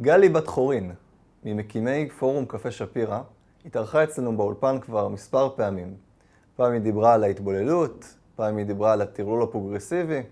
גלי 0.00 0.28
בת 0.28 0.46
חורין, 0.46 0.92
ממקימי 1.44 2.08
פורום 2.18 2.44
קפה 2.44 2.70
שפירא, 2.70 3.20
התארחה 3.66 4.04
אצלנו 4.04 4.36
באולפן 4.36 4.78
כבר 4.80 5.08
מספר 5.08 5.48
פעמים. 5.56 5.94
פעם 6.56 6.72
היא 6.72 6.80
דיברה 6.80 7.14
על 7.14 7.24
ההתבוללות, 7.24 8.14
פעם 8.36 8.56
היא 8.56 8.66
דיברה 8.66 8.92
על 8.92 9.02
הטרלול 9.02 9.42
הפרוגרסיבי. 9.42 10.22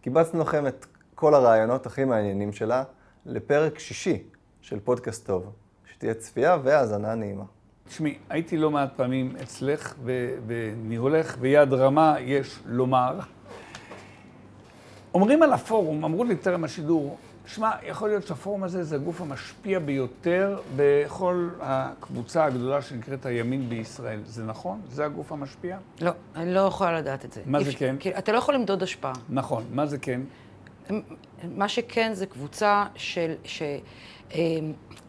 קיבצנו 0.00 0.40
לכם 0.40 0.66
את 0.66 0.86
כל 1.14 1.34
הרעיונות 1.34 1.86
הכי 1.86 2.04
מעניינים 2.04 2.52
שלה 2.52 2.84
לפרק 3.26 3.78
שישי 3.78 4.22
של 4.60 4.80
פודקאסט 4.80 5.26
טוב. 5.26 5.52
שתהיה 5.86 6.14
צפייה 6.14 6.56
והאזנה 6.62 7.14
נעימה. 7.14 7.44
תשמעי, 7.88 8.18
הייתי 8.30 8.56
לא 8.56 8.70
מעט 8.70 8.90
פעמים 8.96 9.36
אצלך, 9.42 9.94
ואני 10.46 10.96
הולך 10.96 11.38
ביד 11.38 11.72
רמה, 11.72 12.16
יש 12.20 12.58
לומר. 12.66 13.18
אומרים 15.14 15.42
על 15.42 15.52
הפורום, 15.52 16.04
אמרו 16.04 16.24
לי 16.24 16.36
טרם 16.36 16.64
השידור, 16.64 17.16
שמע, 17.46 17.70
יכול 17.82 18.08
להיות 18.08 18.26
שהפורום 18.26 18.64
הזה 18.64 18.84
זה 18.84 18.96
הגוף 18.96 19.20
המשפיע 19.20 19.78
ביותר 19.78 20.60
בכל 20.76 21.48
הקבוצה 21.60 22.44
הגדולה 22.44 22.82
שנקראת 22.82 23.26
הימין 23.26 23.68
בישראל. 23.68 24.20
זה 24.26 24.44
נכון? 24.44 24.80
זה 24.90 25.04
הגוף 25.04 25.32
המשפיע? 25.32 25.78
לא, 26.00 26.10
אני 26.36 26.54
לא 26.54 26.60
יכולה 26.60 26.98
לדעת 26.98 27.24
את 27.24 27.32
זה. 27.32 27.42
מה 27.46 27.62
זה 27.62 27.72
כן? 27.72 27.96
כי 28.00 28.18
אתה 28.18 28.32
לא 28.32 28.38
יכול 28.38 28.54
למדוד 28.54 28.82
השפעה. 28.82 29.12
נכון, 29.28 29.64
מה 29.72 29.86
זה 29.86 29.98
כן? 29.98 30.20
מה 31.44 31.68
שכן 31.68 32.10
זה 32.14 32.26
קבוצה 32.26 32.84
של... 32.94 33.34
ש, 33.44 33.62
אה, 34.34 34.38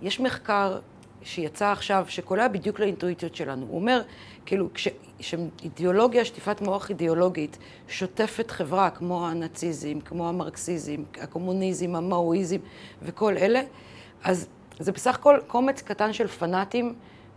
יש 0.01 0.19
מחקר 0.19 0.79
שיצא 1.21 1.71
עכשיו, 1.71 2.05
שקולע 2.07 2.47
בדיוק 2.47 2.79
לאינטואיציות 2.79 3.35
שלנו. 3.35 3.65
הוא 3.69 3.79
אומר, 3.79 4.01
כאילו, 4.45 4.69
כשאידיאולוגיה, 5.23 6.25
שטיפת 6.25 6.61
מוח 6.61 6.89
אידיאולוגית, 6.89 7.57
שוטפת 7.87 8.51
חברה, 8.51 8.89
כמו 8.89 9.27
הנאציזם, 9.27 9.99
כמו 9.99 10.29
המרקסיזם, 10.29 11.03
הקומוניזם, 11.21 11.95
המאואיזם 11.95 12.57
וכל 13.01 13.37
אלה, 13.37 13.61
אז 14.23 14.47
זה 14.79 14.91
בסך 14.91 15.15
הכל 15.15 15.39
קומץ 15.47 15.81
קטן 15.81 16.13
של 16.13 16.27
פנאטים 16.27 16.93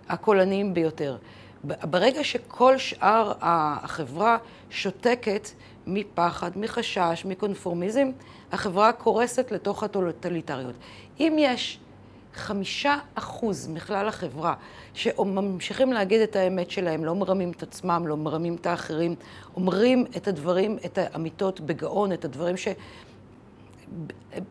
הקולניים 0.09 0.75
ביותר. 0.75 1.17
ברגע 1.65 2.25
שכל 2.25 2.79
שאר 2.79 3.33
החברה 3.41 4.39
שותקת 4.71 5.49
מפחד, 5.87 6.51
מחשש, 6.57 7.25
מקונפורמיזם, 7.25 8.11
החברה 8.53 8.93
קורסת 8.93 9.53
לתוך 9.53 9.83
הטוטליטריות. 9.83 10.75
אם 11.21 11.37
יש 11.39 11.79
חמישה 12.37 12.99
אחוז 13.15 13.69
מכלל 13.69 14.09
החברה 14.09 14.55
שממשיכים 14.95 15.93
להגיד 15.93 16.21
את 16.21 16.37
האמת 16.37 16.71
שלהם, 16.71 17.05
לא 17.05 17.15
מרמים 17.15 17.51
את 17.51 17.63
עצמם, 17.63 18.05
לא 18.07 18.17
מרמים 18.17 18.55
את 18.55 18.67
האחרים, 18.67 19.15
אומרים 19.57 20.05
את 20.17 20.29
הדברים, 20.29 20.79
את 20.85 20.99
האמיתות 20.99 21.61
בגאון, 21.61 22.13
את 22.13 22.25
הדברים 22.25 22.57
ש... 22.57 22.69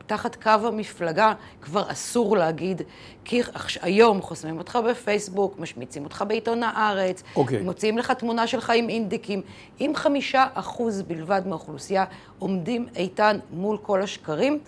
תחת 0.07 0.35
קו 0.35 0.49
המפלגה 0.49 1.33
כבר 1.61 1.91
אסור 1.91 2.37
להגיד, 2.37 2.81
כי 3.25 3.41
היום 3.81 4.21
חוסמים 4.21 4.57
אותך 4.57 4.79
בפייסבוק, 4.89 5.59
משמיצים 5.59 6.03
אותך 6.03 6.23
בעיתון 6.27 6.63
הארץ, 6.63 7.21
okay. 7.21 7.25
אוקיי. 7.35 7.61
מוציאים 7.61 7.97
לך 7.97 8.11
תמונה 8.11 8.47
שלך 8.47 8.69
עם 8.69 8.89
אינדיקים. 8.89 9.41
אם 9.81 9.91
חמישה 9.95 10.47
אחוז 10.53 11.01
בלבד 11.01 11.41
מהאוכלוסייה 11.45 12.05
עומדים 12.39 12.87
איתן 12.95 13.39
מול 13.51 13.77
כל 13.77 14.01
השקרים, 14.01 14.59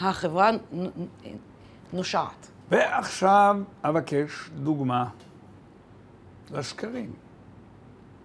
החברה 0.00 0.50
נושעת. 1.92 2.51
ועכשיו 2.72 3.56
אבקש 3.84 4.50
דוגמה 4.56 5.04
לשקרים. 6.50 7.12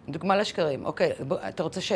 דוגמה 0.09 0.37
לשקרים, 0.37 0.85
אוקיי. 0.85 1.11
בוא, 1.27 1.37
אתה 1.47 1.63
רוצה 1.63 1.81
ש... 1.81 1.91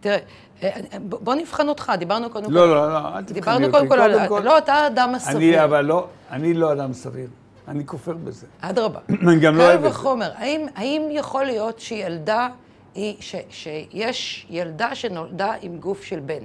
תראה, 0.00 0.16
אה, 0.62 0.70
בוא 1.00 1.34
נבחן 1.34 1.68
אותך, 1.68 1.92
דיברנו 1.98 2.30
קודם 2.30 2.46
כל... 2.46 2.52
לא, 2.52 2.68
לא, 2.68 2.92
לא, 2.92 2.98
אל 2.98 3.02
תבחני 3.02 3.18
אותי. 3.18 3.32
דיברנו 3.34 3.70
קודם 3.70 3.88
כל 3.88 4.00
על... 4.00 4.28
כל... 4.28 4.40
לא, 4.44 4.58
אתה 4.58 4.86
אדם 4.86 5.18
סביר. 5.18 5.54
אני, 5.54 5.64
אבל 5.64 5.84
לא, 5.84 6.06
אני 6.30 6.54
לא 6.54 6.72
אדם 6.72 6.92
סביר. 6.92 7.28
אני 7.68 7.86
כופר 7.86 8.12
בזה. 8.12 8.46
אדרבה. 8.60 9.00
אני 9.08 9.40
גם 9.40 9.56
לא 9.56 9.62
אוהב 9.62 9.74
את 9.74 9.80
זה. 9.82 9.88
קל 9.88 9.94
וחומר. 9.94 10.30
האם, 10.34 10.66
האם 10.74 11.02
יכול 11.10 11.44
להיות 11.44 11.78
שילדה, 11.78 12.48
היא, 12.94 13.16
ש, 13.20 13.34
שיש 13.50 14.46
ילדה 14.50 14.94
שנולדה 14.94 15.52
עם 15.60 15.78
גוף 15.78 16.02
של 16.02 16.20
בן? 16.20 16.44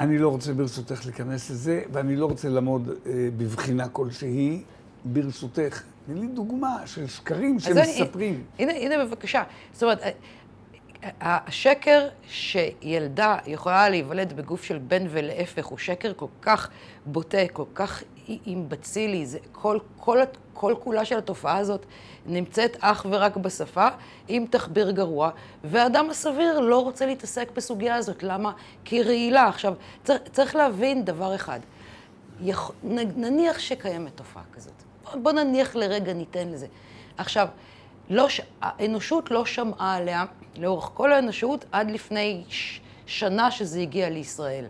אני 0.00 0.18
לא 0.18 0.28
רוצה 0.28 0.52
ברשותך 0.52 1.06
להיכנס 1.06 1.50
לזה, 1.50 1.82
ואני 1.92 2.16
לא 2.16 2.26
רוצה 2.26 2.48
לעמוד 2.48 2.88
אה, 2.88 3.12
בבחינה 3.36 3.88
כלשהי. 3.88 4.62
ברשותך, 5.04 5.82
תני 6.06 6.20
לי 6.20 6.26
דוגמה 6.26 6.76
של 6.86 7.06
שקרים 7.06 7.60
שמספרים. 7.60 8.44
הנה, 8.58 8.72
הנה 8.72 9.04
בבקשה. 9.04 9.42
זאת 9.72 9.82
אומרת, 9.82 10.00
אה, 10.02 10.12
השקר 11.20 12.08
שילדה 12.28 13.38
יכולה 13.46 13.88
להיוולד 13.88 14.32
בגוף 14.32 14.64
של 14.64 14.78
בן 14.78 15.06
ולהפך 15.10 15.66
הוא 15.66 15.78
שקר 15.78 16.12
כל 16.16 16.26
כך 16.42 16.70
בוטה, 17.06 17.48
כל 17.52 17.64
כך 17.74 18.02
אימבצילי, 18.46 19.26
זה 19.26 19.38
כל, 19.52 19.78
כל, 19.96 20.18
כל 20.54 20.74
כולה 20.80 21.04
של 21.04 21.18
התופעה 21.18 21.56
הזאת 21.56 21.86
נמצאת 22.26 22.76
אך 22.80 23.06
ורק 23.10 23.36
בשפה, 23.36 23.88
עם 24.28 24.46
תחביר 24.50 24.90
גרוע, 24.90 25.30
והאדם 25.64 26.10
הסביר 26.10 26.60
לא 26.60 26.82
רוצה 26.82 27.06
להתעסק 27.06 27.50
בסוגיה 27.54 27.96
הזאת. 27.96 28.22
למה? 28.22 28.52
כי 28.84 29.02
רעילה. 29.02 29.48
עכשיו, 29.48 29.74
צריך, 30.04 30.20
צריך 30.32 30.56
להבין 30.56 31.04
דבר 31.04 31.34
אחד. 31.34 31.60
יכ... 32.40 32.70
נניח 33.16 33.58
שקיימת 33.58 34.16
תופעה 34.16 34.42
כזאת. 34.52 34.72
בוא, 35.04 35.20
בוא 35.22 35.32
נניח 35.32 35.76
לרגע, 35.76 36.12
ניתן 36.12 36.48
לזה. 36.48 36.66
עכשיו, 37.16 37.48
לא 38.10 38.28
ש... 38.28 38.40
האנושות 38.62 39.30
לא 39.30 39.44
שמעה 39.46 39.94
עליה 39.94 40.24
לאורך 40.56 40.90
כל 40.94 41.12
האנושות 41.12 41.64
עד 41.72 41.90
לפני 41.90 42.44
ש... 42.48 42.80
שנה 43.06 43.50
שזה 43.50 43.80
הגיע 43.80 44.10
לישראל. 44.10 44.64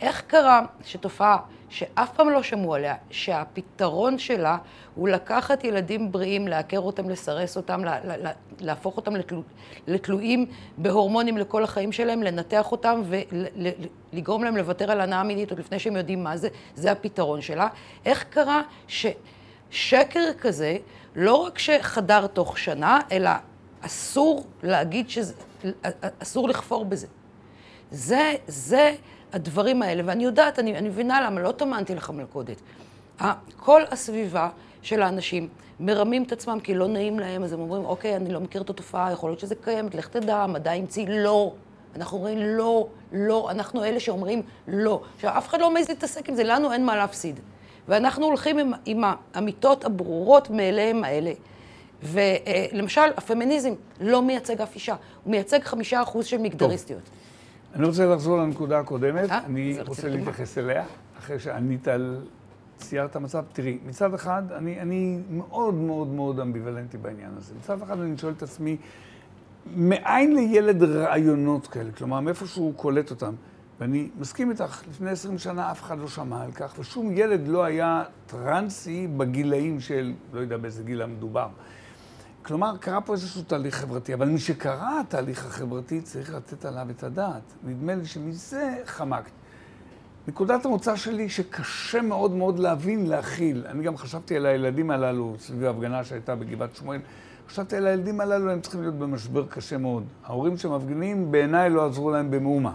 איך 0.00 0.22
קרה 0.26 0.60
שתופעה 0.84 1.38
שאף 1.68 2.12
פעם 2.16 2.30
לא 2.30 2.42
שמעו 2.42 2.74
עליה, 2.74 2.94
שהפתרון 3.10 4.18
שלה 4.18 4.58
הוא 4.94 5.08
לקחת 5.08 5.64
ילדים 5.64 6.12
בריאים, 6.12 6.48
לעקר 6.48 6.78
אותם, 6.78 7.10
לסרס 7.10 7.56
אותם, 7.56 7.82
להפוך 8.60 8.96
אותם 8.96 9.16
לתלו, 9.16 9.42
לתלויים 9.86 10.46
בהורמונים 10.78 11.38
לכל 11.38 11.64
החיים 11.64 11.92
שלהם, 11.92 12.22
לנתח 12.22 12.72
אותם 12.72 13.02
ולגרום 14.12 14.44
להם 14.44 14.56
לוותר 14.56 14.90
על 14.90 15.00
הנאה 15.00 15.22
מינית 15.22 15.50
עוד 15.50 15.60
לפני 15.60 15.78
שהם 15.78 15.96
יודעים 15.96 16.24
מה 16.24 16.36
זה, 16.36 16.48
זה 16.74 16.92
הפתרון 16.92 17.40
שלה. 17.40 17.68
איך 18.04 18.24
קרה 18.24 18.62
ששקר 18.88 20.32
כזה, 20.40 20.76
לא 21.16 21.34
רק 21.34 21.58
שחדר 21.58 22.26
תוך 22.26 22.58
שנה, 22.58 23.00
אלא 23.12 23.30
אסור 23.80 24.46
להגיד 24.62 25.10
שזה, 25.10 25.34
אסור 26.22 26.48
לכפור 26.48 26.84
בזה. 26.84 27.06
זה, 27.90 28.34
זה 28.46 28.94
הדברים 29.36 29.82
האלה, 29.82 30.02
ואני 30.06 30.24
יודעת, 30.24 30.58
אני, 30.58 30.78
אני 30.78 30.88
מבינה 30.88 31.20
למה, 31.20 31.40
לא 31.40 31.52
טמנתי 31.52 31.94
לך 31.94 32.10
מלכודת. 32.10 32.60
כל 33.56 33.82
הסביבה 33.90 34.48
של 34.82 35.02
האנשים 35.02 35.48
מרמים 35.80 36.22
את 36.22 36.32
עצמם 36.32 36.58
כי 36.62 36.74
לא 36.74 36.88
נעים 36.88 37.18
להם, 37.18 37.44
אז 37.44 37.52
הם 37.52 37.60
אומרים, 37.60 37.84
אוקיי, 37.84 38.16
אני 38.16 38.32
לא 38.32 38.40
מכיר 38.40 38.62
את 38.62 38.70
התופעה, 38.70 39.12
יכול 39.12 39.30
להיות 39.30 39.40
שזה 39.40 39.54
קיימת, 39.54 39.94
לך 39.94 40.08
תדע, 40.08 40.36
המדע 40.36 40.72
המציא, 40.72 41.06
לא. 41.08 41.52
אנחנו 41.96 42.18
אומרים 42.18 42.38
לא, 42.38 42.86
לא, 43.12 43.50
אנחנו 43.50 43.84
אלה 43.84 44.00
שאומרים 44.00 44.42
לא. 44.68 45.02
עכשיו, 45.14 45.38
אף 45.38 45.48
אחד 45.48 45.60
לא 45.60 45.70
מעז 45.70 45.88
להתעסק 45.88 46.28
עם 46.28 46.34
זה, 46.34 46.44
לנו 46.44 46.72
אין 46.72 46.84
מה 46.84 46.96
להפסיד. 46.96 47.40
ואנחנו 47.88 48.26
הולכים 48.26 48.58
עם, 48.58 48.72
עם 48.84 49.04
האמיתות 49.34 49.84
הברורות 49.84 50.50
מאליהם 50.50 51.04
האלה. 51.04 51.32
ולמשל, 52.02 53.00
הפמיניזם 53.16 53.72
לא 54.00 54.22
מייצג 54.22 54.60
אף 54.60 54.74
אישה, 54.74 54.94
הוא 55.24 55.30
מייצג 55.30 55.64
חמישה 55.64 56.02
אחוז 56.02 56.26
של 56.26 56.38
מגדריסטיות. 56.38 57.02
טוב. 57.04 57.25
אני 57.76 57.86
רוצה 57.86 58.06
לחזור 58.06 58.38
לנקודה 58.38 58.78
הקודמת, 58.78 59.30
아, 59.30 59.34
אני 59.46 59.78
רוצה 59.86 60.08
להתייחס 60.08 60.58
אליה, 60.58 60.84
אחרי 61.18 61.38
שענית 61.38 61.88
על, 61.88 62.20
ציירת 62.76 63.16
המצב. 63.16 63.44
תראי, 63.52 63.78
מצד 63.86 64.14
אחד, 64.14 64.42
אני, 64.52 64.80
אני 64.80 65.18
מאוד 65.30 65.74
מאוד 65.74 66.08
מאוד 66.08 66.40
אמביוולנטי 66.40 66.98
בעניין 66.98 67.30
הזה. 67.36 67.54
מצד 67.58 67.82
אחד 67.82 68.00
אני 68.00 68.18
שואל 68.18 68.32
את 68.32 68.42
עצמי, 68.42 68.76
מאין 69.76 70.34
לילד 70.34 70.82
רעיונות 70.82 71.66
כאלה? 71.66 71.92
כלומר, 71.92 72.20
מאיפה 72.20 72.46
שהוא 72.46 72.74
קולט 72.74 73.10
אותם? 73.10 73.34
ואני 73.80 74.08
מסכים 74.18 74.50
איתך, 74.50 74.82
לפני 74.90 75.10
עשרים 75.10 75.38
שנה 75.38 75.70
אף 75.70 75.82
אחד 75.82 75.98
לא 75.98 76.08
שמע 76.08 76.42
על 76.42 76.52
כך, 76.52 76.74
ושום 76.78 77.10
ילד 77.12 77.48
לא 77.48 77.64
היה 77.64 78.04
טרנסי 78.26 79.08
בגילאים 79.16 79.80
של, 79.80 80.12
לא 80.32 80.40
יודע 80.40 80.56
באיזה 80.56 80.82
גיל 80.82 81.02
המדובר. 81.02 81.48
כלומר, 82.46 82.76
קרה 82.76 83.00
פה 83.00 83.12
איזשהו 83.12 83.42
תהליך 83.42 83.74
חברתי, 83.74 84.14
אבל 84.14 84.28
משקרה 84.28 85.00
התהליך 85.00 85.46
החברתי, 85.46 86.00
צריך 86.00 86.34
לתת 86.34 86.64
עליו 86.64 86.86
את 86.90 87.02
הדעת. 87.02 87.42
נדמה 87.64 87.94
לי 87.94 88.06
שמזה 88.06 88.76
חמקת. 88.84 89.30
נקודת 90.28 90.66
המוצא 90.66 90.96
שלי 90.96 91.28
שקשה 91.28 92.02
מאוד 92.02 92.32
מאוד 92.32 92.58
להבין, 92.58 93.06
להכיל. 93.06 93.64
אני 93.68 93.82
גם 93.82 93.96
חשבתי 93.96 94.36
על 94.36 94.46
הילדים 94.46 94.90
הללו, 94.90 95.34
סביב 95.38 95.64
ההפגנה 95.64 96.04
שהייתה 96.04 96.34
בגבעת 96.34 96.76
שמואל. 96.76 97.00
חשבתי 97.48 97.76
על 97.76 97.86
הילדים 97.86 98.20
הללו, 98.20 98.50
הם 98.50 98.60
צריכים 98.60 98.80
להיות 98.80 98.94
במשבר 98.94 99.46
קשה 99.46 99.78
מאוד. 99.78 100.04
ההורים 100.24 100.56
שמפגינים, 100.56 101.32
בעיניי 101.32 101.70
לא 101.70 101.86
עזרו 101.86 102.10
להם 102.10 102.30
במאומה. 102.30 102.74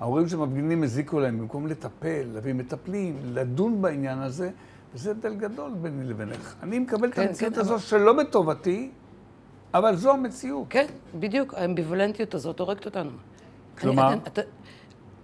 ההורים 0.00 0.28
שמפגינים 0.28 0.82
הזיקו 0.82 1.20
להם, 1.20 1.38
במקום 1.38 1.66
לטפל, 1.66 2.22
להביא 2.34 2.54
מטפלים, 2.54 3.16
לדון 3.24 3.82
בעניין 3.82 4.18
הזה, 4.18 4.50
וזה 4.94 5.10
הבדל 5.10 5.34
גדול 5.34 5.72
ביני 5.82 6.04
לבינך. 6.04 6.54
אני 6.62 6.78
מקבל 6.78 7.12
כן, 7.12 7.22
את 7.22 7.28
המציאות 7.28 7.54
כן, 7.54 7.60
הזו 7.60 7.74
אבל... 7.74 7.80
שלא 7.80 8.12
בטובתי, 8.12 8.90
אבל 9.74 9.96
זו 9.96 10.12
המציאות. 10.12 10.66
כן, 10.70 10.86
בדיוק, 11.14 11.54
האמביוולנטיות 11.54 12.34
הזאת 12.34 12.60
הורגת 12.60 12.86
אותנו. 12.86 13.10
כלומר? 13.78 14.12
אני, 14.12 14.20
אתה, 14.26 14.40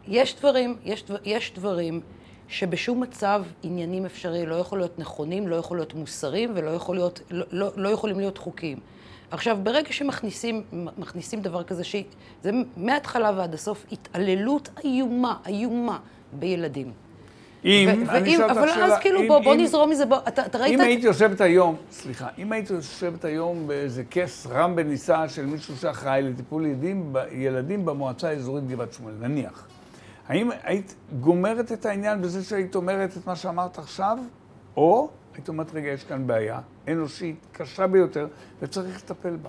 יש 0.06 0.36
דברים, 0.36 0.76
יש, 0.84 1.04
דבר, 1.04 1.18
יש 1.24 1.52
דברים 1.54 2.00
שבשום 2.48 3.00
מצב 3.00 3.44
עניינים 3.62 4.06
אפשרי 4.06 4.46
לא 4.46 4.54
יכול 4.54 4.78
להיות 4.78 4.98
נכונים, 4.98 5.48
לא 5.48 5.56
יכול 5.56 5.76
להיות 5.76 5.94
מוסריים 5.94 6.52
ולא 6.54 6.70
יכול 6.70 6.96
להיות, 6.96 7.20
לא, 7.30 7.46
לא, 7.50 7.70
לא 7.76 7.88
יכולים 7.88 8.18
להיות 8.18 8.38
חוקיים. 8.38 8.78
עכשיו, 9.30 9.58
ברגע 9.62 9.92
שמכניסים 9.92 10.62
מכניסים 10.98 11.42
דבר 11.42 11.64
כזה, 11.64 11.84
שזה 11.84 12.50
מההתחלה 12.76 13.32
ועד 13.36 13.54
הסוף 13.54 13.86
התעללות 13.92 14.68
איומה, 14.84 15.36
איומה 15.46 15.98
בילדים. 16.32 16.92
אם, 17.64 17.88
אני 18.08 18.34
אשאל 18.34 18.44
אותך 18.44 18.54
שאלה, 18.54 18.74
אבל 18.74 18.92
אז 18.92 18.98
כאילו, 19.00 19.26
בוא, 19.26 19.38
בוא 19.38 19.54
נזרום 19.54 19.90
מזה, 19.90 20.06
בוא, 20.06 20.18
אתה, 20.28 20.46
אתה 20.46 20.58
ראית... 20.58 20.74
אם 20.74 20.80
היית 20.80 21.04
יושבת 21.04 21.40
היום, 21.40 21.76
סליחה, 21.90 22.28
אם 22.38 22.52
היית 22.52 22.70
יושבת 22.70 23.24
היום 23.24 23.66
באיזה 23.66 24.02
כס 24.10 24.46
רם 24.50 24.76
בנישא 24.76 25.28
של 25.28 25.46
מישהו 25.46 25.76
שאחראי 25.76 26.22
לטיפול 26.22 26.66
ילדים, 26.66 27.12
ילדים 27.32 27.84
במועצה 27.84 28.28
האזורית 28.28 28.68
גבעת 28.68 28.92
שמואל, 28.92 29.14
נניח, 29.20 29.66
האם 30.28 30.50
היית 30.62 30.94
גומרת 31.20 31.72
את 31.72 31.86
העניין 31.86 32.22
בזה 32.22 32.44
שהיית 32.44 32.74
אומרת 32.74 33.16
את 33.16 33.26
מה 33.26 33.36
שאמרת 33.36 33.78
עכשיו, 33.78 34.18
או 34.76 35.08
היית 35.34 35.48
אומרת, 35.48 35.74
רגע, 35.74 35.88
יש 35.88 36.04
כאן 36.04 36.26
בעיה 36.26 36.60
אנושית, 36.88 37.46
קשה 37.52 37.86
ביותר, 37.86 38.26
וצריך 38.62 38.96
לטפל 38.96 39.36
בה. 39.36 39.48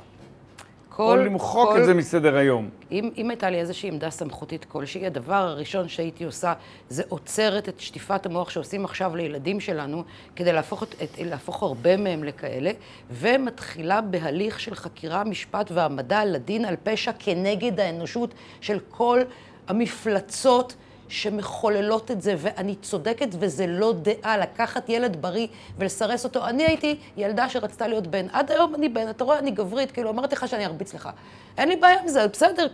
כל, 1.00 1.20
או 1.20 1.26
למחוק 1.26 1.70
כל, 1.70 1.80
את 1.80 1.86
זה 1.86 1.94
מסדר 1.94 2.36
היום. 2.36 2.70
אם, 2.92 3.10
אם 3.18 3.30
הייתה 3.30 3.50
לי 3.50 3.60
איזושהי 3.60 3.90
עמדה 3.90 4.10
סמכותית 4.10 4.66
כלשהי, 4.66 5.06
הדבר 5.06 5.34
הראשון 5.34 5.90
שהייתי 5.90 6.24
עושה 6.24 6.54
זה 6.90 7.04
עוצרת 7.10 7.70
את 7.70 7.80
שטיפת 7.80 8.26
המוח 8.26 8.50
שעושים 8.50 8.86
עכשיו 8.86 9.16
לילדים 9.16 9.60
שלנו, 9.60 10.04
כדי 10.36 10.54
להפוך, 10.54 10.84
את, 10.84 10.96
את, 11.04 11.10
להפוך 11.20 11.64
הרבה 11.64 11.98
מהם 11.98 12.24
לכאלה, 12.24 12.72
ומתחילה 13.12 14.02
בהליך 14.02 14.60
של 14.60 14.76
חקירה, 14.76 15.24
משפט 15.24 15.72
והעמדה 15.72 16.24
לדין 16.24 16.66
על 16.66 16.76
פשע 16.84 17.12
כנגד 17.20 17.80
האנושות 17.80 18.34
של 18.62 18.80
כל 18.90 19.20
המפלצות. 19.68 20.76
שמחוללות 21.10 22.12
את 22.12 22.22
זה, 22.22 22.36
ואני 22.38 22.76
צודקת, 22.76 23.28
וזה 23.40 23.68
לא 23.68 23.94
דעה, 24.02 24.38
לקחת 24.38 24.90
ילד 24.90 25.22
בריא 25.22 25.48
ולסרס 25.78 26.24
אותו. 26.24 26.46
אני 26.46 26.64
הייתי 26.64 26.98
ילדה 27.18 27.50
שרצתה 27.50 27.88
להיות 27.88 28.08
בן. 28.08 28.26
עד 28.34 28.52
היום 28.52 28.76
אני 28.76 28.90
בן, 28.90 29.10
אתה 29.10 29.24
רואה, 29.24 29.40
אני 29.40 29.52
גברית, 29.52 29.92
כאילו, 29.92 30.10
אמרתי 30.10 30.36
לך 30.36 30.48
שאני 30.48 30.66
ארביץ 30.66 30.94
לך. 30.94 31.10
אין 31.58 31.70
לי 31.70 31.76
בעיה 31.76 32.02
עם 32.02 32.08
זה, 32.08 32.28
בסדר. 32.28 32.68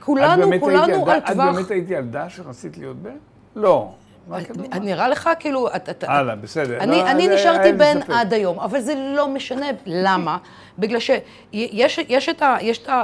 כולנו, 0.00 0.60
כולנו 0.60 1.10
על 1.10 1.20
טווח... 1.20 1.30
את 1.30 1.54
באמת 1.54 1.70
היית 1.70 1.90
ילדה 1.90 2.28
שרצית 2.28 2.78
להיות 2.78 2.96
בן? 2.96 3.16
לא. 3.56 3.92
נראה 4.80 5.08
לך 5.08 5.30
כאילו... 5.38 5.68
הלאה, 6.02 6.36
בסדר. 6.36 6.78
אני 6.80 7.28
לא, 7.28 7.34
נשארתי 7.34 7.72
בן 7.72 7.98
עד 8.08 8.32
היום, 8.32 8.60
אבל 8.60 8.80
זה 8.80 8.94
לא 9.16 9.28
משנה. 9.28 9.66
למה? 9.86 10.38
בגלל 10.78 11.00
שיש 11.00 12.28
את 12.28 12.42
ה... 12.88 13.02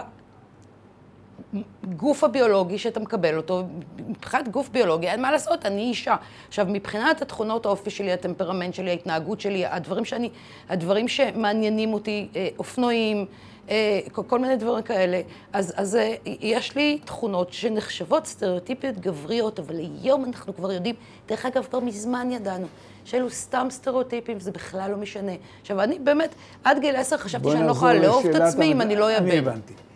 הגוף 1.91 2.25
הביולוגי 2.25 2.79
שאתה 2.79 3.01
מקבל 3.01 3.37
אותו, 3.37 3.63
מבחינת 4.09 4.49
גוף 4.49 4.69
ביולוגי, 4.69 5.09
אין 5.09 5.23
מה 5.23 5.31
לעשות, 5.31 5.67
אני 5.67 5.83
אישה. 5.83 6.17
עכשיו, 6.49 6.67
מבחינת 6.69 7.23
התכונות 7.23 7.67
האופי 7.67 7.91
שלי, 7.91 8.13
הטמפרמנט 8.13 8.75
שלי, 8.75 8.91
ההתנהגות 8.91 9.41
שלי, 9.41 9.67
הדברים 9.67 10.05
שאני, 10.05 10.31
הדברים 10.69 11.09
שמעניינים 11.09 11.93
אותי, 11.95 12.29
אה, 12.37 12.49
אופנועים, 12.59 13.27
אה, 13.71 14.01
כל 14.27 14.39
מיני 14.39 14.57
דברים 14.57 14.83
כאלה, 14.83 15.21
אז, 15.53 15.73
אז 15.77 15.97
אה, 15.97 16.15
יש 16.25 16.77
לי 16.77 16.99
תכונות 17.05 17.53
שנחשבות 17.53 18.27
סטריאוטיפיות 18.27 18.99
גבריות, 18.99 19.59
אבל 19.59 19.77
היום 19.77 20.25
אנחנו 20.25 20.57
כבר 20.57 20.73
יודעים, 20.73 20.95
דרך 21.29 21.47
אגב, 21.47 21.67
כבר 21.71 21.81
מזמן 21.81 22.31
ידענו. 22.31 22.67
שאלו 23.05 23.31
סתם 23.31 23.67
סטריאוטיפים, 23.71 24.41
זה 24.41 24.51
בכלל 24.51 24.91
לא 24.91 24.97
משנה. 24.97 25.33
עכשיו, 25.61 25.83
אני 25.83 25.99
באמת, 25.99 26.35
עד 26.65 26.79
גיל 26.81 26.97
עשר 26.97 27.17
חשבתי 27.17 27.51
שאני 27.51 27.67
לא 27.67 27.73
יכולה 27.73 27.95
לאהוב 27.95 28.27
את 28.27 28.35
עצמי 28.35 28.73
אם 28.73 28.81
אני 28.81 28.97
לא 28.97 29.07
בן. 29.07 29.15
אני 29.15 29.39
הבנתי. 29.39 29.88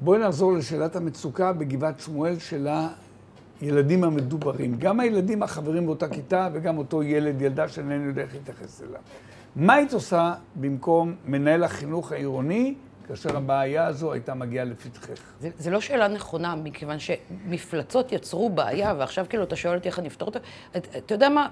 בואי 0.00 0.18
נחזור 0.18 0.52
לשאלת 0.52 0.96
המצוקה 0.96 1.52
בגבעת 1.52 2.00
שמואל 2.00 2.38
של 2.38 2.68
הילדים 3.60 4.04
המדוברים. 4.04 4.74
גם 4.78 5.00
הילדים 5.00 5.42
החברים 5.42 5.86
באותה 5.86 6.08
כיתה 6.08 6.48
וגם 6.52 6.78
אותו 6.78 7.02
ילד, 7.02 7.42
ילדה 7.42 7.68
שאינני 7.68 8.04
יודע 8.06 8.22
איך 8.22 8.34
להתייחס 8.34 8.82
אליו. 8.82 9.00
מה 9.56 9.74
היית 9.74 9.92
עושה 9.92 10.34
במקום 10.56 11.14
מנהל 11.26 11.64
החינוך 11.64 12.12
העירוני 12.12 12.74
כאשר 13.08 13.36
הבעיה 13.36 13.86
הזו 13.86 14.12
הייתה 14.12 14.34
מגיעה 14.34 14.64
לפתחך? 14.64 15.20
זה, 15.40 15.50
זה 15.58 15.70
לא 15.70 15.80
שאלה 15.80 16.08
נכונה, 16.08 16.54
מכיוון 16.56 16.96
שמפלצות 16.98 18.12
יצרו 18.12 18.50
בעיה, 18.50 18.94
ועכשיו 18.98 19.26
כאילו 19.28 19.44
אתה 19.44 19.56
שואל 19.56 19.76
אותי 19.76 19.88
איך 19.88 19.98
אני 19.98 20.08
אפתור 20.08 20.28
אותה. 20.28 20.38
אתה 20.76 21.14
יודע 21.14 21.28
מה, 21.28 21.48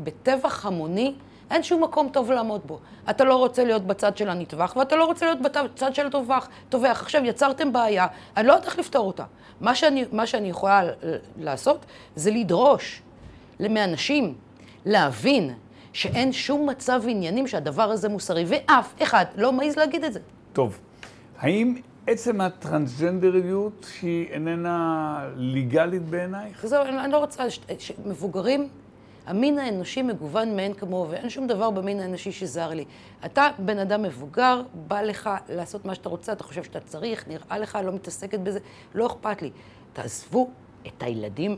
בטבח 0.00 0.66
המוני, 0.66 1.14
אין 1.50 1.62
שום 1.62 1.84
מקום 1.84 2.08
טוב 2.12 2.30
לעמוד 2.30 2.60
בו. 2.66 2.78
אתה 3.10 3.24
לא 3.24 3.34
רוצה 3.34 3.64
להיות 3.64 3.86
בצד 3.86 4.16
של 4.16 4.28
הנטבח, 4.28 4.76
ואתה 4.76 4.96
לא 4.96 5.04
רוצה 5.04 5.26
להיות 5.26 5.40
בצד 5.40 5.94
של 5.94 6.06
הטובח. 6.06 6.48
טובח. 6.68 7.02
עכשיו, 7.02 7.24
יצרתם 7.24 7.72
בעיה, 7.72 8.06
אני 8.36 8.46
לא 8.46 8.52
יודעת 8.52 8.66
איך 8.66 8.78
לפתור 8.78 9.06
אותה. 9.06 9.24
מה 9.60 9.74
שאני, 9.74 10.04
מה 10.12 10.26
שאני 10.26 10.50
יכולה 10.50 10.82
לעשות, 11.38 11.86
זה 12.16 12.30
לדרוש 12.30 13.02
מאנשים 13.60 14.34
להבין 14.86 15.54
שאין 15.92 16.32
שום 16.32 16.68
מצב 16.68 17.02
עניינים 17.08 17.46
שהדבר 17.46 17.90
הזה 17.90 18.08
מוסרי, 18.08 18.44
ואף 18.46 19.02
אחד 19.02 19.24
לא 19.36 19.52
מעז 19.52 19.76
להגיד 19.76 20.04
את 20.04 20.12
זה. 20.12 20.20
טוב. 20.52 20.78
האם 21.38 21.76
עצם 22.06 22.40
הטרנסג'נדריות 22.40 23.86
שהיא 23.92 24.28
איננה 24.30 25.18
ליגלית 25.36 26.02
בעינייך? 26.02 26.66
זהו, 26.66 26.82
אני 26.82 27.12
לא 27.12 27.18
רוצה, 27.18 27.44
מבוגרים 28.06 28.68
המין 29.30 29.58
האנושי 29.58 30.02
מגוון 30.02 30.56
מאין 30.56 30.74
כמוהו, 30.74 31.10
ואין 31.10 31.30
שום 31.30 31.46
דבר 31.46 31.70
במין 31.70 32.00
האנושי 32.00 32.32
שזר 32.32 32.68
לי. 32.68 32.84
אתה 33.24 33.48
בן 33.58 33.78
אדם 33.78 34.02
מבוגר, 34.02 34.62
בא 34.74 35.02
לך 35.02 35.30
לעשות 35.48 35.84
מה 35.84 35.94
שאתה 35.94 36.08
רוצה, 36.08 36.32
אתה 36.32 36.44
חושב 36.44 36.62
שאתה 36.62 36.80
צריך, 36.80 37.28
נראה 37.28 37.58
לך, 37.58 37.78
לא 37.84 37.92
מתעסקת 37.92 38.38
בזה, 38.38 38.58
לא 38.94 39.06
אכפת 39.06 39.42
לי. 39.42 39.50
תעזבו 39.92 40.50
את 40.86 41.02
הילדים, 41.02 41.56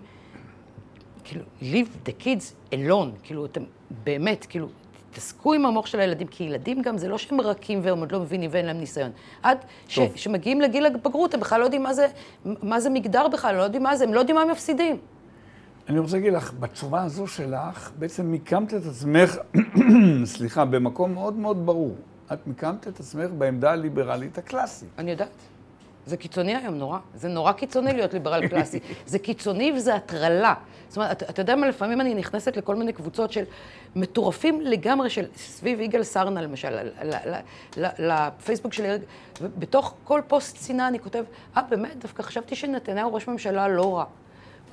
כאילו, 1.24 1.44
leave 1.62 2.08
the 2.08 2.24
kids 2.24 2.74
alone, 2.74 3.10
כאילו, 3.22 3.46
אתם 3.46 3.62
באמת, 4.04 4.46
כאילו, 4.48 4.68
תתעסקו 5.10 5.52
עם 5.52 5.66
המוח 5.66 5.86
של 5.86 6.00
הילדים, 6.00 6.26
כי 6.26 6.44
ילדים 6.44 6.82
גם, 6.82 6.98
זה 6.98 7.08
לא 7.08 7.18
שהם 7.18 7.40
רכים 7.40 7.80
והם 7.82 7.98
עוד 7.98 8.12
לא 8.12 8.20
מבינים 8.20 8.50
ואין 8.52 8.66
להם 8.66 8.78
ניסיון. 8.78 9.10
עד 9.42 9.58
שמגיעים 9.88 10.60
לגיל 10.60 10.86
הבגרות, 10.86 11.34
הם 11.34 11.40
בכלל 11.40 11.60
לא 11.60 11.64
יודעים 11.64 11.82
מה 11.82 11.94
זה, 11.94 12.06
מה 12.44 12.80
זה 12.80 12.90
מגדר 12.90 13.28
בכלל, 13.28 13.56
לא 13.56 13.62
יודעים 13.62 13.82
מה 13.82 13.96
זה, 13.96 14.04
הם 14.04 14.14
לא 14.14 14.18
יודעים 14.20 14.36
מה 14.36 14.42
הם 14.42 14.50
מפסידים. 14.50 14.96
אני 15.88 15.98
רוצה 15.98 16.16
להגיד 16.16 16.32
לך, 16.32 16.52
בתשובה 16.60 17.02
הזו 17.02 17.26
שלך, 17.26 17.90
בעצם 17.98 18.26
מיקמת 18.26 18.74
את 18.74 18.86
עצמך, 18.86 19.36
סליחה, 20.24 20.64
במקום 20.64 21.14
מאוד 21.14 21.34
מאוד 21.34 21.66
ברור. 21.66 21.96
את 22.32 22.46
מיקמת 22.46 22.88
את 22.88 23.00
עצמך 23.00 23.30
בעמדה 23.38 23.72
הליברלית 23.72 24.38
הקלאסית. 24.38 24.88
אני 24.98 25.10
יודעת. 25.10 25.28
זה 26.06 26.16
קיצוני 26.16 26.56
היום, 26.56 26.74
נורא. 26.74 26.98
זה 27.14 27.28
נורא 27.28 27.52
קיצוני 27.52 27.92
להיות 27.92 28.14
ליברל 28.14 28.48
קלאסי. 28.48 28.80
זה 29.06 29.18
קיצוני 29.18 29.72
וזה 29.76 29.94
הטרלה. 29.94 30.54
זאת 30.88 30.96
אומרת, 30.96 31.22
אתה, 31.22 31.32
אתה 31.32 31.42
יודע 31.42 31.56
מה, 31.56 31.68
לפעמים 31.68 32.00
אני 32.00 32.14
נכנסת 32.14 32.56
לכל 32.56 32.76
מיני 32.76 32.92
קבוצות 32.92 33.32
של 33.32 33.44
מטורפים 33.96 34.60
לגמרי, 34.60 35.10
של 35.10 35.26
סביב 35.36 35.80
יגאל 35.80 36.02
סרנה 36.02 36.42
למשל, 36.42 36.88
לפייסבוק 37.76 38.72
שלי, 38.72 38.88
בתוך 39.40 39.94
כל 40.04 40.20
פוסט 40.26 40.66
שנאה 40.66 40.88
אני 40.88 40.98
כותב, 40.98 41.24
אה, 41.56 41.62
באמת, 41.68 41.96
דווקא 41.96 42.22
חשבתי 42.22 42.56
שנתניהו 42.56 43.14
ראש 43.14 43.28
ממשלה 43.28 43.68
לא 43.68 43.96
רע. 43.96 44.04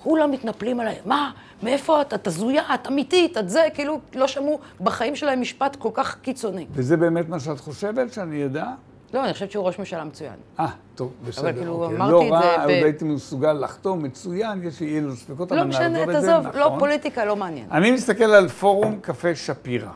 כולם 0.04 0.32
מתנפלים 0.32 0.80
עליי, 0.80 0.96
מה, 1.06 1.32
מאיפה 1.64 2.02
את? 2.02 2.14
את 2.14 2.28
הזויה, 2.28 2.64
את 2.74 2.88
אמיתית, 2.88 3.38
את 3.38 3.50
זה, 3.50 3.68
כאילו 3.74 4.00
לא 4.16 4.28
שמעו 4.28 4.60
בחיים 4.82 5.16
שלהם 5.16 5.42
משפט 5.42 5.76
כל 5.76 5.90
כך 5.94 6.18
קיצוני. 6.22 6.66
וזה 6.72 6.98
באמת 6.98 7.30
מה 7.30 7.40
שאת 7.40 7.60
חושבת, 7.60 8.14
שאני 8.14 8.46
אדע? 8.46 8.66
לא, 9.14 9.26
אני 9.26 9.34
חושבת 9.34 9.52
שהוא 9.52 9.66
ראש 9.66 9.80
ממשלה 9.80 10.04
מצוין. 10.04 10.34
אה, 10.60 10.68
טוב, 10.96 11.14
בסדר. 11.28 11.50
אבל 11.50 11.58
כאילו 11.58 11.84
אוקיי. 11.84 11.98
אמרתי 11.98 12.12
לא 12.12 12.22
את 12.22 12.28
זה... 12.28 12.48
לא 12.48 12.56
רע, 12.56 12.64
עוד 12.64 12.72
הייתי 12.72 13.06
מסוגל 13.06 13.54
לחתום, 13.54 14.04
מצוין, 14.04 14.64
יש 14.64 14.80
לי 14.80 14.88
אילו 14.88 15.16
ספקות, 15.16 15.52
לא 15.52 15.64
משנה, 15.64 16.06
תעזוב, 16.06 16.48
לא 16.56 16.66
נכון. 16.66 16.80
פוליטיקה, 16.80 17.26
לא 17.26 17.36
מעניין. 17.36 17.68
אני 17.72 17.92
מסתכל 17.92 18.24
על 18.24 18.48
פורום 18.48 19.00
קפה 19.02 19.36
שפירא. 19.36 19.92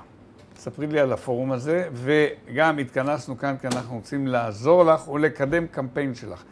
ספרי 0.57 0.87
לי 0.87 0.99
על 0.99 1.13
הפורום 1.13 1.51
הזה, 1.51 1.87
וגם 1.93 2.77
התכנסנו 2.79 3.37
כאן 3.37 3.55
כי 3.61 3.67
אנחנו 3.67 3.95
רוצים 3.95 4.27
לעזור 4.27 4.85
לך 4.85 5.07
ולקדם 5.07 5.67
קמפיין 5.67 6.15
שלך. 6.15 6.43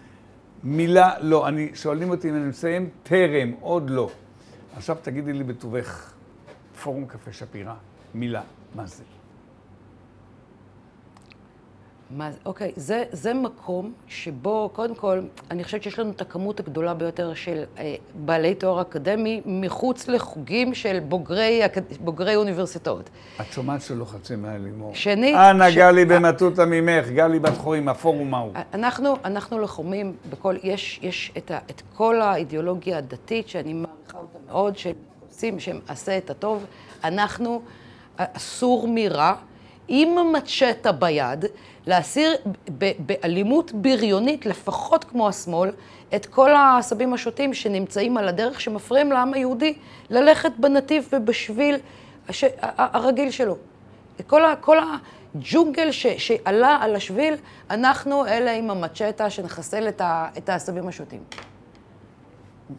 מילה 0.64 1.14
לא. 1.22 1.48
אני, 1.48 1.70
שואלים 1.74 2.10
אותי 2.10 2.30
אם 2.30 2.36
אני 2.36 2.46
מסיים, 2.46 2.90
טרם, 3.04 3.52
עוד 3.60 3.90
לא. 3.90 4.10
עכשיו 4.76 4.98
תגידי 5.02 5.34
לי 5.34 5.44
בטובך, 5.44 6.14
פורום 6.84 7.06
קפה 7.06 7.34
שפירא, 7.34 7.74
מילה, 8.14 8.42
מה 8.76 8.86
זה? 8.86 9.04
מה, 12.18 12.30
אוקיי, 12.46 12.72
זה, 12.76 13.04
זה 13.12 13.34
מקום 13.34 13.94
שבו, 14.08 14.70
קודם 14.74 14.96
כל, 14.96 15.22
אני 15.52 15.64
חושבת 15.64 15.84
שיש 15.84 16.00
לנו 16.00 16.12
את 16.12 16.22
הכמות 16.22 16.60
הגדולה 16.60 16.94
ביותר 16.94 17.34
של 17.34 17.64
אה, 17.78 17.96
בעלי 18.16 18.56
תואר 18.56 18.82
אקדמי 18.82 19.42
מחוץ 19.46 20.08
לחוגים 20.08 20.74
של 20.74 21.00
בוגרי, 21.00 21.62
בוגרי 22.00 22.36
אוניברסיטאות. 22.36 23.10
את 23.42 23.46
שומעת 23.52 23.82
שלוחצים 23.82 24.42
מעל 24.42 24.62
לימור. 24.62 24.96
שנית... 24.96 25.36
אנא, 25.36 25.72
ש... 25.72 25.76
גלי 25.76 26.06
במטותא 26.06 26.66
ממך, 26.68 27.08
גלי 27.10 27.40
בת 27.40 27.58
חורים, 27.58 27.90
הפורום 27.90 28.34
ההוא. 28.34 28.52
אנחנו, 28.74 29.16
אנחנו 29.26 29.60
לוחמים 29.60 30.16
בכל, 30.30 30.56
יש, 30.64 31.00
יש 31.04 31.32
את, 31.38 31.52
ה, 31.52 31.58
את 31.70 31.82
כל 31.96 32.22
האידיאולוגיה 32.22 32.98
הדתית, 32.98 33.48
שאני 33.48 33.74
מעריכה 33.74 34.18
אותה 34.18 34.38
מאוד, 34.48 34.78
שעושים, 34.78 35.60
שהם 35.60 35.80
עשה 35.88 36.18
את 36.18 36.30
הטוב. 36.30 36.66
אנחנו, 37.04 37.62
אסור 38.18 38.88
מרע. 38.90 39.34
עם 39.94 40.34
מצ'טה 40.34 40.92
ביד, 40.92 41.46
להסיר 41.88 42.36
באלימות 43.00 43.72
בריונית, 43.72 44.46
לפחות 44.46 45.04
כמו 45.04 45.30
השמאל, 45.30 45.72
את 46.16 46.26
כל 46.26 46.56
העשבים 46.56 47.14
השוטים 47.14 47.54
שנמצאים 47.54 48.18
על 48.18 48.28
הדרך, 48.28 48.62
שמפריעים 48.62 49.12
לעם 49.12 49.34
היהודי 49.34 49.74
ללכת 50.10 50.52
בנתיב 50.58 51.10
ובשביל 51.14 51.76
הש... 52.30 52.44
הרגיל 52.62 53.32
שלו. 53.32 53.58
כל, 54.28 54.46
ה... 54.46 54.56
כל 54.56 54.78
הג'ונגל 54.80 55.92
ש... 55.92 56.08
שעלה 56.08 56.78
על 56.82 56.96
השביל, 56.96 57.36
אנחנו 57.70 58.26
אלה 58.26 58.52
עם 58.52 58.72
המצ'טה 58.72 59.30
שנחסל 59.30 59.88
את, 59.88 60.02
ה... 60.02 60.28
את 60.38 60.50
העשבים 60.50 60.88
השוטים. 60.88 61.24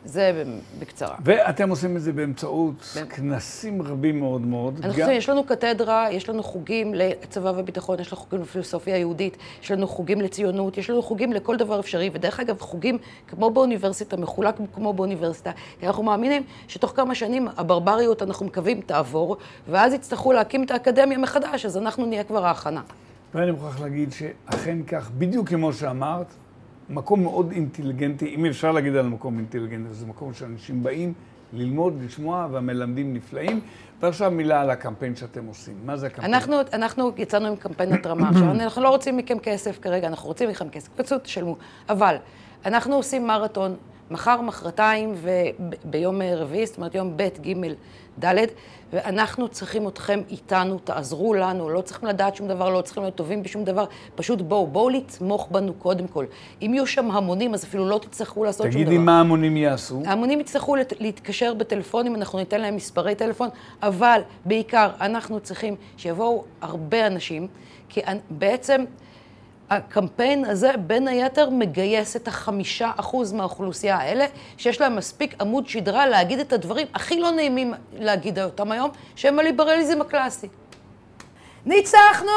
זה 0.05 0.45
בקצרה. 0.79 1.17
ואתם 1.25 1.71
עושים 1.71 1.97
את 1.97 2.03
זה 2.03 2.13
באמצעות 2.13 2.75
ב... 2.97 3.05
כנסים 3.05 3.83
רבים 3.83 4.21
מאוד 4.21 4.41
מאוד. 4.41 4.81
אנחנו 4.85 5.03
גם... 5.03 5.11
יש 5.11 5.29
לנו 5.29 5.45
קתדרה, 5.45 6.09
יש 6.11 6.29
לנו 6.29 6.43
חוגים 6.43 6.95
לצבא 6.95 7.53
וביטחון, 7.57 8.01
יש 8.01 8.13
לנו 8.13 8.23
חוגים 8.23 8.43
לפילוסופיה 8.43 8.97
יהודית, 8.97 9.37
יש 9.63 9.71
לנו 9.71 9.89
חוגים 9.89 10.21
לציונות, 10.21 10.79
יש 10.79 10.91
לנו 10.91 11.03
חוגים 11.03 11.33
לכל 11.33 11.57
דבר 11.57 11.81
אפשרי, 11.81 12.11
ודרך 12.13 12.41
אגב, 12.41 12.61
חוגים 12.61 12.99
כמו 13.29 13.51
באוניברסיטה, 13.51 14.17
מחולק 14.17 14.55
כמו 14.75 14.93
באוניברסיטה, 14.93 15.51
כי 15.81 15.87
אנחנו 15.87 16.03
מאמינים 16.03 16.43
שתוך 16.69 16.93
כמה 16.97 17.15
שנים 17.15 17.49
הברבריות, 17.57 18.23
אנחנו 18.23 18.47
מקווים, 18.47 18.81
תעבור, 18.81 19.37
ואז 19.69 19.93
יצטרכו 19.93 20.33
להקים 20.33 20.65
את 20.65 20.71
האקדמיה 20.71 21.19
מחדש, 21.19 21.67
אז 21.67 21.77
אנחנו 21.77 22.07
נהיה 22.07 22.25
כבר 22.25 22.47
ההכנה. 22.47 22.83
ואני 23.35 23.51
מוכרח 23.51 23.81
להגיד 23.81 24.13
שאכן 24.13 24.83
כך, 24.83 25.11
בדיוק 25.11 25.49
כמו 25.49 25.73
שאמרת, 25.73 26.27
מקום 26.93 27.23
מאוד 27.23 27.53
אינטליגנטי, 27.53 28.35
אם 28.35 28.47
אפשר 28.47 28.73
להגיד 28.73 28.97
על 28.97 29.07
מקום 29.07 29.39
אינטליגנטי, 29.39 29.95
זה 29.95 30.07
מקום 30.07 30.35
שאנשים 30.35 30.83
באים 30.83 31.13
ללמוד, 31.53 32.03
לשמוע, 32.05 32.49
והמלמדים 32.51 33.15
נפלאים. 33.15 33.61
ועכשיו 34.01 34.31
מילה 34.31 34.61
על 34.61 34.71
הקמפיין 34.71 35.17
שאתם 35.17 35.47
עושים. 35.47 35.75
מה 35.85 35.97
זה 35.97 36.07
הקמפיין? 36.07 36.35
אנחנו, 36.35 36.57
אנחנו 36.73 37.11
יצאנו 37.17 37.47
עם 37.47 37.57
קמפיין 37.57 37.93
התרמה. 37.93 38.29
עכשיו, 38.29 38.51
אנחנו 38.51 38.83
לא 38.83 38.89
רוצים 38.89 39.17
מכם 39.17 39.39
כסף 39.39 39.79
כרגע, 39.83 40.07
אנחנו 40.07 40.29
רוצים 40.29 40.49
מכם 40.51 40.69
כסף, 40.69 40.89
פשוט 40.97 41.23
תשלמו. 41.23 41.57
אבל 41.89 42.17
אנחנו 42.67 42.95
עושים 42.95 43.27
מרתון 43.27 43.77
מחר, 44.13 44.41
מחרתיים 44.41 45.15
וביום 45.23 46.23
רביעי, 46.23 46.67
זאת 46.67 46.77
אומרת 46.77 46.95
יום 46.95 47.17
ב', 47.17 47.23
ג', 47.23 47.55
ד', 48.25 48.45
ואנחנו 48.93 49.49
צריכים 49.49 49.89
אתכם 49.89 50.21
איתנו, 50.31 50.79
תעזרו 50.79 51.35
לנו, 51.35 51.69
לא 51.69 51.81
צריכים 51.81 52.09
לדעת 52.09 52.37
שום 52.37 52.49
דבר, 52.49 52.71
לא 52.71 52.81
צריכים 52.81 53.03
להיות 53.03 53.15
טובים 53.15 53.43
בשום 53.43 53.65
דבר, 53.65 53.85
פשוט 54.15 54.41
בואו, 54.41 54.67
בואו 54.67 54.91
לתמוך 54.91 55.49
בנו 55.51 55.75
קודם 55.75 56.07
כל. 56.07 56.25
אם 56.63 56.75
יהיו 56.75 56.87
שם 56.87 57.11
המונים, 57.11 57.55
אז 57.55 57.65
אפילו 57.65 57.89
לא 57.89 57.99
תצטרכו 57.99 58.45
לעשות 58.45 58.63
שום 58.63 58.71
דבר. 58.71 58.85
תגידי 58.85 58.99
מה 58.99 59.21
המונים 59.21 59.57
יעשו. 59.57 60.03
ההמונים 60.07 60.41
יצטרכו 60.41 60.77
להתקשר 61.01 61.55
בטלפונים, 61.55 62.17
אנחנו 62.17 62.39
ניתן 62.39 62.61
להם 62.61 62.77
מספרי 62.77 63.15
טלפון, 63.15 63.49
אבל 63.83 64.21
בעיקר 64.45 64.91
אנחנו 65.01 65.41
צריכים 65.41 65.77
שיבואו 65.97 66.45
הרבה 66.61 67.07
אנשים, 67.07 67.47
כי 67.89 68.01
בעצם... 68.31 68.85
הקמפיין 69.77 70.45
הזה 70.45 70.73
בין 70.87 71.09
היתר 71.09 71.51
מגייס 71.51 72.17
את 72.17 72.29
החמישה 72.29 72.91
אחוז 72.97 73.33
מהאוכלוסייה 73.33 73.97
האלה, 73.97 74.27
שיש 74.57 74.81
להם 74.81 74.97
מספיק 74.97 75.41
עמוד 75.41 75.69
שדרה 75.69 76.07
להגיד 76.07 76.39
את 76.39 76.53
הדברים 76.53 76.87
הכי 76.95 77.21
לא 77.21 77.31
נעימים 77.31 77.75
להגיד 77.93 78.39
אותם 78.39 78.73
היום, 78.73 78.91
שהם 79.17 79.39
הליברליזם 79.39 80.01
הקלאסי. 80.01 80.49
ניצחנו! 81.67 82.33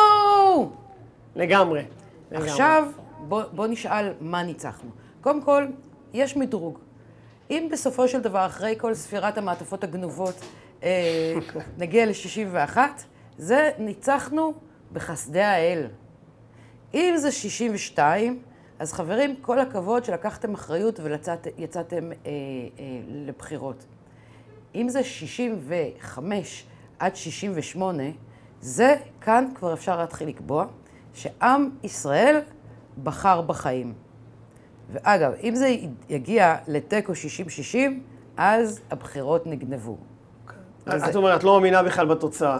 לגמרי. 1.35 1.81
עכשיו, 2.31 2.87
בוא, 3.19 3.43
בוא 3.51 3.67
נשאל 3.67 4.13
מה 4.21 4.43
ניצחנו. 4.43 4.89
קודם 5.21 5.41
כל, 5.41 5.67
יש 6.13 6.37
מדרוג. 6.37 6.79
אם 7.51 7.67
בסופו 7.71 8.07
של 8.07 8.21
דבר, 8.21 8.45
אחרי 8.45 8.75
כל 8.77 8.93
ספירת 8.93 9.37
המעטפות 9.37 9.83
הגנובות, 9.83 10.35
אה, 10.83 11.33
נגיע 11.77 12.05
ל-61, 12.05 12.77
זה 13.37 13.69
ניצחנו 13.79 14.53
בחסדי 14.93 15.41
האל. 15.41 15.87
אם 16.95 17.13
זה 17.17 17.31
62, 17.31 18.39
אז 18.79 18.93
חברים, 18.93 19.35
כל 19.41 19.59
הכבוד 19.59 20.05
שלקחתם 20.05 20.53
אחריות 20.53 20.99
ויצאתם 21.57 22.11
אה, 22.11 22.15
אה, 22.25 22.83
לבחירות. 23.07 23.85
אם 24.75 24.89
זה 24.89 25.03
65 25.03 26.65
עד 26.99 27.15
68, 27.15 28.03
זה 28.61 28.95
כאן 29.21 29.47
כבר 29.55 29.73
אפשר 29.73 29.97
להתחיל 29.97 30.27
לקבוע 30.27 30.65
שעם 31.13 31.69
ישראל 31.83 32.39
בחר 33.03 33.41
בחיים. 33.41 33.93
ואגב, 34.93 35.31
אם 35.43 35.55
זה 35.55 35.75
יגיע 36.09 36.55
לתיקו 36.67 37.13
60-60, 37.73 37.77
אז 38.37 38.81
הבחירות 38.91 39.47
נגנבו. 39.47 39.97
את 41.07 41.13
זה... 41.13 41.17
אומרת, 41.17 41.39
את 41.39 41.43
לא 41.43 41.53
מאמינה 41.53 41.83
בכלל 41.83 42.05
בתוצאה. 42.05 42.57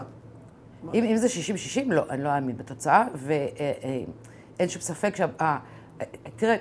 אם, 0.94 1.04
אם 1.04 1.16
זה 1.16 1.26
60-60, 1.74 1.80
לא, 1.86 2.02
אני 2.10 2.24
לא 2.24 2.34
אאמין 2.36 2.56
בתוצאה, 2.56 3.04
ואין 3.14 4.06
אה, 4.60 4.68
שום 4.68 4.82
ספק 4.82 5.16
שה... 5.16 5.26
אה, 5.40 5.56
תראה, 6.36 6.56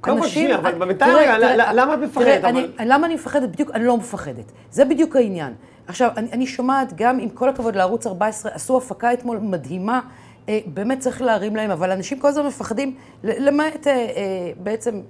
קודם 0.00 0.20
כל, 0.20 0.28
שנייה, 0.28 0.56
אבל 0.56 0.86
בינתיים 0.86 1.40
למה 1.74 1.94
את 1.94 1.98
מפחדת? 1.98 2.44
למה 2.80 3.06
אני 3.06 3.14
מפחדת? 3.14 3.48
בדיוק, 3.48 3.70
אני 3.70 3.84
לא 3.84 3.96
מפחדת. 3.96 4.52
זה 4.70 4.84
בדיוק 4.84 5.16
העניין. 5.16 5.54
עכשיו, 5.86 6.10
אני, 6.16 6.32
אני 6.32 6.46
שומעת 6.46 6.92
גם, 6.96 7.18
עם 7.18 7.28
כל 7.28 7.48
הכבוד 7.48 7.76
לערוץ 7.76 8.06
14, 8.06 8.52
עשו 8.54 8.76
הפקה 8.76 9.12
אתמול 9.12 9.38
מדהימה, 9.38 10.00
אה, 10.48 10.60
באמת 10.66 10.98
צריך 10.98 11.22
להרים 11.22 11.56
להם, 11.56 11.70
אבל 11.70 11.90
אנשים 11.90 12.18
כל 12.18 12.28
הזמן 12.28 12.46
מפחדים, 12.46 12.94
למעט 13.24 13.86
אה, 13.86 13.92
אה, 13.92 14.52
בעצם, 14.62 15.00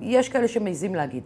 יש 0.00 0.28
כאלה 0.28 0.48
שמעיזים 0.48 0.94
להגיד. 0.94 1.22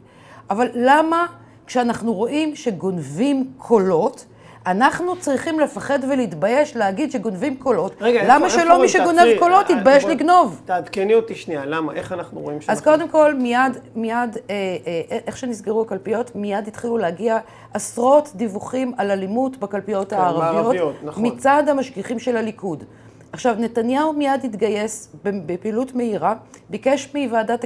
אבל 0.51 0.69
למה 0.75 1.27
כשאנחנו 1.67 2.15
רואים 2.15 2.57
שגונבים 2.57 3.51
קולות, 3.59 4.27
אנחנו 4.67 5.17
צריכים 5.17 5.61
לפחד 5.61 5.99
ולהתבייש 6.09 6.77
להגיד 6.77 7.11
שגונבים 7.11 7.57
קולות. 7.57 7.93
רגע, 8.01 8.23
למה 8.25 8.47
איפה, 8.47 8.59
שלא 8.59 8.71
איפה 8.71 8.83
מי 8.83 8.89
שגונב 8.89 9.19
תעצרי, 9.19 9.39
קולות 9.39 9.71
אה, 9.71 9.77
יתבייש 9.77 10.05
בוא, 10.05 10.13
לגנוב? 10.13 10.63
תעדכני 10.65 11.15
אותי 11.15 11.35
שנייה, 11.35 11.67
למה? 11.67 11.93
איך 11.93 12.13
אנחנו 12.13 12.41
רואים 12.41 12.61
שאנחנו... 12.61 12.73
אז 12.73 12.81
קודם 12.81 13.09
כל, 13.09 13.35
מיד, 13.35 13.79
מיד, 13.95 14.37
אה, 14.51 14.55
אה, 14.87 15.19
איך 15.27 15.37
שנסגרו 15.37 15.83
הקלפיות, 15.83 16.37
מיד 16.37 16.69
התחילו 16.69 16.99
להגיע 16.99 17.39
עשרות 17.75 18.33
דיווחים 18.35 18.93
על 18.97 19.11
אלימות 19.11 19.57
בקלפיות 19.57 20.11
כן, 20.11 20.17
הערביות, 20.17 20.95
נכון. 21.05 21.27
מצד 21.27 21.63
המשגיחים 21.69 22.19
של 22.19 22.37
הליכוד. 22.37 22.85
עכשיו, 23.33 23.57
נתניהו 23.59 24.13
מיד 24.13 24.45
התגייס 24.45 25.13
בפעילות 25.25 25.95
מהירה, 25.95 26.35
ביקש 26.71 27.15
מוועדת, 27.15 27.65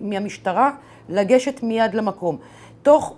מהמשטרה 0.00 0.70
לגשת 1.08 1.62
מיד 1.62 1.94
למקום. 1.94 2.38
תוך 2.84 3.14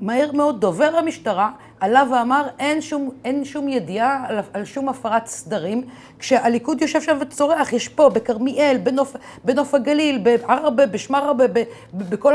מהר 0.00 0.32
מאוד 0.32 0.60
דובר 0.60 0.96
המשטרה 0.96 1.50
עלה 1.80 2.02
ואמר 2.12 2.46
אין 2.58 2.80
שום, 2.80 3.10
אין 3.24 3.44
שום 3.44 3.68
ידיעה 3.68 4.24
על, 4.28 4.38
על 4.52 4.64
שום 4.64 4.88
הפרת 4.88 5.26
סדרים, 5.26 5.82
כשהליכוד 6.18 6.82
יושב 6.82 7.00
שם 7.00 7.16
וצורח, 7.20 7.72
יש 7.72 7.88
פה, 7.88 8.08
בכרמיאל, 8.08 8.76
בנוף, 8.82 9.16
בנוף 9.44 9.74
הגליל, 9.74 10.18
בערבה, 10.18 10.86
בשמרבה, 10.86 11.44
בכל, 11.94 12.34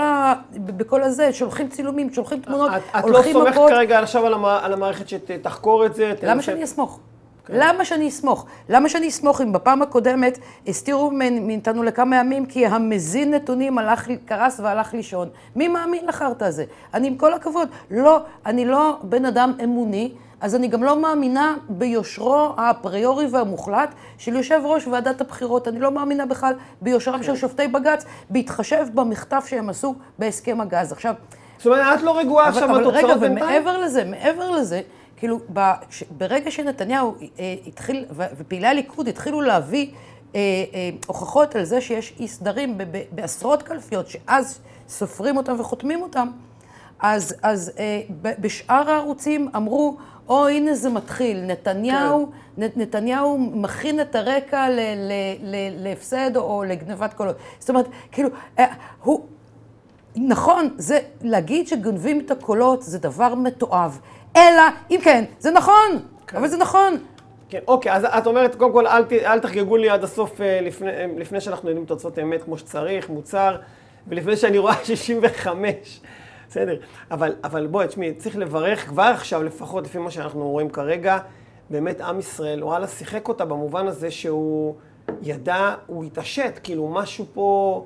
בכל 0.55 1.03
הזה, 1.03 1.33
שולחים 1.33 1.69
צילומים, 1.69 2.13
שולחים 2.13 2.39
תמונות, 2.39 2.71
הולכים 3.03 3.37
מכות. 3.37 3.47
את 3.47 3.55
לא 3.55 3.61
סומכת 3.61 3.73
כרגע 3.75 3.99
עכשיו 3.99 4.25
על, 4.25 4.33
על 4.61 4.73
המערכת 4.73 5.09
שתחקור 5.09 5.85
את 5.85 5.95
זה? 5.95 6.13
למה 6.23 6.41
שאני 6.41 6.63
אסמוך? 6.63 6.99
כן. 7.45 7.53
למה 7.57 7.85
שאני 7.85 8.07
אסמוך? 8.07 8.45
למה 8.69 8.89
שאני 8.89 9.07
אסמוך 9.07 9.41
אם 9.41 9.53
בפעם 9.53 9.81
הקודמת 9.81 10.39
הסתירו 10.67 11.11
מאיתנו 11.41 11.83
לכמה 11.83 12.15
ימים 12.15 12.45
כי 12.45 12.65
המזין 12.65 13.33
נתונים 13.33 13.77
הלך, 13.77 14.07
קרס 14.25 14.59
והלך 14.59 14.93
לישון? 14.93 15.29
מי 15.55 15.67
מאמין 15.67 16.05
לחרטא 16.05 16.45
הזה? 16.45 16.65
אני 16.93 17.07
עם 17.07 17.15
כל 17.15 17.33
הכבוד, 17.33 17.69
לא, 17.91 18.19
אני 18.45 18.65
לא 18.65 18.97
בן 19.03 19.25
אדם 19.25 19.53
אמוני, 19.63 20.11
אז 20.41 20.55
אני 20.55 20.67
גם 20.67 20.83
לא 20.83 21.01
מאמינה 21.01 21.55
ביושרו 21.69 22.49
האפריורי 22.57 23.27
והמוחלט 23.31 23.93
של 24.17 24.35
יושב 24.35 24.61
ראש 24.63 24.87
ועדת 24.87 25.21
הבחירות. 25.21 25.67
אני 25.67 25.79
לא 25.79 25.91
מאמינה 25.91 26.25
בכלל 26.25 26.53
ביושרם 26.81 27.23
של 27.23 27.31
כן. 27.31 27.37
שופטי 27.37 27.67
בג"ץ, 27.67 28.05
בהתחשב 28.29 28.85
במכתב 28.93 29.41
שהם 29.45 29.69
עשו 29.69 29.95
בהסכם 30.19 30.61
הגז. 30.61 30.91
עכשיו... 30.91 31.13
זאת 31.57 31.65
אומרת, 31.65 31.99
את 31.99 32.03
לא 32.03 32.17
רגועה 32.17 32.47
עכשיו 32.47 32.69
בתוצאות 32.69 33.19
בינתיים? 33.19 33.37
רגע, 33.37 33.43
ומעבר 33.43 33.77
לזה, 33.77 34.03
מעבר 34.03 34.51
לזה, 34.51 34.81
כאילו, 35.17 35.39
ברגע 36.17 36.51
שנתניהו 36.51 37.15
אה, 37.39 37.55
התחיל, 37.67 38.05
ופעילי 38.37 38.67
הליכוד 38.67 39.07
התחילו 39.07 39.41
להביא 39.41 39.91
אה, 40.35 40.39
אה, 40.73 40.89
הוכחות 41.07 41.55
על 41.55 41.63
זה 41.63 41.81
שיש 41.81 42.13
אי 42.19 42.27
סדרים 42.27 42.77
בעשרות 43.11 43.63
קלפיות, 43.63 44.07
שאז 44.07 44.59
סופרים 44.87 45.37
אותם 45.37 45.59
וחותמים 45.59 46.01
אותם, 46.01 46.27
אז, 46.99 47.35
אז 47.43 47.71
בשאר 48.39 48.89
הערוצים 48.89 49.49
אמרו, 49.55 49.97
או 50.29 50.47
הנה 50.47 50.75
זה 50.75 50.89
מתחיל, 50.89 51.41
נתניהו, 51.41 52.31
כן. 52.55 52.63
נתניהו 52.81 53.37
מכין 53.37 54.01
את 54.01 54.15
הרקע 54.15 54.69
ל, 54.69 54.79
ל, 54.79 55.11
ל, 55.41 55.83
להפסד 55.83 56.37
או 56.37 56.63
לגנבת 56.63 57.13
קולות. 57.13 57.35
זאת 57.59 57.69
אומרת, 57.69 57.85
כאילו, 58.11 58.29
הוא, 59.03 59.25
נכון, 60.15 60.69
זה, 60.77 60.99
להגיד 61.21 61.67
שגונבים 61.67 62.19
את 62.19 62.31
הקולות 62.31 62.83
זה 62.83 62.99
דבר 62.99 63.35
מתועב. 63.35 63.99
אלא 64.35 64.61
אם 64.91 64.99
כן, 65.03 65.23
זה 65.39 65.51
נכון, 65.51 65.99
כן. 66.27 66.37
אבל 66.37 66.47
זה 66.47 66.57
נכון. 66.57 66.97
כן, 67.49 67.59
אוקיי, 67.67 67.93
אז 67.93 68.05
את 68.05 68.27
אומרת, 68.27 68.55
קודם 68.55 68.71
כל, 68.73 68.87
אל, 68.87 69.03
אל 69.25 69.39
תחגגו 69.39 69.77
לי 69.77 69.89
עד 69.89 70.03
הסוף 70.03 70.41
אה, 70.41 70.61
לפני, 70.61 70.89
אה, 70.89 71.05
לפני 71.17 71.41
שאנחנו 71.41 71.69
יודעים 71.69 71.85
תוצאות 71.85 72.19
אמת 72.19 72.43
כמו 72.43 72.57
שצריך, 72.57 73.09
מוצר, 73.09 73.57
ולפני 74.07 74.37
שאני 74.37 74.57
רואה 74.57 74.73
65, 74.83 76.01
בסדר. 76.49 76.77
אבל, 77.11 77.35
אבל 77.43 77.67
בואי, 77.67 77.87
תשמעי, 77.87 78.13
צריך 78.13 78.37
לברך 78.37 78.87
כבר 78.87 79.11
עכשיו, 79.15 79.43
לפחות 79.43 79.85
לפי 79.85 79.97
מה 79.97 80.11
שאנחנו 80.11 80.49
רואים 80.49 80.69
כרגע, 80.69 81.17
באמת 81.69 82.01
עם 82.01 82.19
ישראל, 82.19 82.63
וואלה, 82.63 82.87
שיחק 82.87 83.27
אותה 83.27 83.45
במובן 83.45 83.87
הזה 83.87 84.11
שהוא 84.11 84.75
ידע, 85.21 85.75
הוא 85.87 86.03
התעשת, 86.03 86.59
כאילו 86.63 86.87
משהו 86.87 87.25
פה 87.33 87.85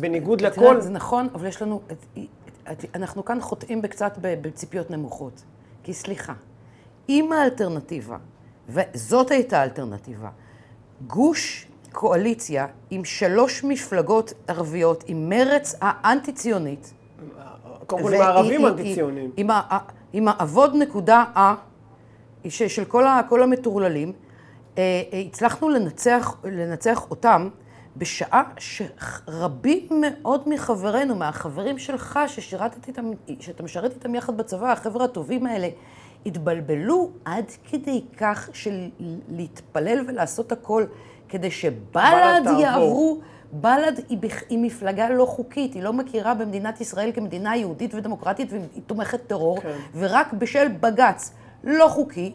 בניגוד 0.00 0.40
לכל. 0.40 0.80
זה 0.80 0.90
נכון, 0.90 1.28
אבל 1.34 1.46
יש 1.46 1.62
לנו, 1.62 1.80
אנחנו 2.94 3.24
כאן 3.24 3.40
חוטאים 3.40 3.82
בקצת 3.82 4.18
בציפיות 4.22 4.90
נמוכות. 4.90 5.42
כי 5.82 5.92
סליחה, 5.94 6.32
אם 7.08 7.32
האלטרנטיבה, 7.32 8.16
וזאת 8.68 9.30
הייתה 9.30 9.60
האלטרנטיבה, 9.60 10.28
גוש 11.06 11.66
קואליציה 11.92 12.66
עם 12.90 13.04
שלוש 13.04 13.64
מפלגות 13.64 14.32
ערביות, 14.48 15.04
עם 15.06 15.28
מרץ 15.28 15.74
האנטי-ציונית, 15.80 16.92
קודם 17.86 18.02
כל 18.02 18.14
עם 18.14 18.20
הערבים 18.20 18.60
היא- 18.60 18.68
אנטי-ציונים. 18.68 19.30
עם 19.36 19.48
עם 20.12 20.28
העבוד 20.28 20.74
נקודה 20.74 21.24
ה, 21.36 21.54
של 22.48 22.84
כל 22.84 23.06
ה- 23.06 23.20
כל 23.28 23.42
המטורללים, 23.42 24.12
אה, 24.78 24.82
אה, 25.12 25.18
הצלחנו 25.18 25.68
לנצח, 25.68 26.36
לנצח 26.44 27.10
אותם 27.10 27.48
בשעה 27.96 28.42
שרבים 28.58 29.88
מאוד 30.00 30.48
מחברינו, 30.48 31.14
מהחברים 31.14 31.78
שלך, 31.78 32.20
ששירתת 32.26 32.88
איתם, 32.88 33.10
שאתה 33.40 33.62
משרת 33.62 33.94
איתם 33.94 34.14
יחד 34.14 34.36
בצבא, 34.36 34.72
החבר'ה 34.72 35.04
הטובים 35.04 35.46
האלה, 35.46 35.68
התבלבלו 36.26 37.10
עד 37.24 37.44
כדי 37.70 38.04
כך 38.16 38.48
של 38.52 38.88
להתפלל 39.28 40.04
ולעשות 40.06 40.52
הכל 40.52 40.84
כדי 41.28 41.50
שבל"ד 41.50 41.80
בל"ד 41.92 42.42
תעבור. 42.44 42.60
יעברו 42.60 43.20
בל"ד 43.52 44.00
היא, 44.08 44.18
היא 44.48 44.58
מפלגה 44.58 45.08
לא 45.10 45.26
חוקית, 45.26 45.74
היא 45.74 45.82
לא 45.82 45.92
מכירה 45.92 46.34
במדינת 46.34 46.80
ישראל 46.80 47.12
כמדינה 47.14 47.56
יהודית 47.56 47.94
ודמוקרטית 47.94 48.52
והיא 48.52 48.82
תומכת 48.86 49.26
טרור, 49.26 49.60
כן. 49.60 49.76
ורק 49.98 50.32
בשל 50.32 50.68
בג"ץ 50.80 51.32
לא 51.64 51.88
חוקי, 51.88 52.32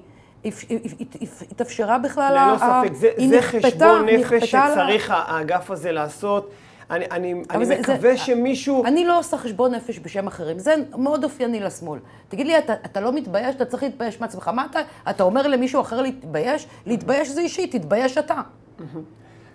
התאפשרה 1.51 1.98
בכלל... 1.98 2.34
ללא 2.34 2.58
ספק, 2.58 2.93
זה, 2.93 3.10
זה 3.29 3.41
חשבון 3.41 4.05
נפש 4.05 4.50
שצריך 4.51 5.13
האגף 5.15 5.72
הזה 5.72 5.91
לעשות. 5.91 6.51
אני, 6.91 7.05
אני, 7.12 7.34
אני 7.51 7.65
זה- 7.65 7.75
זה- 7.75 7.81
מקווה 7.93 8.17
שמישהו... 8.17 8.86
אני 8.86 9.05
לא 9.05 9.19
עושה 9.19 9.38
חשבון 9.38 9.75
נפש 9.75 10.00
בשם 10.00 10.27
אחרים, 10.27 10.60
זה 10.60 10.75
מאוד 10.98 11.24
אופייני 11.24 11.60
לשמאל. 11.60 12.00
תגיד 12.27 12.48
לי, 12.48 12.58
אתה, 12.58 12.74
אתה 12.86 13.01
לא 13.01 13.12
מתבייש? 13.13 13.55
אתה 13.55 13.65
צריך 13.65 13.84
להתבייש 13.84 14.22
מעצמך. 14.22 14.48
מה 14.48 14.65
אתה, 14.72 14.79
אתה 15.10 15.24
אומר 15.24 15.48
למישהו 15.48 15.81
אחר 15.81 16.01
להתבייש? 16.01 16.67
להתבייש 16.86 17.29
זה 17.29 17.41
אישי, 17.41 17.67
תתבייש 17.67 18.17
אתה. 18.17 18.41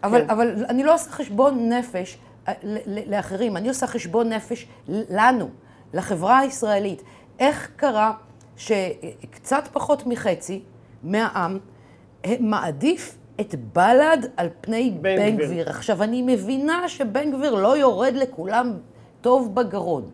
אבל, 0.05 0.21
כן. 0.25 0.31
אבל 0.31 0.65
אני 0.69 0.83
לא 0.85 0.95
עושה 0.95 1.11
חשבון 1.11 1.69
נפש 1.73 2.19
אה, 2.49 2.53
ל- 2.63 2.99
ל- 2.99 3.15
לאחרים, 3.15 3.57
אני 3.57 3.69
עושה 3.69 3.87
חשבון 3.87 4.29
נפש 4.33 4.67
לנו, 4.89 5.49
לחברה 5.95 6.39
הישראלית. 6.39 7.03
איך 7.39 7.71
קרה 7.77 8.13
שקצת 8.57 9.69
פחות 9.73 10.07
מחצי 10.07 10.63
מהעם 11.05 11.59
אה, 12.25 12.35
מעדיף 12.41 13.17
את 13.41 13.55
בל"ד 13.73 14.19
על 14.37 14.49
פני 14.61 14.91
בן 15.01 15.17
בן 15.17 15.35
גביר. 15.37 15.47
גביר? 15.47 15.71
עכשיו, 15.71 16.03
אני 16.03 16.23
מבינה 16.23 16.89
שבן 16.89 17.33
גביר 17.33 17.55
לא 17.55 17.77
יורד 17.77 18.15
לכולם 18.15 18.73
טוב 19.21 19.55
בגרון, 19.55 20.11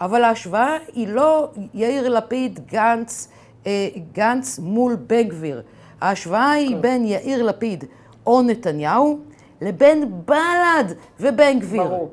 אבל 0.00 0.24
ההשוואה 0.24 0.76
היא 0.94 1.08
לא 1.08 1.48
יאיר 1.74 2.08
לפיד, 2.08 2.60
גנץ, 2.72 3.28
אה, 3.66 3.88
גנץ 4.12 4.58
מול 4.58 4.96
בן 5.06 5.22
גביר. 5.22 5.62
ההשוואה 6.00 6.50
היא 6.50 6.74
כן. 6.76 6.82
בין 6.82 7.04
יאיר 7.06 7.42
לפיד 7.42 7.84
או 8.26 8.42
נתניהו 8.42 9.18
לבין 9.60 10.12
בל"ד 10.24 10.84
ובן 11.20 11.58
גביר. 11.58 11.82
ברור. 11.84 12.10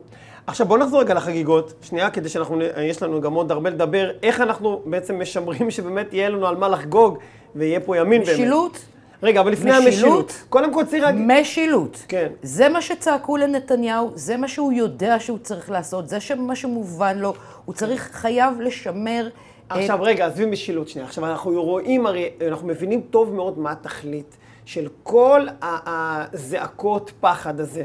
עכשיו 0.48 0.68
בוא 0.68 0.78
נחזור 0.78 1.00
רגע 1.02 1.14
לחגיגות, 1.14 1.74
שנייה, 1.82 2.10
כדי 2.10 2.30
שאנחנו, 2.30 2.56
נ- 2.56 2.82
יש 2.82 3.04
לנו 3.04 3.22
גם 3.22 3.34
עוד 3.34 3.52
הרבה 3.52 3.70
לדבר, 3.70 4.12
איך 4.24 4.42
אנחנו 4.42 4.82
בעצם 4.86 5.20
משמרים 5.22 5.72
שבאמת 5.72 6.14
יהיה 6.14 6.30
לנו 6.30 6.48
על 6.48 6.56
מה 6.56 6.68
לחגוג 6.68 7.18
ויהיה 7.58 7.80
פה 7.80 7.98
ימין 7.98 8.24
באמת. 8.24 8.34
משילות, 8.34 8.86
רגע, 9.24 9.42
אבל 9.42 9.52
לפני 9.52 9.72
משילות. 9.72 9.86
המשילות, 9.86 10.44
קודם 10.50 10.74
כל 10.74 10.86
צריך 10.86 11.04
להגיד... 11.04 11.22
משילות. 11.28 12.04
כן. 12.08 12.28
זה 12.44 12.70
מה 12.70 12.82
שצעקו 12.82 13.38
לנתניהו, 13.38 14.12
זה 14.16 14.38
מה 14.38 14.48
שהוא 14.48 14.74
יודע 14.74 15.20
שהוא 15.20 15.38
צריך 15.38 15.72
לעשות, 15.72 16.10
זה 16.10 16.18
מה 16.38 16.56
שמובן 16.56 17.18
לו, 17.18 17.34
הוא 17.66 17.76
צריך, 17.76 18.10
חייב 18.14 18.62
לשמר... 18.62 19.30
עכשיו 19.70 20.00
רגע, 20.02 20.26
עזבי 20.26 20.46
משילות 20.46 20.90
שנייה. 20.90 21.08
עכשיו 21.08 21.26
אנחנו 21.26 21.64
רואים, 21.64 22.06
הרי 22.06 22.30
אנחנו 22.48 22.68
מבינים 22.68 23.02
טוב 23.10 23.34
מאוד 23.34 23.60
מה 23.60 23.72
התכלית 23.72 24.38
של 24.66 24.88
כל 25.04 25.48
הזעקות 25.62 27.12
פחד 27.20 27.60
הזה, 27.60 27.84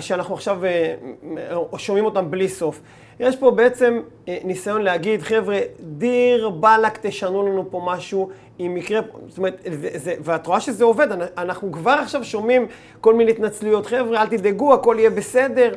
שאנחנו 0.00 0.34
עכשיו 0.34 0.64
אה, 0.64 0.94
אה, 1.36 1.78
שומעים 1.78 2.04
אותם 2.04 2.30
בלי 2.30 2.48
סוף. 2.48 2.80
יש 3.20 3.36
פה 3.36 3.50
בעצם 3.50 4.00
אה, 4.28 4.38
ניסיון 4.44 4.82
להגיד, 4.82 5.22
חבר'ה, 5.22 5.58
דיר 5.80 6.50
באלק 6.50 6.98
תשנו 7.02 7.46
לנו 7.46 7.70
פה 7.70 7.82
משהו, 7.86 8.30
אם 8.60 8.76
יקרה, 8.76 9.00
זאת 9.28 9.38
אומרת, 9.38 9.60
זה, 9.80 9.88
זה, 9.94 10.14
ואת 10.20 10.46
רואה 10.46 10.60
שזה 10.60 10.84
עובד, 10.84 11.08
אנחנו 11.38 11.72
כבר 11.72 11.90
עכשיו 11.90 12.24
שומעים 12.24 12.66
כל 13.00 13.14
מיני 13.14 13.30
התנצלויות, 13.30 13.86
חבר'ה, 13.86 14.22
אל 14.22 14.26
תדאגו, 14.26 14.74
הכל 14.74 14.96
יהיה 14.98 15.10
בסדר. 15.10 15.74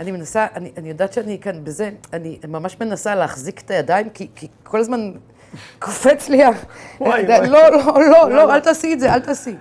אני- 0.00 0.12
מנסה, 0.12 0.46
אני, 0.54 0.72
אני 0.76 0.88
יודעת 0.88 1.12
שאני 1.12 1.38
כאן 1.40 1.64
בזה, 1.64 1.90
אני 2.12 2.38
ממש 2.48 2.76
מנסה 2.80 3.14
להחזיק 3.14 3.60
את 3.60 3.70
הידיים, 3.70 4.10
כי, 4.10 4.28
כי 4.34 4.48
כל 4.62 4.80
הזמן 4.80 5.12
קופץ 5.78 6.28
לי 6.28 6.44
ה... 6.44 6.50
וואי, 7.00 7.26
לא. 7.26 7.38
לא, 7.46 7.70
לא, 8.10 8.30
לא, 8.30 8.54
אל 8.54 8.60
תעשי 8.60 8.92
את 8.92 9.00
זה, 9.00 9.14
אל 9.14 9.20
תעשי. 9.20 9.54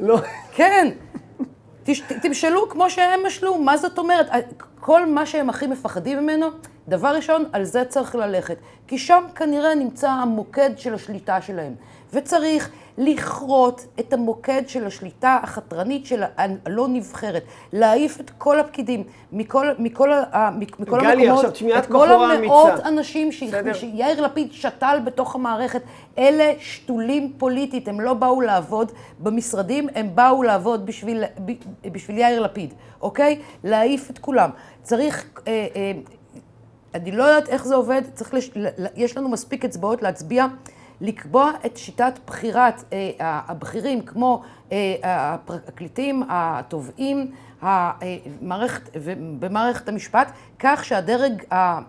לא, 0.00 0.18
כן, 0.54 0.88
תמשלו 2.22 2.68
כמו 2.68 2.90
שהם 2.90 3.20
משלו, 3.26 3.58
מה 3.58 3.76
זאת 3.76 3.98
אומרת? 3.98 4.26
כל 4.80 5.06
מה 5.06 5.26
שהם 5.26 5.48
הכי 5.50 5.66
מפחדים 5.66 6.18
ממנו, 6.18 6.46
דבר 6.88 7.08
ראשון, 7.16 7.44
על 7.52 7.64
זה 7.64 7.84
צריך 7.84 8.14
ללכת. 8.14 8.56
כי 8.86 8.98
שם 8.98 9.24
כנראה 9.34 9.74
נמצא 9.74 10.10
המוקד 10.10 10.70
של 10.76 10.94
השליטה 10.94 11.40
שלהם. 11.40 11.74
וצריך 12.12 12.70
לכרות 12.98 13.86
את 14.00 14.12
המוקד 14.12 14.62
של 14.66 14.86
השליטה 14.86 15.38
החתרנית 15.42 16.06
של 16.06 16.22
הלא 16.36 16.88
נבחרת, 16.88 17.42
להעיף 17.72 18.20
את 18.20 18.30
כל 18.38 18.60
הפקידים 18.60 19.04
מכל, 19.32 19.66
מכל, 19.78 20.12
ה- 20.12 20.50
מכל 20.78 21.00
גלי, 21.00 21.28
המקומות, 21.28 21.44
עכשיו 21.44 21.78
את 21.78 21.86
כל 21.86 22.08
המאות 22.12 22.70
אמיצה. 22.72 22.88
אנשים 22.88 23.32
ש-. 23.32 23.42
שיאיר 23.72 24.20
לפיד 24.20 24.52
שתל 24.52 24.98
בתוך 25.04 25.34
המערכת, 25.34 25.82
אלה 26.18 26.52
שתולים 26.58 27.32
פוליטית, 27.38 27.88
הם 27.88 28.00
לא 28.00 28.14
באו 28.14 28.40
לעבוד 28.40 28.92
במשרדים, 29.18 29.88
הם 29.94 30.08
באו 30.14 30.42
לעבוד 30.42 30.86
בשביל, 30.86 31.24
בשביל 31.92 32.18
יאיר 32.18 32.40
לפיד, 32.40 32.74
אוקיי? 33.02 33.38
להעיף 33.64 34.10
את 34.10 34.18
כולם. 34.18 34.50
צריך, 34.82 35.30
אה, 35.48 35.66
אה, 35.76 35.92
אני 36.94 37.10
לא 37.10 37.24
יודעת 37.24 37.48
איך 37.48 37.64
זה 37.64 37.74
עובד, 37.74 38.02
לש, 38.32 38.50
יש 38.96 39.16
לנו 39.16 39.28
מספיק 39.28 39.64
אצבעות 39.64 40.02
להצביע, 40.02 40.46
לקבוע 41.00 41.50
את 41.66 41.76
שיטת 41.76 42.18
בחירת 42.26 42.84
אה, 42.92 43.10
הבכירים, 43.20 44.02
כמו 44.02 44.42
אה, 44.72 44.94
הפרקליטים, 45.04 46.22
התובעים, 46.28 47.30
המערכת, 47.62 48.96
במערכת 49.38 49.88
המשפט, 49.88 50.32
כך 50.58 50.84
שהדרג 50.84 51.42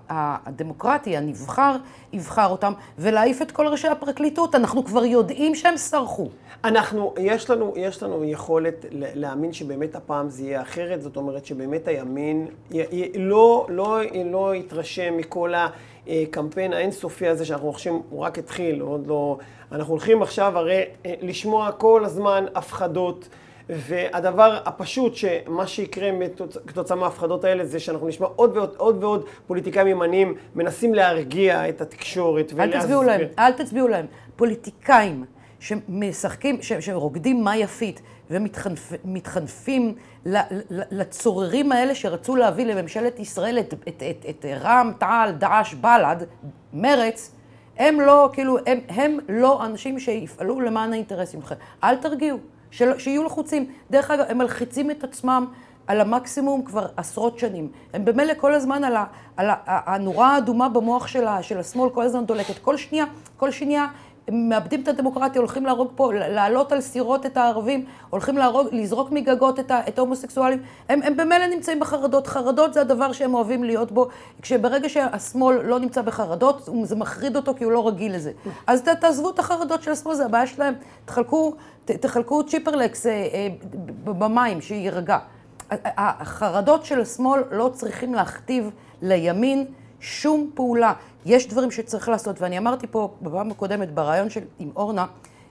הדמוקרטי 0.10 1.18
הנבחר 1.18 1.76
יבחר 2.14 2.48
אותם, 2.48 2.74
ולהעיף 3.00 3.42
את 3.42 3.52
כל 3.52 3.68
ראשי 3.68 3.88
הפרקליטות. 3.88 4.56
אנחנו 4.56 4.86
כבר 4.86 5.06
יודעים 5.06 5.56
שהם 5.56 5.78
סרחו. 5.78 6.30
אנחנו, 6.64 7.14
יש 7.20 7.50
לנו, 7.50 7.74
יש 7.76 8.04
לנו 8.04 8.24
יכולת 8.24 8.86
להאמין 8.92 9.54
שבאמת 9.54 9.96
הפעם 9.96 10.30
זה 10.30 10.44
יהיה 10.44 10.62
אחרת, 10.62 11.02
זאת 11.02 11.18
אומרת 11.18 11.46
שבאמת 11.46 11.88
הימין 11.88 12.48
י, 12.72 12.82
י, 12.92 13.12
לא, 13.16 13.66
לא, 13.70 14.00
לא 14.26 14.56
יתרשם 14.56 15.18
מכל 15.18 15.54
הקמפיין 16.08 16.74
האינסופי 16.74 17.28
הזה 17.28 17.46
שאנחנו 17.46 17.74
חושבים, 17.74 18.02
הוא 18.10 18.20
רק 18.20 18.40
התחיל, 18.40 18.82
עוד 18.82 19.08
לא... 19.08 19.38
אנחנו 19.72 19.94
הולכים 19.94 20.22
עכשיו 20.22 20.58
הרי 20.58 20.84
אה, 21.06 21.14
לשמוע 21.22 21.72
כל 21.72 22.06
הזמן 22.06 22.46
הפחדות. 22.56 23.28
והדבר 23.78 24.58
הפשוט, 24.66 25.16
שמה 25.16 25.68
שיקרה 25.68 26.10
מתוצ- 26.12 26.60
כתוצאה 26.68 26.98
מההפחדות 26.98 27.44
האלה, 27.44 27.66
זה 27.66 27.80
שאנחנו 27.80 28.08
נשמע 28.08 28.28
עוד 28.36 28.58
ועוד, 28.58 28.74
עוד 28.78 29.04
ועוד 29.04 29.26
פוליטיקאים 29.48 29.88
ימניים 29.88 30.36
מנסים 30.56 30.94
להרגיע 30.94 31.70
את 31.70 31.82
התקשורת. 31.82 32.54
אל 32.60 32.80
תצביעו 32.80 33.04
להם, 33.04 33.22
אל 33.40 33.52
תצביעו 33.52 33.88
להם. 33.88 34.06
פוליטיקאים 34.36 35.26
שמשחקים, 35.60 36.62
ש- 36.62 36.74
שרוקדים 36.74 37.44
מה 37.44 37.58
יפית 37.58 38.02
ומתחנפים 38.30 39.96
לצוררים 40.92 41.72
האלה 41.72 41.96
שרצו 41.96 42.36
להביא 42.36 42.66
לממשלת 42.66 43.20
ישראל 43.20 43.60
את, 43.60 43.74
את, 43.88 44.04
את, 44.10 44.26
את 44.30 44.46
רע"מ, 44.62 44.92
תע"ל, 45.00 45.32
דאעש, 45.38 45.74
בל"ד, 45.74 46.18
מרץ, 46.74 47.32
הם 47.78 48.02
לא, 48.02 48.30
כאילו, 48.34 48.58
הם, 48.66 48.80
הם 48.90 49.18
לא 49.30 49.66
אנשים 49.66 50.00
שיפעלו 50.00 50.60
למען 50.62 50.94
האינטרסים 50.94 51.42
שלכם. 51.42 51.56
אל 51.84 51.96
תרגיעו, 51.96 52.38
של, 52.74 53.00
שיהיו 53.00 53.24
לחוצים. 53.24 53.66
דרך 53.92 54.12
אגב, 54.12 54.26
הם 54.30 54.38
מלחיצים 54.38 54.92
את 54.92 55.04
עצמם 55.04 55.46
על 55.88 56.02
המקסימום 56.02 56.64
כבר 56.64 56.86
עשרות 56.98 57.40
שנים. 57.40 57.72
הם 57.94 58.06
במילא 58.06 58.34
כל 58.38 58.54
הזמן 58.54 58.84
על, 58.84 58.96
ה, 58.96 59.06
על 59.38 59.50
ה, 59.50 59.56
הנורה 59.66 60.36
האדומה 60.36 60.70
במוח 60.70 61.08
של, 61.08 61.28
ה, 61.28 61.44
של 61.44 61.60
השמאל, 61.60 61.90
כל 61.90 62.04
הזמן 62.04 62.26
דולקת. 62.26 62.58
כל 62.58 62.78
שנייה, 62.78 63.06
כל 63.38 63.52
שנייה, 63.52 63.88
מאבדים 64.32 64.82
את 64.82 64.88
הדמוקרטיה, 64.88 65.40
הולכים 65.40 65.66
להרוג 65.66 65.92
פה, 65.96 66.14
לעלות 66.14 66.72
על 66.72 66.82
סירות 66.82 67.26
את 67.26 67.38
הערבים, 67.38 67.86
הולכים 68.10 68.38
להרוג, 68.38 68.68
לזרוק 68.72 69.12
מגגות 69.12 69.60
את 69.70 70.00
ההומוסקסואלים. 70.00 70.62
הם, 70.90 71.02
הם 71.04 71.18
במילא 71.18 71.48
נמצאים 71.48 71.80
בחרדות. 71.80 72.28
חרדות 72.28 72.74
זה 72.74 72.82
הדבר 72.82 73.12
שהם 73.12 73.34
אוהבים 73.34 73.64
להיות 73.64 73.92
בו. 73.92 74.08
כשברגע 74.42 74.90
שהשמאל 74.90 75.62
לא 75.64 75.80
נמצא 75.80 76.02
בחרדות, 76.02 76.70
זה 76.84 76.96
מחריד 76.96 77.36
אותו 77.36 77.54
כי 77.56 77.64
הוא 77.64 77.72
לא 77.72 77.88
רגיל 77.88 78.16
לזה. 78.16 78.32
אז 78.68 78.82
ת, 78.82 78.88
תעזבו 78.88 79.30
את 79.30 79.40
החרדות 79.40 79.84
של 79.84 79.92
השמאל, 79.92 80.16
זה 80.16 80.26
הבעיה 80.26 80.48
שלהם. 80.48 80.74
תחלקו, 81.06 81.54
ת, 81.86 81.92
תחלקו 81.92 82.44
צ'יפרלקס 82.44 83.06
אה, 83.06 83.12
אה, 83.12 83.48
במים, 84.04 84.62
שיירגע. 84.62 85.18
החרדות 85.98 86.86
של 86.86 87.02
השמאל 87.02 87.44
לא 87.52 87.70
צריכים 87.74 88.14
להכתיב 88.14 88.70
לימין 89.02 89.66
שום 90.00 90.50
פעולה. 90.54 90.94
יש 91.26 91.48
דברים 91.48 91.72
שצריך 91.72 92.10
לעשות, 92.10 92.42
ואני 92.42 92.58
אמרתי 92.58 92.88
פה 92.88 93.14
בפעם 93.22 93.52
הקודמת, 93.52 93.94
בריאיון 93.94 94.30
של, 94.30 94.42
עם 94.60 94.70
אורנה, 94.76 95.06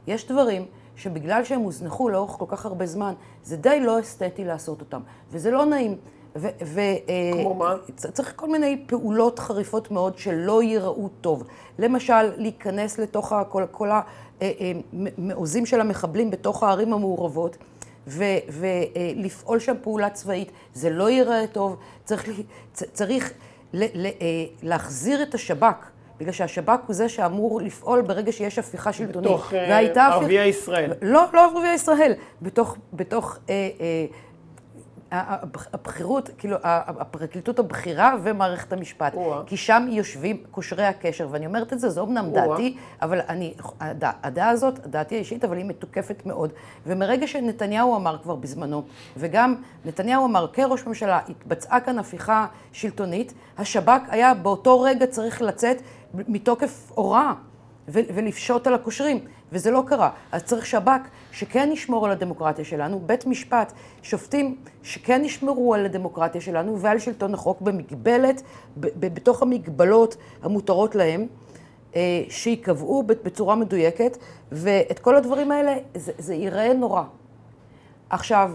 יש 0.06 0.26
דברים 0.26 0.66
שבגלל 0.96 1.44
שהם 1.44 1.60
הוזנחו 1.60 2.08
לאורך 2.08 2.30
כל 2.30 2.44
כך 2.48 2.66
הרבה 2.66 2.86
זמן, 2.86 3.14
זה 3.44 3.56
די 3.56 3.80
לא 3.80 4.00
אסתטי 4.00 4.44
לעשות 4.44 4.80
אותם, 4.80 5.00
וזה 5.30 5.50
לא 5.50 5.64
נעים. 5.64 5.96
ו- 6.36 6.48
ו- 6.64 6.80
אה, 6.80 7.30
כמו 7.32 7.54
מה? 7.54 7.74
צריך 7.96 8.32
כל 8.36 8.48
מיני 8.48 8.84
פעולות 8.86 9.38
חריפות 9.38 9.90
מאוד 9.90 10.18
שלא 10.18 10.62
ייראו 10.62 11.08
טוב. 11.20 11.44
למשל, 11.78 12.32
להיכנס 12.36 12.98
לתוך 12.98 13.32
כל, 13.48 13.64
כל 13.70 13.90
המעוזים 14.40 15.62
אה, 15.62 15.68
של 15.68 15.80
המחבלים 15.80 16.30
בתוך 16.30 16.62
הערים 16.62 16.92
המעורבות. 16.92 17.56
ולפעול 18.06 19.58
שם 19.58 19.74
פעולה 19.82 20.10
צבאית, 20.10 20.50
זה 20.74 20.90
לא 20.90 21.10
ייראה 21.10 21.46
טוב, 21.46 21.76
צריך, 22.04 22.30
צריך 22.72 23.30
אה, 23.30 23.36
להחזיר 24.62 25.22
את 25.22 25.34
השב"כ, 25.34 25.90
בגלל 26.20 26.32
שהשב"כ 26.32 26.80
הוא 26.86 26.94
זה 26.94 27.08
שאמור 27.08 27.60
לפעול 27.60 28.00
ברגע 28.02 28.32
שיש 28.32 28.58
הפיכה 28.58 28.92
שלטונית. 28.92 29.30
בתוך 29.30 29.54
אה, 29.54 29.78
ערביי. 30.06 30.48
ישראל. 30.48 30.92
לא, 31.02 31.24
לא 31.32 31.44
ערביי 31.44 31.74
ישראל, 31.74 32.12
בתוך, 32.42 32.76
בתוך 32.92 33.38
אה, 33.48 33.54
אה, 33.80 34.06
הבכירות, 35.12 36.30
כאילו, 36.38 36.56
הפרקליטות 36.62 37.58
הבכירה 37.58 38.14
ומערכת 38.22 38.72
המשפט. 38.72 39.14
כי 39.46 39.56
שם 39.56 39.86
יושבים 39.90 40.42
קושרי 40.50 40.84
הקשר, 40.84 41.28
ואני 41.30 41.46
אומרת 41.46 41.72
את 41.72 41.80
זה, 41.80 41.90
זו 41.90 42.04
אמנם 42.04 42.32
דעתי, 42.32 42.76
אבל 43.02 43.20
אני, 43.28 43.54
הדעה 44.00 44.48
הזאת, 44.48 44.86
דעתי 44.86 45.14
האישית, 45.14 45.44
אבל 45.44 45.56
היא 45.56 45.64
מתוקפת 45.64 46.26
מאוד. 46.26 46.52
ומרגע 46.86 47.26
שנתניהו 47.26 47.96
אמר 47.96 48.18
כבר 48.22 48.34
בזמנו, 48.34 48.82
וגם 49.16 49.54
נתניהו 49.84 50.26
אמר 50.26 50.46
כראש 50.52 50.86
ממשלה, 50.86 51.20
התבצעה 51.28 51.80
כאן 51.80 51.98
הפיכה 51.98 52.46
שלטונית, 52.72 53.34
השב"כ 53.58 54.00
היה 54.08 54.34
באותו 54.34 54.80
רגע 54.80 55.06
צריך 55.06 55.42
לצאת 55.42 55.82
מתוקף 56.14 56.92
הוראה. 56.94 57.32
ולפשוט 57.88 58.66
על 58.66 58.74
הקושרים, 58.74 59.24
וזה 59.52 59.70
לא 59.70 59.82
קרה. 59.86 60.10
אז 60.32 60.42
צריך 60.42 60.66
שב"כ 60.66 61.00
שכן 61.32 61.70
ישמור 61.72 62.06
על 62.06 62.12
הדמוקרטיה 62.12 62.64
שלנו, 62.64 63.00
בית 63.06 63.26
משפט, 63.26 63.72
שופטים 64.02 64.56
שכן 64.82 65.24
ישמרו 65.24 65.74
על 65.74 65.84
הדמוקרטיה 65.84 66.40
שלנו 66.40 66.80
ועל 66.80 66.98
שלטון 66.98 67.34
החוק 67.34 67.60
במגבלת, 67.60 68.42
בתוך 68.76 69.42
המגבלות 69.42 70.16
המותרות 70.42 70.94
להם, 70.94 71.26
אה, 71.96 72.22
שייקבעו 72.28 73.02
בצורה 73.02 73.54
מדויקת, 73.54 74.18
ואת 74.52 74.98
כל 74.98 75.16
הדברים 75.16 75.52
האלה, 75.52 75.76
זה, 75.94 76.12
זה 76.18 76.34
ייראה 76.34 76.74
נורא. 76.74 77.02
עכשיו, 78.10 78.52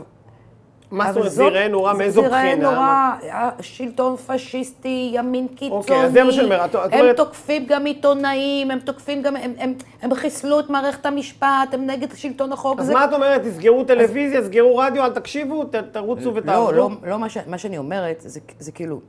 מה 0.91 1.07
זאת 1.07 1.17
אומרת, 1.17 1.31
זה 1.31 1.43
ייראה 1.43 1.67
נורא 1.67 1.93
מאיזו 1.93 2.21
בחינה? 2.21 2.41
זה 2.41 2.47
ייראה 2.47 2.71
נורא, 2.71 3.49
שלטון 3.61 4.17
פשיסטי, 4.17 5.11
ימין 5.13 5.47
קיצוני. 5.47 5.71
אוקיי, 5.71 6.05
אז 6.05 6.11
זה 6.11 6.23
מה 6.23 6.31
שאני 6.31 6.45
אומר. 6.45 6.65
הם 6.91 7.13
תוקפים 7.13 7.65
גם 7.65 7.85
עיתונאים, 7.85 8.71
הם 8.71 8.79
תוקפים 8.79 9.21
גם, 9.21 9.35
הם 10.01 10.13
חיסלו 10.15 10.59
את 10.59 10.69
מערכת 10.69 11.05
המשפט, 11.05 11.73
הם 11.73 11.85
נגד 11.85 12.07
שלטון 12.15 12.53
החוק. 12.53 12.79
אז 12.79 12.89
מה 12.89 13.05
את 13.05 13.13
אומרת, 13.13 13.41
תסגרו 13.41 13.83
טלוויזיה, 13.83 14.41
תסגרו 14.41 14.77
רדיו, 14.77 15.03
אל 15.03 15.09
תקשיבו, 15.09 15.63
תרוצו 15.91 16.31
לא, 16.31 16.37
ותעבדו? 16.37 16.71
לא, 16.71 16.89
לא, 17.03 17.19
מה 17.47 17.57
שאני 17.57 17.77
אומרת, 17.77 18.25
זה 18.59 18.71
כאילו, 18.71 18.99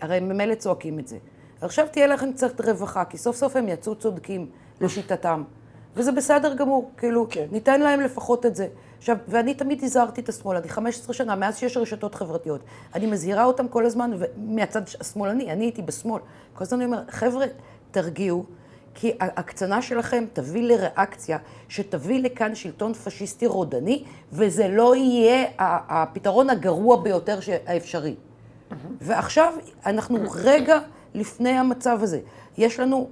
הרי 0.00 0.16
הם 0.16 0.28
ממילא 0.28 0.54
צועקים 0.54 0.98
את 0.98 1.08
זה. 1.08 1.16
עכשיו 1.60 1.86
תהיה 1.90 2.06
לכם 2.06 2.32
קצת 2.32 2.60
רווחה, 2.60 3.04
כי 3.04 3.18
סוף 3.18 3.36
סוף 3.36 3.56
הם 3.56 3.68
יצאו 3.68 3.94
צודקים 3.94 4.46
לשיטתם. 4.80 5.42
וזה 5.98 6.12
בסדר 6.12 6.54
גמור, 6.54 6.90
כאילו, 6.96 7.26
כן. 7.30 7.46
ניתן 7.52 7.80
להם 7.80 8.00
לפחות 8.00 8.46
את 8.46 8.56
זה. 8.56 8.68
עכשיו, 8.98 9.16
ואני 9.28 9.54
תמיד 9.54 9.84
הזהרתי 9.84 10.20
את 10.20 10.28
השמאל, 10.28 10.56
אני 10.56 10.68
15 10.68 11.14
שנה, 11.14 11.36
מאז 11.36 11.58
שיש 11.58 11.76
רשתות 11.76 12.14
חברתיות. 12.14 12.60
אני 12.94 13.06
מזהירה 13.06 13.44
אותם 13.44 13.68
כל 13.68 13.86
הזמן, 13.86 14.10
מהצד 14.36 14.82
השמאלני, 15.00 15.52
אני 15.52 15.64
הייתי 15.64 15.82
בשמאל. 15.82 16.20
כל 16.54 16.64
הזמן 16.64 16.80
אני 16.80 16.86
אומרת, 16.86 17.10
חבר'ה, 17.10 17.46
תרגיעו, 17.90 18.44
כי 18.94 19.12
ההקצנה 19.20 19.82
שלכם 19.82 20.24
תביא 20.32 20.62
לריאקציה 20.62 21.38
שתביא 21.68 22.22
לכאן 22.22 22.54
שלטון 22.54 22.94
פשיסטי 22.94 23.46
רודני, 23.46 24.04
וזה 24.32 24.68
לא 24.68 24.96
יהיה 24.96 25.46
הפתרון 25.58 26.50
הגרוע 26.50 27.02
ביותר 27.02 27.38
האפשרי. 27.66 28.14
ועכשיו 29.00 29.52
אנחנו 29.86 30.18
רגע 30.34 30.78
לפני 31.14 31.50
המצב 31.50 31.98
הזה. 32.02 32.20
יש 32.58 32.80
לנו, 32.80 33.08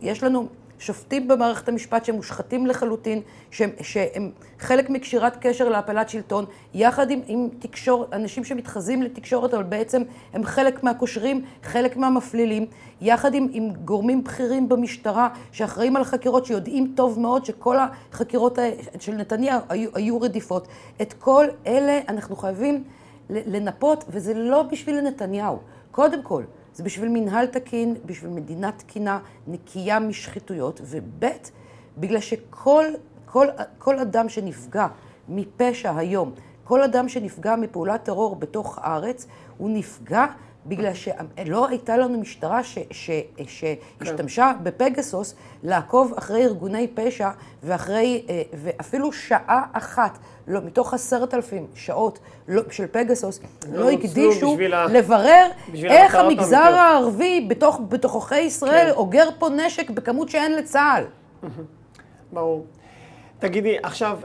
יש 0.00 0.22
לנו 0.22 0.48
שופטים 0.80 1.28
במערכת 1.28 1.68
המשפט 1.68 2.04
שהם 2.04 2.14
מושחתים 2.14 2.66
לחלוטין, 2.66 3.20
שהם, 3.50 3.70
שהם 3.82 4.30
חלק 4.58 4.90
מקשירת 4.90 5.36
קשר 5.40 5.68
להפלת 5.68 6.08
שלטון, 6.08 6.44
יחד 6.74 7.10
עם, 7.10 7.20
עם 7.26 7.48
תקשורת, 7.58 8.12
אנשים 8.12 8.44
שמתחזים 8.44 9.02
לתקשורת, 9.02 9.54
אבל 9.54 9.62
בעצם 9.62 10.02
הם 10.32 10.44
חלק 10.44 10.82
מהקושרים, 10.82 11.44
חלק 11.62 11.96
מהמפלילים, 11.96 12.66
יחד 13.00 13.34
עם, 13.34 13.48
עם 13.52 13.70
גורמים 13.84 14.24
בכירים 14.24 14.68
במשטרה 14.68 15.28
שאחראים 15.52 15.96
על 15.96 16.02
החקירות, 16.02 16.46
שיודעים 16.46 16.92
טוב 16.96 17.20
מאוד 17.20 17.44
שכל 17.44 17.76
החקירות 17.78 18.58
של 19.00 19.12
נתניהו 19.12 19.60
היו, 19.68 19.90
היו 19.94 20.20
רדיפות. 20.20 20.68
את 21.02 21.12
כל 21.12 21.46
אלה 21.66 22.00
אנחנו 22.08 22.36
חייבים 22.36 22.84
לנפות, 23.30 24.04
וזה 24.08 24.34
לא 24.34 24.62
בשביל 24.62 25.00
נתניהו. 25.00 25.58
קודם 25.90 26.22
כל, 26.22 26.42
זה 26.74 26.82
בשביל 26.82 27.08
מנהל 27.08 27.46
תקין, 27.46 27.96
בשביל 28.06 28.30
מדינה 28.30 28.72
תקינה, 28.72 29.18
נקייה 29.46 29.98
משחיתויות, 29.98 30.80
וב', 30.84 31.24
בגלל 31.98 32.20
שכל 32.20 32.84
כל, 33.32 33.46
כל 33.78 33.98
אדם 33.98 34.28
שנפגע 34.28 34.86
מפשע 35.28 35.96
היום, 35.96 36.32
כל 36.64 36.82
אדם 36.82 37.08
שנפגע 37.08 37.56
מפעולת 37.56 38.04
טרור 38.04 38.36
בתוך 38.36 38.78
הארץ, 38.82 39.26
הוא 39.58 39.70
נפגע 39.70 40.26
בגלל 40.66 40.92
שלא 40.94 41.68
הייתה 41.68 41.96
לנו 41.96 42.20
משטרה 42.20 42.64
ש, 42.64 42.78
ש, 42.90 43.10
שהשתמשה 43.46 44.52
כן. 44.58 44.64
בפגסוס 44.64 45.34
לעקוב 45.62 46.14
אחרי 46.18 46.44
ארגוני 46.44 46.88
פשע 46.94 47.30
ואחרי, 47.62 48.24
אה, 48.28 48.42
ואפילו 48.52 49.12
שעה 49.12 49.66
אחת, 49.72 50.18
לא, 50.46 50.60
מתוך 50.60 50.94
עשרת 50.94 51.34
אלפים 51.34 51.66
שעות 51.74 52.18
לא, 52.48 52.62
של 52.70 52.86
פגסוס, 52.86 53.40
לא, 53.72 53.80
לא 53.80 53.90
הקדישו 53.90 54.56
לברר 54.90 55.46
איך 55.74 56.14
המגזר 56.14 56.56
הערבי 56.56 57.46
בתוך, 57.50 57.80
בתוככי 57.88 58.40
ישראל 58.40 58.86
כן. 58.86 58.96
אוגר 58.96 59.28
פה 59.38 59.48
נשק 59.48 59.90
בכמות 59.90 60.28
שאין 60.28 60.56
לצה"ל. 60.56 61.04
ברור. 62.32 62.66
תגידי, 63.38 63.76
עכשיו, 63.82 64.18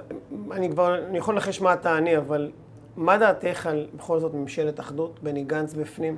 אני 0.51 0.69
כבר, 0.69 1.05
אני 1.09 1.17
יכול 1.17 1.35
לנחש 1.35 1.61
מה 1.61 1.73
אתה 1.73 1.95
עני, 1.95 2.17
אבל 2.17 2.51
מה 2.97 3.17
דעתך 3.17 3.65
על 3.65 3.87
בכל 3.95 4.19
זאת 4.19 4.33
ממשלת 4.33 4.79
אחדות, 4.79 5.23
בני 5.23 5.43
גנץ 5.43 5.73
בפנים? 5.73 6.17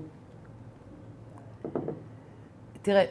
תראה, 2.82 3.06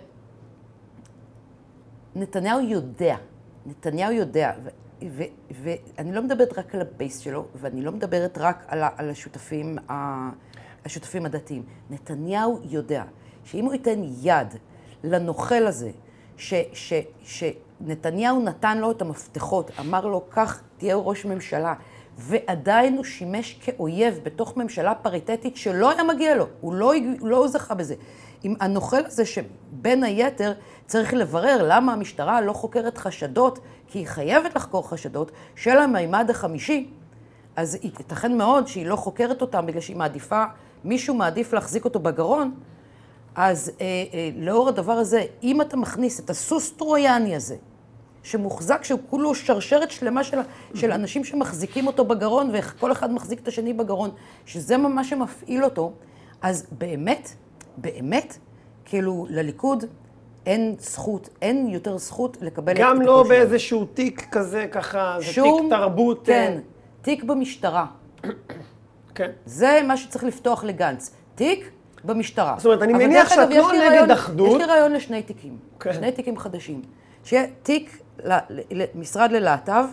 נתניהו 2.17 2.61
יודע, 2.61 3.17
נתניהו 3.67 4.13
יודע, 4.13 4.53
ואני 5.51 6.13
לא 6.13 6.23
מדברת 6.23 6.59
רק 6.59 6.75
על 6.75 6.81
הבייס 6.81 7.19
שלו, 7.19 7.47
ואני 7.55 7.83
לא 7.83 7.93
מדברת 7.93 8.39
רק 8.39 8.65
על, 8.69 8.83
על 8.97 9.11
השותפים, 9.11 9.79
השותפים 10.85 11.27
הדתיים. 11.27 11.63
נתניהו 11.91 12.61
יודע 12.65 13.05
שאם 13.45 13.65
הוא 13.65 13.73
ייתן 13.73 14.01
יד 14.23 14.55
לנוכל 15.05 15.67
הזה, 15.67 15.91
ש, 16.37 16.55
ש, 16.73 16.93
שנתניהו 17.23 18.43
נתן 18.43 18.79
לו 18.79 18.91
את 18.91 19.03
המפתחות, 19.03 19.71
אמר 19.81 20.07
לו, 20.07 20.25
כך 20.31 20.63
תהיה 20.77 20.97
ראש 20.97 21.25
ממשלה, 21.25 21.75
ועדיין 22.19 22.97
הוא 22.97 23.05
שימש 23.05 23.59
כאויב 23.61 24.21
בתוך 24.23 24.57
ממשלה 24.57 24.95
פריטטית 24.95 25.57
שלא 25.57 25.91
היה 25.91 26.05
מגיע 26.05 26.35
לו, 26.35 26.47
הוא 26.61 26.75
לא, 26.75 26.93
לא 27.21 27.49
זכה 27.49 27.75
בזה. 27.75 27.95
עם 28.43 28.55
הנוכל 28.61 29.05
הזה 29.07 29.25
שבין 29.27 30.05
היתר 30.05 30.53
צריך 30.87 31.15
לברר 31.15 31.67
למה 31.69 31.93
המשטרה 31.93 32.41
לא 32.41 32.53
חוקרת 32.53 32.99
חשדות, 32.99 33.59
כי 33.87 33.99
היא 33.99 34.07
חייבת 34.07 34.57
לחקור 34.57 34.89
חשדות, 34.89 35.31
של 35.57 35.79
המימד 35.79 36.31
החמישי, 36.31 36.91
אז 37.57 37.79
ייתכן 37.83 38.39
מאוד 38.39 38.69
שהיא 38.69 38.87
לא 38.87 38.97
חוקרת 38.97 39.43
אותם 39.43 39.67
בגלל 39.67 39.81
שהיא 39.81 39.97
מעדיפה, 39.97 40.45
מישהו 40.85 41.15
מעדיף 41.15 41.53
להחזיק 41.53 41.85
אותו 41.85 42.01
בגרון, 42.01 42.55
אז 43.35 43.73
אה, 43.81 43.85
אה, 44.15 44.31
לאור 44.37 44.69
הדבר 44.69 44.93
הזה, 44.93 45.25
אם 45.43 45.61
אתה 45.61 45.77
מכניס 45.77 46.21
את 46.21 46.31
הסוס 46.31 46.73
טרויאני 46.73 47.37
הזה, 47.37 47.57
שמוחזק, 48.27 48.85
שהוא 48.85 49.01
כולו 49.11 49.35
שרשרת 49.35 49.91
שלמה 49.91 50.25
של, 50.25 50.39
של 50.75 50.93
אנשים 50.93 51.25
שמחזיקים 51.25 51.87
אותו 51.87 52.05
בגרון, 52.05 52.51
וכל 52.53 52.93
אחד 52.93 53.12
מחזיק 53.12 53.41
את 53.41 53.49
השני 53.49 53.73
בגרון, 53.73 54.11
שזה 54.47 54.77
מה 54.77 55.05
שמפעיל 55.05 55.65
אותו, 55.65 55.93
אז 56.43 56.67
באמת, 56.73 57.31
באמת, 57.77 58.39
כאילו, 58.85 59.27
לליכוד 59.31 59.85
אין 60.47 60.75
זכות, 60.79 61.29
אין 61.43 61.69
יותר 61.69 61.99
זכות 61.99 62.37
לקבל 62.41 62.73
את 62.73 62.79
גם 62.79 63.03
לא. 63.03 63.25
באיזשהו 63.29 63.85
תיק 63.85 64.27
כזה, 64.31 64.67
ככה, 64.73 65.17
זה 65.19 65.25
שום, 65.25 65.61
תיק 65.61 65.79
תרבות. 65.79 66.27
כן, 66.27 66.53
אה, 66.57 66.61
תיק 67.03 67.25
במשטרה. 67.25 67.87
כן. 69.15 69.31
זה 69.45 69.81
מה 69.87 69.97
שצריך 69.97 70.25
לפתוח 70.25 70.65
לגנץ. 70.65 71.15
תיק 71.35 71.71
במשטרה. 72.05 72.55
זאת 72.57 72.67
אומרת, 72.67 72.83
אני 72.83 72.93
מניח 72.93 73.29
שאת 73.29 73.51
לא 73.51 73.73
נגד 73.73 74.11
אחדות. 74.11 74.61
יש 74.61 74.67
לי 74.67 74.73
רעיון 74.73 74.93
לשני 74.93 75.23
תיקים. 75.23 75.59
כן. 75.81 75.93
שני 75.93 76.12
תיקים 76.12 76.39
חדשים. 76.39 76.83
שיהיה 77.25 77.47
תיק 77.62 78.06
למשרד 78.71 79.33
ללהט"ב 79.33 79.85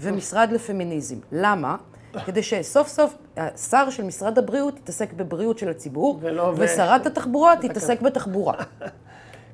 ומשרד 0.00 0.48
לפמיניזם. 0.52 1.16
למה? 1.32 1.76
כדי 2.26 2.42
שסוף 2.42 2.88
סוף 2.88 3.14
השר 3.36 3.90
של 3.90 4.04
משרד 4.04 4.38
הבריאות 4.38 4.78
יתעסק 4.78 5.12
בבריאות 5.12 5.58
של 5.58 5.68
הציבור, 5.68 6.20
ושרת 6.56 7.06
התחבורה 7.06 7.54
תתעסק 7.60 8.00
בתחבורה. 8.00 8.54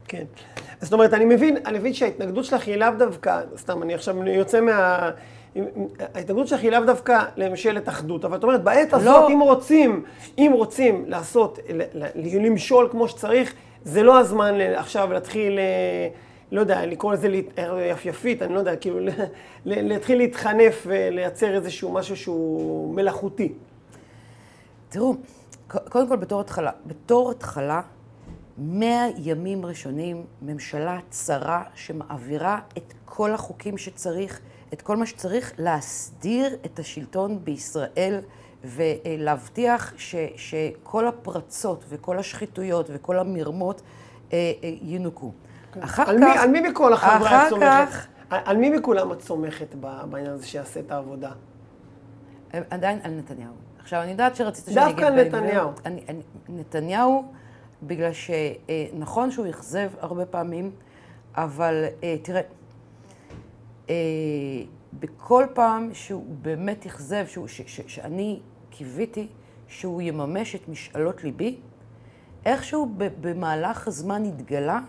כן. 0.08 0.24
זאת 0.80 0.92
אומרת, 0.92 1.14
אני 1.14 1.24
מבין, 1.24 1.56
אני 1.66 1.78
מבין 1.78 1.94
שההתנגדות 1.94 2.44
שלך 2.44 2.66
היא 2.66 2.76
לאו 2.76 2.88
דווקא, 2.98 3.40
סתם, 3.56 3.82
אני 3.82 3.94
עכשיו 3.94 4.28
יוצא 4.28 4.60
מה... 4.60 5.10
ההתנגדות 6.14 6.48
שלך 6.48 6.60
היא 6.60 6.70
לאו 6.70 6.84
דווקא 6.84 7.18
לממשלת 7.36 7.88
אחדות, 7.88 8.24
אבל 8.24 8.36
את 8.38 8.42
אומרת, 8.42 8.64
בעת 8.64 8.94
הזאת, 8.94 9.06
לא. 9.06 9.28
אם 9.30 9.40
רוצים, 9.40 10.04
אם 10.38 10.50
רוצים 10.54 11.04
לעשות, 11.08 11.58
למשול 12.14 12.88
כמו 12.90 13.08
שצריך, 13.08 13.54
זה 13.84 14.02
לא 14.02 14.18
הזמן 14.18 14.60
עכשיו 14.60 15.12
להתחיל, 15.12 15.58
אה, 15.58 16.08
לא 16.52 16.60
יודע, 16.60 16.86
לקרוא 16.86 17.12
לזה 17.12 17.40
אה, 17.58 17.86
יפייפית, 17.86 18.42
אני 18.42 18.54
לא 18.54 18.58
יודע, 18.58 18.76
כאילו, 18.76 18.98
להתחיל 19.64 20.18
להתחנף 20.18 20.82
ולייצר 20.86 21.54
איזשהו 21.54 21.92
משהו 21.92 22.16
שהוא 22.16 22.94
מלאכותי. 22.94 23.52
תראו, 24.88 25.14
קודם 25.68 26.08
כל 26.08 26.16
בתור 26.16 26.40
התחלה, 26.40 26.70
בתור 26.86 27.30
התחלה, 27.30 27.80
מאה 28.58 29.06
ימים 29.18 29.66
ראשונים, 29.66 30.24
ממשלה 30.42 30.98
צרה 31.10 31.62
שמעבירה 31.74 32.60
את 32.78 32.94
כל 33.04 33.34
החוקים 33.34 33.78
שצריך, 33.78 34.40
את 34.72 34.82
כל 34.82 34.96
מה 34.96 35.06
שצריך 35.06 35.52
להסדיר 35.58 36.56
את 36.64 36.78
השלטון 36.78 37.44
בישראל 37.44 38.20
ולהבטיח 38.64 39.94
ש, 39.96 40.14
שכל 40.36 41.06
הפרצות 41.06 41.84
וכל 41.88 42.18
השחיתויות 42.18 42.86
וכל 42.92 43.18
המרמות 43.18 43.82
אה, 44.32 44.52
אה, 44.64 44.72
ינוקו. 44.82 45.32
אחר 45.80 46.02
על 46.02 46.18
מי, 46.18 46.38
על 46.38 46.50
מי 46.50 46.60
מכל 46.60 46.92
החברה 46.92 47.44
את 47.44 47.50
סומכת? 47.50 47.66
כך- 47.88 48.06
על, 48.30 48.56
מי 48.56 48.70
מכולם 48.70 49.12
את 49.12 49.20
סומכת 49.22 49.74
בעניין 50.10 50.32
הזה 50.32 50.46
שיעשה 50.46 50.80
את 50.80 50.90
העבודה? 50.90 51.30
עדיין 52.70 52.98
על 53.02 53.10
נתניהו. 53.10 53.52
עכשיו, 53.78 54.02
אני 54.02 54.10
יודעת 54.10 54.36
שרצית 54.36 54.64
שאני 54.64 54.84
אגיד... 54.84 54.96
דווקא 54.96 55.06
על. 55.06 55.24
נתניהו. 55.24 55.70
אני, 55.84 56.04
אני, 56.08 56.20
נתניהו, 56.48 57.32
בגלל 57.82 58.10
שנכון 58.12 59.30
שהוא 59.30 59.46
אכזב 59.50 59.90
הרבה 60.00 60.26
פעמים, 60.26 60.70
אבל 61.34 61.84
אה, 62.02 62.16
תראה, 62.22 62.40
אה, 63.90 63.94
בכל 65.00 65.46
פעם 65.54 65.90
שהוא 65.92 66.24
באמת 66.42 66.86
אכזב, 66.86 67.24
שאני 67.86 68.40
קיוויתי 68.70 69.28
שהוא 69.68 70.02
יממש 70.02 70.54
את 70.54 70.68
משאלות 70.68 71.24
ליבי, 71.24 71.56
איכשהו 72.44 72.88
במהלך 73.20 73.88
הזמן 73.88 74.24
התגלה 74.24 74.80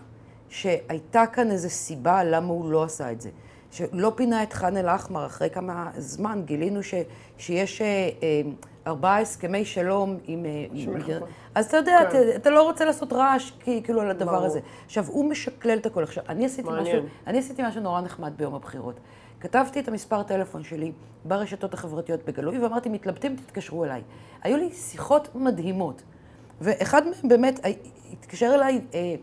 שהייתה 0.50 1.24
כאן 1.32 1.50
איזו 1.50 1.70
סיבה 1.70 2.24
למה 2.24 2.46
הוא 2.48 2.72
לא 2.72 2.82
עשה 2.84 3.12
את 3.12 3.20
זה. 3.20 3.30
שלא 3.70 4.12
פינה 4.16 4.42
את 4.42 4.52
ח'אן 4.52 4.76
אל-אחמר 4.76 5.26
אחרי 5.26 5.50
כמה 5.50 5.90
זמן, 5.96 6.42
גילינו 6.44 6.82
ש, 6.82 6.94
שיש 7.38 7.82
אה, 7.82 7.86
אה, 8.22 8.40
ארבעה 8.86 9.20
הסכמי 9.20 9.64
שלום 9.64 10.18
עם... 10.24 10.44
אה. 10.46 10.50
מדינה- 10.92 11.18
אז 11.54 11.66
אתה 11.66 11.76
יודע, 11.76 11.98
כן. 12.12 12.18
אתה, 12.28 12.36
אתה 12.36 12.50
לא 12.50 12.62
רוצה 12.62 12.84
לעשות 12.84 13.12
רעש 13.12 13.50
כאילו 13.84 14.00
על 14.00 14.10
הדבר 14.10 14.32
ברור. 14.32 14.44
הזה. 14.46 14.60
עכשיו, 14.86 15.04
הוא 15.08 15.30
משקלל 15.30 15.78
את 15.78 15.86
הכל. 15.86 16.02
עכשיו, 16.02 16.24
אני 16.28 16.46
עשיתי 16.46 16.68
מעניין. 16.68 16.96
משהו, 16.96 17.08
אני 17.26 17.38
עשיתי 17.38 17.62
משהו 17.68 17.80
נורא 17.80 18.00
נחמד 18.00 18.32
ביום 18.36 18.54
הבחירות. 18.54 18.94
כתבתי 19.40 19.80
את 19.80 19.88
המספר 19.88 20.22
טלפון 20.22 20.64
שלי 20.64 20.92
ברשתות 21.24 21.74
החברתיות 21.74 22.20
בגלוי, 22.24 22.58
ואמרתי, 22.58 22.88
מתלבטים, 22.88 23.36
תתקשרו 23.36 23.84
אליי. 23.84 24.02
היו 24.42 24.56
לי 24.56 24.70
שיחות 24.72 25.28
מדהימות, 25.34 26.02
ואחד 26.60 27.02
מהם 27.04 27.28
באמת, 27.28 27.60
התקשר 28.12 28.52
אליי 28.54 28.80
אה, 28.94 29.14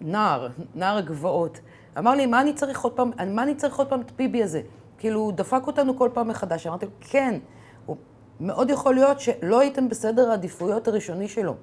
נער, 0.00 0.48
נער 0.74 0.96
הגבעות. 0.96 1.60
אמר 1.98 2.14
לי, 2.14 2.26
מה 2.26 2.40
אני 2.40 2.52
צריך 2.52 2.80
עוד 2.80 2.92
פעם, 2.92 3.10
מה 3.26 3.42
אני 3.42 3.54
צריך 3.54 3.78
עוד 3.78 3.86
פעם 3.86 4.00
את 4.00 4.12
ביבי 4.16 4.42
הזה? 4.42 4.60
כאילו, 4.98 5.20
הוא 5.20 5.32
דפק 5.32 5.66
אותנו 5.66 5.96
כל 5.98 6.08
פעם 6.12 6.28
מחדש. 6.28 6.66
אמרתי 6.66 6.86
לו, 6.86 6.92
כן, 7.00 7.38
הוא, 7.86 7.96
מאוד 8.40 8.70
יכול 8.70 8.94
להיות 8.94 9.20
שלא 9.20 9.60
הייתם 9.60 9.88
בסדר 9.88 10.30
העדיפויות 10.30 10.88
הראשוני 10.88 11.28
שלו, 11.28 11.54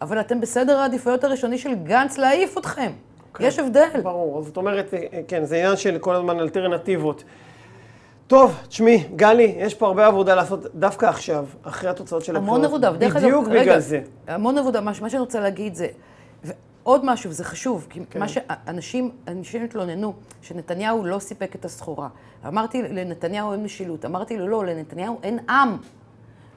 אבל 0.00 0.20
אתם 0.20 0.40
בסדר 0.40 0.78
העדיפויות 0.78 1.24
הראשוני 1.24 1.58
של 1.58 1.74
גנץ 1.74 2.18
להעיף 2.18 2.58
אתכם. 2.58 2.92
יש 3.40 3.58
הבדל. 3.58 4.00
ברור, 4.02 4.38
אז 4.38 4.44
זאת 4.44 4.56
אומרת, 4.56 4.94
אה, 4.94 5.20
כן, 5.28 5.44
זה 5.44 5.56
עניין 5.56 5.76
של 5.76 5.98
כל 5.98 6.14
הזמן 6.14 6.40
אלטרנטיבות. 6.40 7.24
טוב, 8.26 8.54
תשמעי, 8.68 9.04
גלי, 9.16 9.54
יש 9.58 9.74
פה 9.74 9.86
הרבה 9.86 10.06
עבודה 10.06 10.34
לעשות 10.34 10.66
דווקא 10.74 11.06
עכשיו, 11.06 11.46
אחרי 11.62 11.90
התוצאות 11.90 12.24
של 12.24 12.36
הבחירות. 12.36 12.56
המון 12.56 12.64
עבודה, 12.64 12.92
ודרך 12.94 13.16
אגב, 13.16 13.24
בדיוק 13.24 13.48
רגע, 13.48 13.60
בגלל 13.60 13.78
זה. 13.78 14.00
המון 14.26 14.58
עבודה, 14.58 14.80
מה 14.80 14.94
שאני 14.94 15.18
רוצה 15.18 15.40
להגיד 15.40 15.74
זה, 15.74 15.86
ועוד 16.86 17.04
משהו, 17.04 17.30
וזה 17.30 17.44
חשוב, 17.44 17.86
כי 17.90 18.00
כן. 18.10 18.18
מה 18.20 18.26
שאנשים, 18.28 19.10
אנשים 19.28 19.64
התלוננו, 19.64 20.12
שנתניהו 20.42 21.04
לא 21.04 21.18
סיפק 21.18 21.54
את 21.56 21.64
הסחורה. 21.64 22.08
אמרתי 22.46 22.82
לנתניהו 22.82 23.52
אין 23.52 23.62
משילות, 23.64 24.04
אמרתי 24.04 24.36
לו 24.38 24.48
לא, 24.48 24.64
לנתניהו 24.66 25.18
אין 25.22 25.38
עם. 25.50 25.76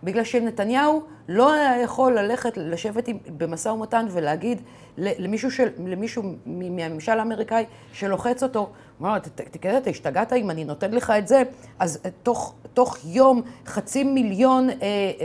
בגלל 0.03 0.23
שנתניהו 0.23 1.01
לא 1.29 1.53
היה 1.53 1.81
יכול 1.81 2.19
ללכת, 2.19 2.57
לשבת 2.57 3.07
עם, 3.07 3.17
במשא 3.37 3.69
ומתן 3.69 4.05
ולהגיד 4.11 4.61
למישהו, 4.97 5.51
של, 5.51 5.67
למישהו 5.87 6.23
מהממשל 6.45 7.19
האמריקאי 7.19 7.65
שלוחץ 7.93 8.43
אותו, 8.43 8.59
הוא 8.59 8.67
אמר, 9.07 9.19
"ת- 9.19 9.27
ת- 9.27 9.41
תגיד, 9.57 9.71
אתה 9.71 9.89
השתגעת 9.89 10.33
אם 10.33 10.49
אני 10.49 10.63
נותן 10.65 10.91
לך 10.91 11.13
את 11.17 11.27
זה? 11.27 11.43
אז 11.79 11.99
אה, 12.05 12.09
תוך, 12.23 12.53
תוך 12.73 12.97
יום 13.05 13.41
חצי 13.65 14.03
מיליון, 14.03 14.69
אה, 14.69 14.75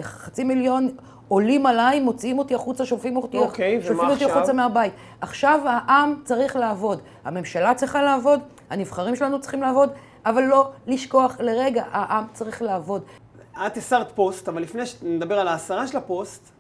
חצי 0.03 0.45
מיליון 0.45 0.90
עולים 1.29 1.67
עליי, 1.67 2.01
מוציאים 2.01 2.39
אותי 2.39 2.55
החוצה, 2.55 2.87
שולפים 2.87 3.17
אותי, 3.17 3.39
אוקיי, 3.39 3.77
ומה 3.77 3.87
שולפים 3.87 4.11
אותי? 4.11 4.25
החוצה 4.25 4.53
מהבית. 4.53 4.93
עכשיו 5.21 5.61
העם 5.65 6.15
צריך 6.25 6.57
לעבוד, 6.57 7.01
הממשלה 7.25 7.75
צריכה 7.75 8.03
לעבוד, 8.03 8.41
הנבחרים 8.71 9.17
שלנו 9.17 9.41
צריכים 9.41 9.63
לעבוד, 9.63 9.91
אבל 10.27 10.43
לא 10.43 10.71
לשכוח 10.87 11.37
לרגע, 11.41 11.85
העם 11.91 12.25
צריך 12.33 12.63
לעבוד. 12.63 13.03
את 13.67 13.77
הסרת 13.77 14.13
פוסט, 14.13 14.49
אבל 14.49 14.63
לפני 14.63 14.87
שנדבר 14.87 15.41
על 15.41 15.49
ההסרה 15.49 15.87
של 15.87 15.97
הפוסט, 15.97 16.51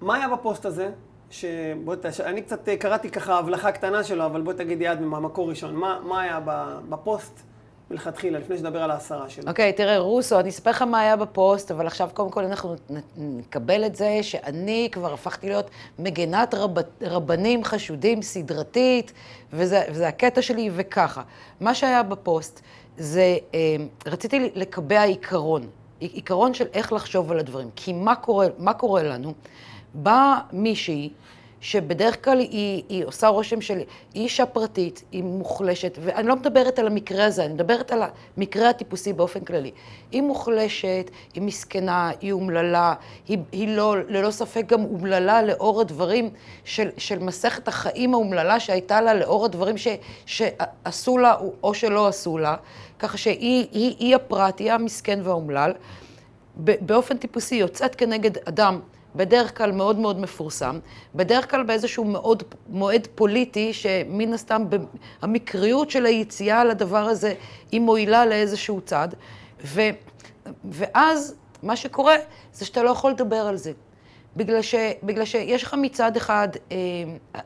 מה 0.00 0.14
היה 0.14 0.28
בפוסט 0.28 0.66
הזה? 0.66 0.90
שבואי, 1.30 1.96
תש... 2.02 2.20
אני 2.20 2.42
קצת 2.42 2.68
אה, 2.68 2.76
קראתי 2.76 3.10
ככה 3.10 3.38
הבלחה 3.38 3.72
קטנה 3.72 4.04
שלו, 4.04 4.26
אבל 4.26 4.42
בואי 4.42 4.56
תגידי 4.56 4.84
לי 4.84 5.00
מהמקור 5.00 5.48
ראשון. 5.48 5.76
מה, 5.76 6.00
מה 6.04 6.20
היה 6.20 6.40
בפוסט 6.88 7.40
מלכתחילה, 7.90 8.38
לפני 8.38 8.58
שנדבר 8.58 8.82
על 8.82 8.90
ההסרה 8.90 9.30
שלו? 9.30 9.48
אוקיי, 9.48 9.72
תראה, 9.72 9.98
רוסו, 9.98 10.40
אני 10.40 10.48
אספר 10.48 10.70
לך 10.70 10.82
מה 10.82 11.00
היה 11.00 11.16
בפוסט, 11.16 11.70
אבל 11.70 11.86
עכשיו 11.86 12.10
קודם 12.14 12.30
כל 12.30 12.44
אנחנו 12.44 12.74
נקבל 13.16 13.86
את 13.86 13.96
זה 13.96 14.18
שאני 14.22 14.88
כבר 14.92 15.12
הפכתי 15.12 15.48
להיות 15.48 15.70
מגנת 15.98 16.54
רב, 16.54 16.74
רבנים 17.02 17.64
חשודים 17.64 18.22
סדרתית, 18.22 19.12
וזה, 19.52 19.82
וזה 19.90 20.08
הקטע 20.08 20.42
שלי, 20.42 20.70
וככה. 20.74 21.22
מה 21.60 21.74
שהיה 21.74 22.02
בפוסט 22.02 22.60
זה, 22.98 23.36
אה, 23.54 23.76
רציתי 24.06 24.50
לקבע 24.54 25.02
עיקרון, 25.02 25.66
עיקרון 26.00 26.54
של 26.54 26.66
איך 26.72 26.92
לחשוב 26.92 27.30
על 27.32 27.38
הדברים. 27.38 27.70
כי 27.76 27.92
מה 27.92 28.14
קורה, 28.14 28.46
מה 28.58 28.74
קורה 28.74 29.02
לנו? 29.02 29.34
באה 29.94 30.38
מישהי, 30.52 31.10
שבדרך 31.64 32.24
כלל 32.24 32.38
היא, 32.38 32.82
היא 32.88 33.04
עושה 33.04 33.28
רושם 33.28 33.60
של 33.60 33.78
אישה 34.14 34.46
פרטית, 34.46 35.02
היא 35.12 35.22
מוחלשת, 35.22 35.98
ואני 36.00 36.28
לא 36.28 36.36
מדברת 36.36 36.78
על 36.78 36.86
המקרה 36.86 37.24
הזה, 37.24 37.44
אני 37.44 37.54
מדברת 37.54 37.92
על 37.92 38.02
המקרה 38.36 38.70
הטיפוסי 38.70 39.12
באופן 39.12 39.40
כללי. 39.40 39.70
היא 40.12 40.22
מוחלשת, 40.22 41.10
היא 41.34 41.42
מסכנה, 41.42 42.10
היא 42.20 42.32
אומללה, 42.32 42.94
היא, 43.28 43.38
היא 43.52 43.68
לא, 43.68 43.96
ללא 44.08 44.30
ספק 44.30 44.66
גם 44.66 44.84
אומללה 44.84 45.42
לאור 45.42 45.80
הדברים 45.80 46.30
של, 46.64 46.88
של 46.96 47.18
מסכת 47.18 47.68
החיים 47.68 48.14
האומללה 48.14 48.60
שהייתה 48.60 49.00
לה, 49.00 49.14
לאור 49.14 49.44
הדברים 49.44 49.76
ש, 49.76 49.88
שעשו 50.26 51.18
לה 51.18 51.34
או 51.62 51.74
שלא 51.74 52.06
עשו 52.06 52.38
לה, 52.38 52.56
ככה 52.98 53.18
שהיא 53.18 53.66
היא, 53.72 53.96
היא 53.98 54.16
הפרט, 54.16 54.60
היא 54.60 54.72
המסכן 54.72 55.20
והאומלל. 55.22 55.72
באופן 56.56 57.16
טיפוסי 57.16 57.54
יוצאת 57.54 57.94
כנגד 57.94 58.38
אדם 58.48 58.80
בדרך 59.14 59.58
כלל 59.58 59.72
מאוד 59.72 59.98
מאוד 59.98 60.20
מפורסם, 60.20 60.78
בדרך 61.14 61.50
כלל 61.50 61.62
באיזשהו 61.62 62.04
מאוד, 62.04 62.42
מועד 62.68 63.08
פוליטי, 63.14 63.72
שמן 63.72 64.32
הסתם 64.32 64.64
המקריות 65.22 65.90
של 65.90 66.06
היציאה 66.06 66.64
לדבר 66.64 67.04
הזה 67.04 67.34
היא 67.72 67.80
מועילה 67.80 68.26
לאיזשהו 68.26 68.80
צד, 68.80 69.08
ו, 69.64 69.80
ואז 70.64 71.34
מה 71.62 71.76
שקורה 71.76 72.14
זה 72.52 72.64
שאתה 72.64 72.82
לא 72.82 72.90
יכול 72.90 73.10
לדבר 73.10 73.36
על 73.46 73.56
זה. 73.56 73.72
בגלל, 74.36 74.62
ש, 74.62 74.74
בגלל 75.02 75.24
שיש 75.24 75.62
לך 75.62 75.74
מצד 75.78 76.16
אחד 76.16 76.48
אה, 76.72 76.76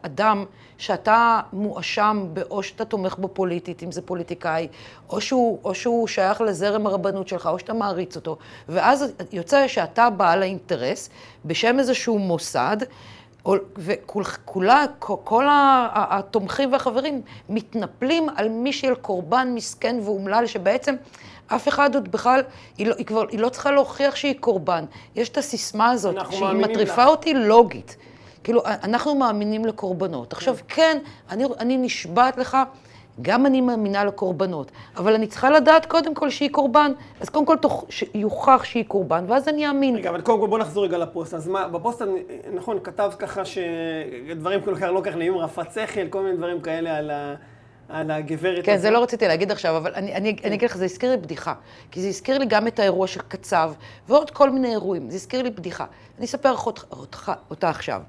אדם 0.02 0.44
שאתה 0.78 1.40
מואשם 1.52 2.26
או 2.50 2.62
שאתה 2.62 2.84
תומך 2.84 3.16
בו 3.18 3.28
פוליטית, 3.28 3.82
אם 3.82 3.92
זה 3.92 4.02
פוליטיקאי, 4.02 4.68
או 5.10 5.20
שהוא, 5.20 5.58
או 5.64 5.74
שהוא 5.74 6.08
שייך 6.08 6.40
לזרם 6.40 6.86
הרבנות 6.86 7.28
שלך, 7.28 7.46
או 7.46 7.58
שאתה 7.58 7.72
מעריץ 7.72 8.16
אותו, 8.16 8.36
ואז 8.68 9.12
יוצא 9.32 9.68
שאתה 9.68 10.10
בעל 10.10 10.42
האינטרס 10.42 11.10
בשם 11.44 11.78
איזשהו 11.78 12.18
מוסד, 12.18 12.76
וכולה, 13.78 14.84
כל 14.98 15.46
התומכים 15.94 16.72
והחברים 16.72 17.22
מתנפלים 17.48 18.28
על 18.36 18.48
מישהי, 18.48 18.88
על 18.88 18.94
קורבן 18.94 19.48
מסכן 19.54 19.96
ואומלל, 20.04 20.46
שבעצם 20.46 20.94
אף 21.48 21.68
אחד 21.68 21.94
עוד 21.94 22.12
בכלל, 22.12 22.40
היא 22.78 22.86
לא, 22.86 22.94
היא 22.98 23.06
כבר, 23.06 23.24
היא 23.28 23.40
לא 23.40 23.48
צריכה 23.48 23.70
להוכיח 23.70 24.16
שהיא 24.16 24.34
קורבן. 24.40 24.84
יש 25.16 25.28
את 25.28 25.36
הסיסמה 25.36 25.90
הזאת, 25.90 26.16
שהיא 26.30 26.48
מטריפה 26.48 27.04
לה. 27.04 27.06
אותי 27.06 27.34
לוגית. 27.34 27.96
כאילו, 28.44 28.62
אנחנו 28.64 29.14
מאמינים 29.14 29.64
לקורבנות. 29.64 30.32
עכשיו, 30.32 30.56
כן, 30.68 30.98
אני, 31.30 31.44
אני 31.60 31.76
נשבעת 31.76 32.38
לך, 32.38 32.56
גם 33.22 33.46
אני 33.46 33.60
מאמינה 33.60 34.04
לקורבנות, 34.04 34.70
אבל 34.96 35.14
אני 35.14 35.26
צריכה 35.26 35.50
לדעת 35.50 35.86
קודם 35.86 36.14
כל 36.14 36.30
שהיא 36.30 36.50
קורבן. 36.50 36.92
אז 37.20 37.28
קודם 37.28 37.46
כל 37.46 37.56
תוך, 37.56 37.84
יוכח 38.14 38.64
שהיא 38.64 38.84
קורבן, 38.84 39.24
ואז 39.28 39.48
אני 39.48 39.68
אאמין. 39.68 39.96
רגע, 39.96 40.10
אבל 40.10 40.20
קודם 40.20 40.40
כל 40.40 40.46
בוא 40.46 40.58
נחזור 40.58 40.84
רגע 40.84 40.98
לפוסט. 40.98 41.34
אז 41.34 41.48
מה, 41.48 41.68
בפוסט, 41.68 42.02
נכון, 42.54 42.78
כתבת 42.84 43.14
ככה 43.14 43.42
שדברים 43.44 44.60
כל 44.60 44.74
כך 44.76 44.82
לא 44.82 45.00
כך 45.04 45.16
נעים, 45.16 45.38
רפת 45.38 45.72
שכל, 45.72 46.08
כל 46.10 46.22
מיני 46.22 46.36
דברים 46.36 46.60
כאלה 46.60 46.96
על 46.96 47.10
ה... 47.10 47.34
על 47.88 48.10
הגברת 48.10 48.64
כן, 48.64 48.76
זה 48.76 48.90
לא 48.90 49.02
רציתי 49.02 49.28
להגיד 49.28 49.50
עכשיו, 49.50 49.76
אבל 49.76 49.94
אני, 49.94 50.14
אני, 50.14 50.36
אני 50.44 50.54
אגיד 50.54 50.70
לך, 50.70 50.76
זה 50.76 50.84
הזכיר 50.84 51.10
לי 51.10 51.16
בדיחה. 51.16 51.54
כי 51.90 52.02
זה 52.02 52.08
הזכיר 52.08 52.38
לי 52.38 52.46
גם 52.46 52.66
את 52.66 52.78
האירוע 52.78 53.06
של 53.06 53.20
קצב, 53.28 53.72
ועוד 54.08 54.30
כל 54.30 54.50
מיני 54.50 54.70
אירועים. 54.70 55.10
זה 55.10 55.16
הזכיר 55.16 55.42
לי 55.42 55.50
בדיחה. 55.50 55.84
אני 56.18 56.26
אספר 56.26 56.54
אותך, 56.66 56.84
אותך, 56.90 57.32
אותה 57.50 57.68
עכשיו. 57.68 58.02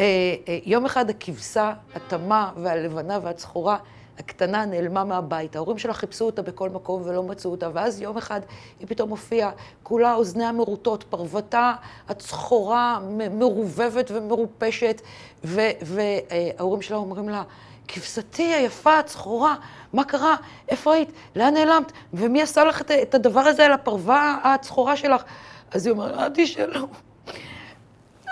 אה, 0.00 0.04
אה, 0.48 0.58
יום 0.64 0.84
אחד 0.84 1.10
הכבשה, 1.10 1.72
התמה 1.94 2.52
והלבנה 2.56 3.18
והצחורה, 3.22 3.76
הקטנה 4.18 4.64
נעלמה 4.64 5.04
מהבית. 5.04 5.56
ההורים 5.56 5.78
שלה 5.78 5.94
חיפשו 5.94 6.24
אותה 6.24 6.42
בכל 6.42 6.70
מקום 6.70 7.02
ולא 7.04 7.22
מצאו 7.22 7.50
אותה, 7.50 7.68
ואז 7.72 8.00
יום 8.00 8.16
אחד 8.16 8.40
היא 8.80 8.88
פתאום 8.88 9.10
הופיעה, 9.10 9.50
כולה 9.82 10.14
אוזניה 10.14 10.52
מרוטות, 10.52 11.04
פרוותה 11.04 11.72
הצחורה 12.08 12.98
מרובבת 13.30 14.10
ומרופשת, 14.14 15.02
וההורים 15.44 16.82
שלה 16.82 16.96
אומרים 16.96 17.28
לה, 17.28 17.42
כבשתי 17.88 18.42
היפה, 18.42 18.98
הצחורה, 18.98 19.54
מה 19.92 20.04
קרה? 20.04 20.36
איפה 20.68 20.94
היית? 20.94 21.12
לאן 21.36 21.54
נעלמת? 21.54 21.92
ומי 22.14 22.42
עשה 22.42 22.64
לך 22.64 22.82
את 23.02 23.14
הדבר 23.14 23.40
הזה 23.40 23.64
על 23.64 23.72
הפרווה 23.72 24.38
הצחורה 24.44 24.96
שלך? 24.96 25.22
אז 25.70 25.86
היא 25.86 25.92
אומרת, 25.92 26.18
אל 26.18 26.28
תשאלו. 26.34 26.86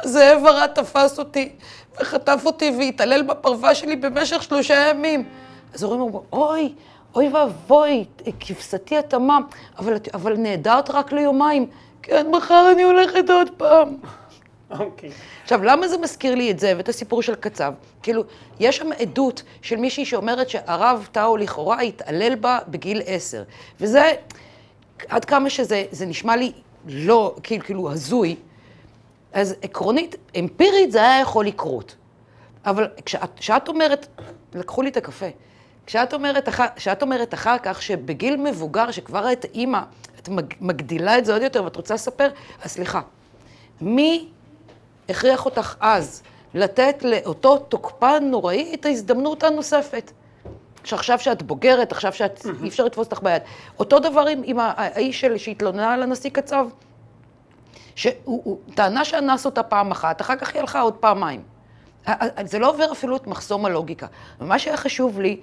זאב 0.04 0.46
הרד 0.46 0.70
תפס 0.74 1.18
אותי 1.18 1.52
וחטף 2.00 2.42
אותי 2.44 2.72
והתעלל 2.78 3.22
בפרווה 3.22 3.74
שלי 3.74 3.96
במשך 3.96 4.42
שלושה 4.42 4.88
ימים. 4.90 5.24
אז 5.74 5.82
ההורים 5.82 6.00
אומרים, 6.00 6.24
אוי, 6.32 6.74
אוי 7.14 7.28
ואבוי, 7.28 8.04
כבשתי 8.40 8.98
התמם, 8.98 9.42
אבל, 9.78 9.94
אבל 10.14 10.36
נהדרת 10.36 10.90
רק 10.90 11.12
ליומיים. 11.12 11.66
כן, 12.02 12.26
מחר 12.30 12.70
אני 12.72 12.82
הולכת 12.82 13.30
עוד 13.30 13.50
פעם. 13.56 13.96
אוקיי. 14.70 15.08
Okay. 15.08 15.12
עכשיו, 15.42 15.64
למה 15.64 15.88
זה 15.88 15.98
מזכיר 15.98 16.34
לי 16.34 16.50
את 16.50 16.58
זה 16.58 16.72
ואת 16.76 16.88
הסיפור 16.88 17.22
של 17.22 17.34
קצב? 17.34 17.72
כאילו, 18.02 18.24
יש 18.60 18.76
שם 18.76 18.92
עדות 18.92 19.42
של 19.62 19.76
מישהי 19.76 20.04
שאומרת 20.04 20.48
שהרב 20.48 21.08
טאו 21.12 21.36
לכאורה 21.36 21.80
התעלל 21.80 22.34
בה 22.34 22.58
בגיל 22.68 23.02
עשר. 23.06 23.42
וזה, 23.80 24.12
עד 25.08 25.24
כמה 25.24 25.50
שזה 25.50 26.06
נשמע 26.06 26.36
לי 26.36 26.52
לא, 26.86 27.36
כאילו, 27.42 27.64
כאילו 27.64 27.92
הזוי, 27.92 28.36
אז 29.32 29.54
עקרונית, 29.62 30.16
אמפירית 30.38 30.92
זה 30.92 30.98
היה 30.98 31.20
יכול 31.20 31.46
לקרות. 31.46 31.96
אבל 32.66 32.88
כשאת 33.36 33.68
אומרת, 33.68 34.06
לקחו 34.54 34.82
לי 34.82 34.90
את 34.90 34.96
הקפה, 34.96 35.26
כשאת 35.86 36.14
אומרת, 36.14 36.48
כשאת 36.76 37.02
אומרת 37.02 37.34
אחר 37.34 37.56
כך 37.62 37.82
שבגיל 37.82 38.36
מבוגר, 38.36 38.90
שכבר 38.90 39.32
את 39.32 39.46
אימא, 39.54 39.80
את 40.18 40.28
מגדילה 40.60 41.18
את 41.18 41.24
זה 41.24 41.32
עוד 41.32 41.42
יותר 41.42 41.64
ואת 41.64 41.76
רוצה 41.76 41.94
לספר, 41.94 42.28
אז 42.62 42.70
סליחה, 42.70 43.00
מי 43.80 44.28
הכריח 45.08 45.44
אותך 45.44 45.74
אז 45.80 46.22
לתת 46.54 47.04
לאותו 47.04 47.58
תוקפן 47.58 48.24
נוראי 48.30 48.74
את 48.74 48.86
ההזדמנות 48.86 49.42
הנוספת? 49.42 50.12
שעכשיו 50.84 51.18
שאת 51.18 51.42
בוגרת, 51.42 51.92
עכשיו 51.92 52.12
שאת, 52.12 52.46
אי 52.62 52.68
אפשר 52.68 52.84
לתפוס 52.84 53.06
אותך 53.06 53.22
ביד. 53.22 53.42
אותו 53.78 53.98
דבר 53.98 54.26
עם, 54.26 54.40
עם 54.44 54.56
האיש 54.60 55.24
שהתלוננה 55.36 55.94
על 55.94 56.02
הנשיא 56.02 56.30
קצב, 56.30 56.66
שהוא 57.94 58.58
טענה 58.74 59.04
שאנס 59.04 59.46
אותה 59.46 59.62
פעם 59.62 59.90
אחת, 59.90 60.20
אחר 60.20 60.36
כך 60.36 60.54
היא 60.54 60.60
הלכה 60.60 60.80
עוד 60.80 60.94
פעמיים. 60.94 61.42
זה 62.44 62.58
לא 62.58 62.70
עובר 62.70 62.92
אפילו 62.92 63.16
את 63.16 63.26
מחסום 63.26 63.64
הלוגיקה. 63.64 64.06
ומה 64.40 64.58
שהיה 64.58 64.76
חשוב 64.76 65.20
לי 65.20 65.40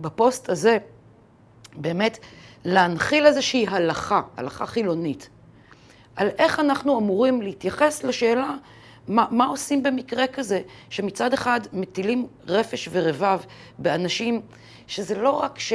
בפוסט 0.00 0.48
הזה, 0.48 0.78
באמת, 1.76 2.18
להנחיל 2.64 3.26
איזושהי 3.26 3.66
הלכה, 3.68 4.20
הלכה 4.36 4.66
חילונית, 4.66 5.28
על 6.16 6.28
איך 6.38 6.60
אנחנו 6.60 6.98
אמורים 6.98 7.42
להתייחס 7.42 8.04
לשאלה 8.04 8.54
מה, 9.08 9.26
מה 9.30 9.46
עושים 9.46 9.82
במקרה 9.82 10.26
כזה, 10.26 10.60
שמצד 10.90 11.32
אחד 11.32 11.60
מטילים 11.72 12.26
רפש 12.48 12.88
ורבב 12.92 13.40
באנשים, 13.78 14.40
שזה 14.86 15.14
לא 15.14 15.30
רק 15.30 15.58
ש... 15.58 15.72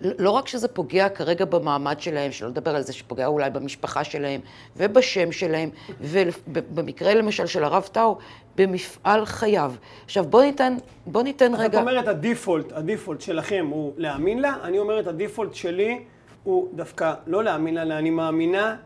לא 0.00 0.30
רק 0.30 0.48
שזה 0.48 0.68
פוגע 0.68 1.08
כרגע 1.08 1.44
במעמד 1.44 2.00
שלהם, 2.00 2.32
שלא 2.32 2.48
לדבר 2.48 2.76
על 2.76 2.82
זה 2.82 2.92
שפוגע 2.92 3.26
אולי 3.26 3.50
במשפחה 3.50 4.04
שלהם 4.04 4.40
ובשם 4.76 5.32
שלהם, 5.32 5.70
ובמקרה 6.00 7.14
למשל 7.14 7.46
של 7.46 7.64
הרב 7.64 7.88
טאו, 7.92 8.18
במפעל 8.56 9.26
חייו. 9.26 9.74
עכשיו 10.04 10.24
בוא 10.24 10.42
ניתן, 10.42 10.76
בוא 11.06 11.22
ניתן 11.22 11.54
רגע... 11.54 11.78
את 11.78 11.82
אומרת 11.82 12.08
הדיפולט, 12.08 12.72
הדיפולט 12.72 13.20
שלכם 13.20 13.66
הוא 13.70 13.92
להאמין 13.96 14.38
לה, 14.38 14.56
אני 14.62 14.78
אומרת 14.78 15.06
הדיפולט 15.06 15.54
שלי 15.54 16.04
הוא 16.44 16.68
דווקא 16.74 17.14
לא 17.26 17.44
להאמין 17.44 17.74
לה, 17.74 17.98
אני 17.98 18.10
מאמינה 18.10 18.76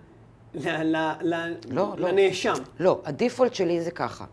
ל, 0.55 0.69
ל, 0.69 0.97
ל, 1.21 1.35
לא, 1.71 1.95
לא. 1.99 2.09
לנאשם. 2.09 2.53
לא, 2.53 2.61
לא, 2.81 3.01
הדיפולט 3.05 3.55
שלי 3.55 3.81
זה 3.81 3.91
ככה. 3.91 4.25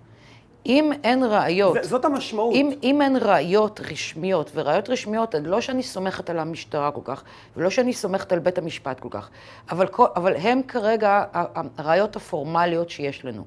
אם 0.66 0.92
אין 1.04 1.24
ראיות... 1.24 1.78
זאת 1.82 2.06
המשמעות. 2.06 2.54
אם, 2.54 2.72
אם 2.84 3.02
אין 3.02 3.18
ראיות 3.22 3.80
רשמיות, 3.92 4.52
וראיות 4.56 4.90
רשמיות, 4.90 5.36
לא 5.44 5.62
שאני 5.62 5.84
סומכת 5.84 6.30
על 6.30 6.40
המשטרה 6.40 6.92
כל 6.92 7.02
כך, 7.04 7.24
ולא 7.58 7.70
שאני 7.70 7.94
סומכת 7.94 8.32
על 8.32 8.40
בית 8.40 8.58
המשפט 8.58 9.00
כל 9.00 9.10
כך, 9.12 9.30
אבל, 9.72 9.88
אבל 10.16 10.36
הם 10.36 10.62
כרגע 10.68 11.24
הראיות 11.78 12.16
הפורמליות 12.16 12.90
שיש 12.90 13.26
לנו. 13.26 13.46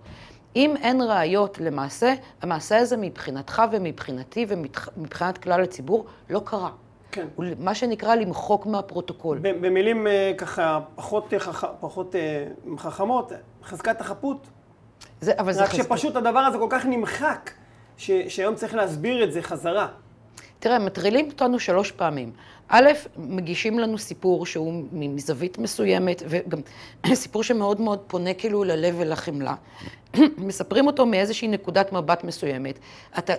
אם 0.56 0.74
אין 0.76 1.02
ראיות 1.02 1.58
למעשה, 1.60 2.14
המעשה 2.42 2.78
הזה 2.78 2.96
מבחינתך 2.96 3.62
ומבחינתי 3.72 4.46
ומבחינת 4.48 5.38
כלל 5.38 5.62
הציבור 5.62 6.06
לא 6.30 6.40
קרה. 6.44 6.70
כן. 7.12 7.26
מה 7.58 7.74
שנקרא 7.74 8.14
למחוק 8.14 8.66
מהפרוטוקול. 8.66 9.38
במילים 9.38 10.06
אה, 10.06 10.32
ככה 10.38 10.80
פחות, 10.94 11.34
אה, 11.34 11.38
חכ... 11.38 11.64
פחות 11.80 12.14
אה, 12.14 12.46
חכמות, 12.78 13.32
חזקת 13.64 14.00
החפות 14.00 14.46
זה, 15.20 15.32
אבל 15.38 15.52
זה 15.52 15.62
רק 15.62 15.68
חזק... 15.68 15.82
שפשוט 15.82 16.16
הדבר 16.16 16.38
הזה 16.38 16.58
כל 16.58 16.66
כך 16.70 16.86
נמחק, 16.86 17.50
ש... 17.96 18.10
שהיום 18.28 18.54
צריך 18.54 18.74
להסביר 18.74 19.24
את 19.24 19.32
זה 19.32 19.42
חזרה. 19.42 19.88
תראה, 20.58 20.78
מטרילים 20.78 21.26
אותנו 21.26 21.58
שלוש 21.58 21.92
פעמים. 21.92 22.32
א', 22.68 22.88
מגישים 23.16 23.78
לנו 23.78 23.98
סיפור 23.98 24.46
שהוא 24.46 24.84
מזווית 24.92 25.58
מסוימת, 25.58 26.22
וגם 26.28 26.58
סיפור 27.14 27.42
שמאוד 27.42 27.80
מאוד 27.80 27.98
פונה 28.06 28.34
כאילו 28.34 28.64
ללב 28.64 28.94
ולחמלה. 28.98 29.54
מספרים 30.38 30.86
אותו 30.86 31.06
מאיזושהי 31.06 31.48
נקודת 31.48 31.92
מבט 31.92 32.24
מסוימת. 32.24 32.78
אתה, 33.18 33.32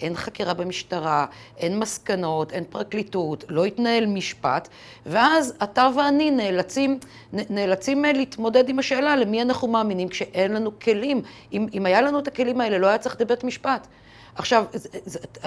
אין 0.00 0.14
חקירה 0.14 0.54
במשטרה, 0.54 1.26
אין 1.56 1.78
מסקנות, 1.78 2.52
אין 2.52 2.64
פרקליטות, 2.70 3.44
לא 3.48 3.64
התנהל 3.64 4.06
משפט, 4.06 4.68
ואז 5.06 5.54
אתה 5.62 5.88
ואני 5.96 6.30
נאלצים, 6.30 6.98
נאלצים 7.32 8.04
להתמודד 8.04 8.68
עם 8.68 8.78
השאלה 8.78 9.16
למי 9.16 9.42
אנחנו 9.42 9.68
מאמינים 9.68 10.08
כשאין 10.08 10.52
לנו 10.52 10.78
כלים. 10.78 11.22
אם, 11.52 11.66
אם 11.74 11.86
היה 11.86 12.02
לנו 12.02 12.18
את 12.18 12.28
הכלים 12.28 12.60
האלה, 12.60 12.78
לא 12.78 12.86
היה 12.86 12.98
צריך 12.98 13.20
לבית 13.20 13.44
משפט. 13.44 13.86
עכשיו, 14.38 14.64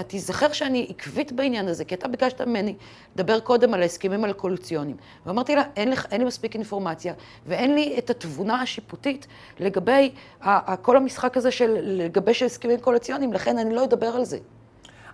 תיזכר 0.08 0.52
שאני 0.52 0.88
עקבית 0.90 1.32
בעניין 1.32 1.68
הזה, 1.68 1.86
כי 1.86 1.96
אתה 1.96 2.08
ביקשת 2.08 2.42
ממני 2.42 2.76
לדבר 3.16 3.40
קודם 3.40 3.74
על 3.74 3.82
ההסכמים 3.82 4.26
הקואליציוניים. 4.26 4.98
ואמרתי 5.26 5.56
לה, 5.56 5.64
אין 5.76 5.90
לי, 5.90 5.96
אין 6.12 6.22
לי 6.22 6.28
מספיק 6.28 6.56
אינפורמציה, 6.56 7.14
ואין 7.46 7.76
לי 7.76 7.96
את 7.98 8.10
התבונה 8.10 8.62
השיפוטית 8.62 9.28
לגבי 9.60 10.12
כל 10.82 10.98
המשחק 10.98 11.38
הזה 11.38 11.52
של 11.52 11.78
לגבש 11.82 12.44
הסכמים 12.44 12.80
קואליציוניים, 12.80 13.34
לכן 13.34 13.58
אני 13.58 13.76
לא 13.76 13.84
אדבר 13.84 14.08
על 14.08 14.26
זה. 14.26 14.38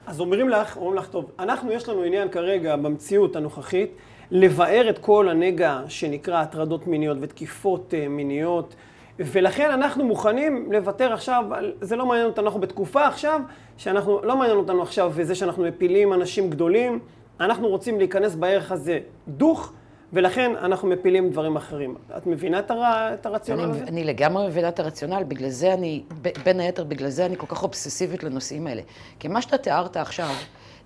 אז 0.06 0.20
אומרים 0.20 0.50
לך, 0.50 0.78
אומרים 0.78 0.96
לך, 0.96 1.08
טוב, 1.08 1.32
אנחנו, 1.40 1.72
יש 1.72 1.90
לנו 1.90 2.04
עניין 2.04 2.30
כרגע 2.30 2.76
במציאות 2.76 3.36
הנוכחית, 3.36 3.92
לבאר 4.32 4.90
את 4.90 4.98
כל 4.98 5.30
הנגע 5.30 5.82
שנקרא 5.88 6.42
הטרדות 6.42 6.88
מיניות 6.88 7.18
ותקיפות 7.22 7.94
אה, 7.94 8.08
מיניות. 8.08 8.76
ולכן 9.20 9.72
אנחנו 9.72 10.06
מוכנים 10.06 10.72
לוותר 10.72 11.14
עכשיו, 11.14 11.46
זה 11.82 11.96
לא 11.96 12.06
מעניין 12.06 12.28
אותנו, 12.28 12.46
אנחנו 12.46 12.60
בתקופה 12.60 13.08
עכשיו, 13.08 13.42
שאנחנו, 13.78 14.22
לא 14.24 14.38
מעניין 14.38 14.58
אותנו 14.58 14.82
עכשיו 14.82 15.14
זה 15.22 15.36
שאנחנו 15.36 15.64
מפילים 15.64 16.14
אנשים 16.14 16.50
גדולים, 16.50 17.00
אנחנו 17.40 17.68
רוצים 17.68 17.98
להיכנס 17.98 18.36
בערך 18.36 18.72
הזה 18.72 19.00
דוך, 19.28 19.74
ולכן 20.14 20.52
אנחנו 20.56 20.88
מפילים 20.88 21.30
דברים 21.30 21.56
אחרים. 21.56 21.96
את 22.18 22.28
מבינה 22.28 22.60
את, 22.60 22.72
הר... 22.72 23.14
את 23.14 23.26
הרציונל 23.26 23.64
אני, 23.64 23.72
הזה? 23.72 23.84
אני 23.84 24.04
לגמרי 24.04 24.48
מבינה 24.48 24.70
את 24.70 24.80
הרציונל, 24.80 25.24
בגלל 25.28 25.50
זה 25.50 25.74
אני, 25.74 26.04
בין 26.44 26.60
היתר 26.60 26.84
בגלל 26.84 27.10
זה 27.10 27.26
אני 27.26 27.36
כל 27.38 27.48
כך 27.48 27.64
אובססיבית 27.64 28.24
לנושאים 28.24 28.68
האלה. 28.68 28.82
כי 29.20 29.28
מה 29.28 29.42
שאתה 29.42 29.58
תיארת 29.58 29.98
עכשיו, 29.98 30.30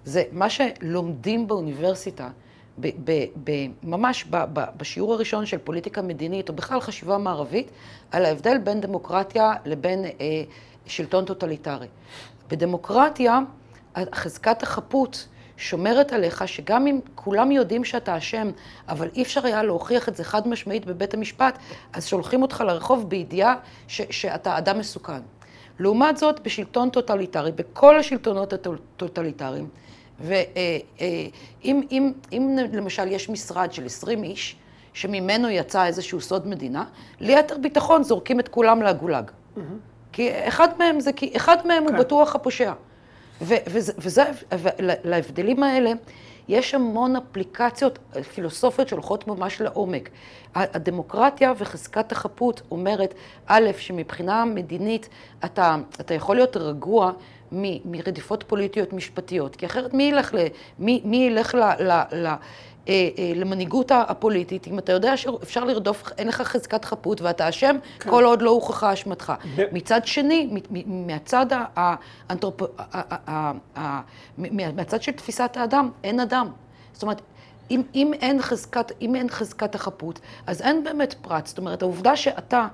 זה 0.06 0.24
מה 0.32 0.50
שלומדים 0.50 1.48
באוניברסיטה 1.48 2.30
ממש 3.84 4.26
בשיעור 4.78 5.14
הראשון 5.14 5.46
של 5.46 5.58
פוליטיקה 5.58 6.02
מדינית, 6.02 6.50
או 6.50 6.54
בכלל 6.54 6.80
חשיבה 6.80 7.18
מערבית, 7.18 7.72
על 8.12 8.26
ההבדל 8.26 8.58
בין 8.58 8.82
דמוקרטיה 8.82 9.54
לבין 9.66 10.06
אה, 10.06 10.44
שלטון 10.86 11.26
טוטליטרי. 11.26 11.88
בדמוקרטיה, 12.50 13.40
חזקת 14.16 14.64
החפות 14.64 15.28
שומרת 15.58 16.14
עליך 16.14 16.48
שגם 16.48 16.88
אם 16.88 17.00
כולם 17.16 17.52
יודעים 17.52 17.84
שאתה 17.84 18.18
אשם, 18.18 18.52
אבל 18.90 19.10
אי 19.16 19.22
אפשר 19.22 19.46
היה 19.46 19.64
להוכיח 19.64 20.10
את 20.10 20.16
זה 20.16 20.24
חד 20.24 20.48
משמעית 20.48 20.86
בבית 20.86 21.14
המשפט, 21.14 21.58
אז 21.94 22.06
שולחים 22.06 22.42
אותך 22.42 22.64
לרחוב 22.68 23.10
בידיעה 23.10 23.56
ש- 23.88 24.02
שאתה 24.10 24.58
אדם 24.58 24.80
מסוכן. 24.80 25.22
לעומת 25.80 26.18
זאת, 26.18 26.40
בשלטון 26.40 26.90
טוטליטרי, 26.90 27.52
בכל 27.52 28.00
השלטונות 28.00 28.54
הטוטליטריים, 28.54 29.70
ואם 30.22 30.82
אם, 31.66 31.82
אם, 31.92 32.12
אם 32.34 32.58
למשל 32.74 33.08
יש 33.08 33.30
משרד 33.30 33.74
של 33.74 33.86
20 33.86 34.24
איש, 34.24 34.56
שממנו 34.94 35.50
יצא 35.50 35.86
איזשהו 35.86 36.22
סוד 36.22 36.48
מדינה, 36.48 36.86
ליתר 37.20 37.58
ביטחון 37.58 38.04
זורקים 38.04 38.40
את 38.40 38.48
כולם 38.48 38.82
לגולג. 38.82 39.32
Mm-hmm. 39.32 39.60
כי 40.12 40.48
אחד 40.48 40.68
מהם 40.80 41.00
זה, 41.00 41.14
כי 41.14 41.34
אחד 41.36 41.68
מהם 41.68 41.88
כן. 41.88 41.94
הוא 41.94 42.04
בטוח 42.04 42.36
הפושע. 42.36 42.74
ו, 43.42 43.56
וזה, 43.68 43.94
וזה, 43.98 44.24
ולהבדלים 44.52 45.64
האלה, 45.64 45.92
יש 46.48 46.76
המון 46.76 47.16
אפליקציות 47.16 48.00
פילוסופיות 48.34 48.88
שהולכות 48.88 49.28
ממש 49.28 49.62
לעומק. 49.62 50.10
הדמוקרטיה 50.56 51.54
וחזקת 51.58 52.12
החפות 52.12 52.62
אומרת, 52.72 53.14
א', 53.48 53.70
שמבחינה 53.78 54.46
מדינית 54.46 55.10
אתה, 55.46 55.76
אתה 56.00 56.14
יכול 56.14 56.36
להיות 56.36 56.58
רגוע 56.58 57.12
מ, 57.52 57.92
מרדיפות 57.92 58.44
פוליטיות 58.48 58.94
משפטיות, 58.94 59.56
כי 59.56 59.66
אחרת 59.66 59.94
מי 59.94 60.04
ילך, 60.04 60.34
ל, 60.34 60.38
מי, 60.80 61.02
מי 61.06 61.18
ילך 61.18 61.56
ל, 61.56 61.60
ל, 61.60 62.02
ל, 62.12 62.28
אה, 62.28 62.38
אה, 62.88 63.32
למנהיגות 63.36 63.92
הפוליטית, 63.96 64.68
אם 64.68 64.80
אתה 64.80 64.92
יודע 64.92 65.18
שאפשר 65.18 65.64
לרדוף, 65.64 66.04
אין 66.18 66.28
לך 66.28 66.42
חזקת 66.42 66.86
חפות 66.86 67.22
ואתה 67.22 67.50
אשם, 67.50 67.76
כן. 68.00 68.10
כל 68.10 68.24
עוד 68.24 68.42
לא 68.42 68.50
הוכחה 68.50 68.94
אשמתך. 68.94 69.34
ב... 69.56 69.66
מצד 69.72 70.06
שני, 70.06 70.50
מהצד, 70.86 71.46
האנתרופ... 71.76 72.62
מהצד 74.38 75.02
של 75.02 75.12
תפיסת 75.12 75.58
האדם, 75.58 75.90
אין 76.04 76.20
אדם. 76.20 76.48
זאת 76.94 77.04
אומרת, 77.04 77.22
אם, 77.72 77.82
אם, 77.96 78.12
אין 78.14 78.42
חזקת, 78.42 78.92
אם 79.02 79.16
אין 79.16 79.30
חזקת 79.30 79.76
החפות, 79.76 80.20
אז 80.48 80.62
אין 80.62 80.84
באמת 80.84 81.16
פרט. 81.22 81.48
זאת 81.48 81.58
אומרת, 81.58 81.82
העובדה 81.82 82.16
שאתה... 82.16 82.68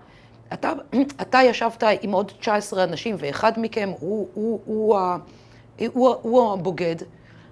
אתה, 0.54 0.74
אתה 1.22 1.39
ישבת 1.43 1.84
עם 2.02 2.12
עוד 2.12 2.32
19 2.39 2.84
אנשים, 2.84 3.16
ואחד 3.20 3.52
מכם 3.58 3.89
הוא, 4.00 4.28
הוא, 4.34 4.60
הוא, 4.66 4.95
הוא, 4.95 5.88
הוא, 5.93 6.16
הוא 6.22 6.54
הבוגד, 6.54 6.95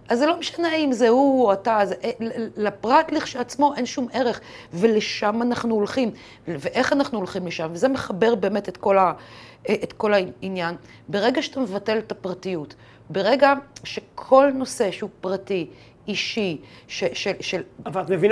אז 0.10 0.20
זה 0.20 0.26
לא 0.26 0.40
משנה 0.40 0.76
אם 0.76 0.92
זה 0.92 1.10
הוא 1.10 1.46
או 1.46 1.54
אתה, 1.54 1.80
זה, 1.84 1.96
אה, 2.04 2.12
לפרט 2.58 3.12
לכשעצמו 3.12 3.74
אין 3.76 3.86
שום 3.86 4.08
ערך, 4.14 4.40
ולשם 4.74 5.42
אנחנו 5.42 5.76
הולכים, 5.76 6.12
ואיך 6.48 6.94
אנחנו 6.94 7.18
הולכים 7.18 7.48
לשם, 7.48 7.70
וזה 7.72 7.88
מחבר 7.88 8.36
באמת 8.36 8.70
את 8.70 8.78
כל, 8.78 8.98
ה, 8.98 9.14
אה, 9.70 9.76
את 9.84 9.94
כל 9.94 10.14
העניין. 10.14 10.76
ברגע 11.08 11.42
שאתה 11.42 11.60
מבטל 11.60 11.98
את 11.98 12.12
הפרטיות, 12.12 12.76
ברגע 13.10 13.54
שכל 13.84 14.52
נושא 14.54 14.92
שהוא 14.92 15.10
פרטי, 15.22 15.68
אישי, 16.08 16.58
של, 16.88 17.08
של 17.40 17.62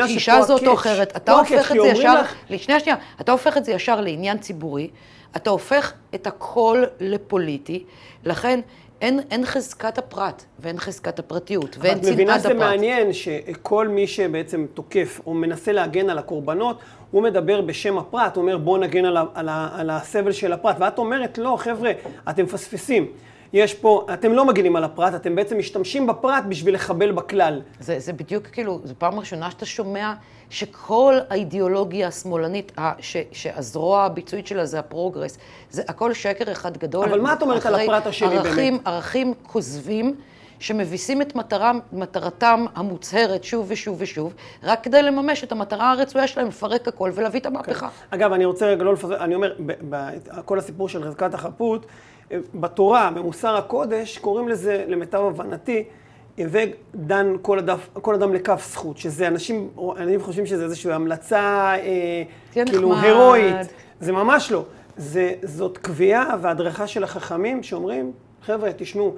אישה 0.05 0.41
זאת 0.41 0.67
או 0.67 0.73
אחרת, 0.73 1.17
אתה 1.17 1.31
הופך 1.31 1.71
את 1.71 1.77
זה 1.81 1.87
ישר, 1.87 2.21
לך... 2.21 2.35
שנייה, 2.57 2.79
שנייה, 2.79 2.97
אתה 3.21 3.31
הופך 3.31 3.57
את 3.57 3.65
זה 3.65 3.71
ישר 3.71 4.01
לעניין 4.01 4.37
ציבורי, 4.37 4.89
אתה 5.35 5.49
הופך 5.49 5.93
את 6.15 6.27
הכל 6.27 6.83
לפוליטי, 6.99 7.83
לכן 8.25 8.59
אין, 9.01 9.19
אין 9.31 9.45
חזקת 9.45 9.97
הפרט 9.97 10.43
ואין 10.59 10.79
חזקת 10.79 11.19
הפרטיות 11.19 11.77
ואין 11.79 11.99
צנעת 11.99 12.01
הפרט. 12.01 12.07
את 12.07 12.13
מבינה 12.13 12.39
שזה 12.39 12.53
מעניין 12.53 13.13
שכל 13.13 13.87
מי 13.87 14.07
שבעצם 14.07 14.65
תוקף 14.73 15.19
או 15.25 15.33
מנסה 15.33 15.71
להגן 15.71 16.09
על 16.09 16.17
הקורבנות, 16.17 16.79
הוא 17.11 17.23
מדבר 17.23 17.61
בשם 17.61 17.97
הפרט, 17.97 18.35
הוא 18.35 18.41
אומר 18.41 18.57
בואו 18.57 18.77
נגן 18.77 19.05
על, 19.05 19.17
על, 19.17 19.49
על 19.49 19.89
הסבל 19.89 20.31
של 20.31 20.53
הפרט, 20.53 20.75
ואת 20.79 20.97
אומרת 20.97 21.37
לא, 21.37 21.55
חבר'ה, 21.59 21.91
אתם 22.29 22.43
מפספסים. 22.43 23.07
יש 23.53 23.73
פה, 23.73 24.05
אתם 24.13 24.31
לא 24.31 24.45
מגינים 24.45 24.75
על 24.75 24.83
הפרט, 24.83 25.15
אתם 25.15 25.35
בעצם 25.35 25.57
משתמשים 25.57 26.07
בפרט 26.07 26.43
בשביל 26.49 26.75
לחבל 26.75 27.11
בכלל. 27.11 27.61
זה, 27.79 27.99
זה 27.99 28.13
בדיוק 28.13 28.47
כאילו, 28.47 28.79
זו 28.83 28.93
פעם 28.97 29.19
ראשונה 29.19 29.51
שאתה 29.51 29.65
שומע 29.65 30.13
שכל 30.49 31.15
האידיאולוגיה 31.29 32.07
השמאלנית, 32.07 32.71
ש, 32.99 33.17
שהזרוע 33.31 34.03
הביצועית 34.03 34.47
שלה 34.47 34.65
זה 34.65 34.79
הפרוגרס, 34.79 35.37
זה 35.69 35.81
הכל 35.87 36.13
שקר 36.13 36.51
אחד 36.51 36.77
גדול. 36.77 37.05
אבל 37.05 37.21
מה 37.21 37.33
את 37.33 37.41
אומרת 37.41 37.65
על 37.65 37.75
הפרט 37.75 38.07
השני 38.07 38.37
ערכים, 38.37 38.73
באמת? 38.73 38.87
ערכים 38.87 39.33
כוזבים. 39.43 40.15
שמביסים 40.59 41.21
את 41.21 41.35
מטרם, 41.35 41.79
מטרתם 41.93 42.65
המוצהרת 42.75 43.43
שוב 43.43 43.65
ושוב 43.69 43.97
ושוב, 43.99 44.33
רק 44.63 44.83
כדי 44.83 45.03
לממש 45.03 45.43
את 45.43 45.51
המטרה 45.51 45.91
הרצויה 45.91 46.27
שלהם, 46.27 46.47
לפרק 46.47 46.87
הכל 46.87 47.11
ולהביא 47.13 47.39
את 47.39 47.45
המהפכה. 47.45 47.87
כן. 47.87 47.95
אגב, 48.09 48.33
אני 48.33 48.45
רוצה 48.45 48.65
רגע 48.65 48.83
לא 48.83 48.93
לפזר, 48.93 49.23
אני 49.23 49.35
אומר, 49.35 49.53
כל 50.45 50.59
הסיפור 50.59 50.89
של 50.89 51.03
חזקת 51.03 51.33
החפות, 51.33 51.85
בתורה, 52.55 53.11
במוסר 53.15 53.55
הקודש, 53.55 54.17
קוראים 54.17 54.47
לזה, 54.49 54.85
למיטב 54.87 55.21
הבנתי, 55.21 55.83
ודן 56.37 57.35
כל, 57.41 57.59
הדף, 57.59 57.89
כל 57.93 58.15
אדם 58.15 58.33
לכף 58.33 58.67
זכות, 58.71 58.97
שזה 58.97 59.27
אנשים, 59.27 59.69
אני 59.97 60.19
חושבים 60.19 60.45
שזה 60.45 60.63
איזושהי 60.63 60.91
המלצה 60.91 61.73
אה, 61.75 62.23
כאילו 62.51 62.89
נחמד. 62.89 63.03
הירואית. 63.03 63.67
זה 63.99 64.11
ממש 64.11 64.51
לא. 64.51 64.63
זה, 64.97 65.33
זאת 65.43 65.77
קביעה 65.77 66.35
והדרכה 66.41 66.87
של 66.87 67.03
החכמים 67.03 67.63
שאומרים, 67.63 68.11
חבר'ה, 68.41 68.69
תשמעו, 68.77 69.15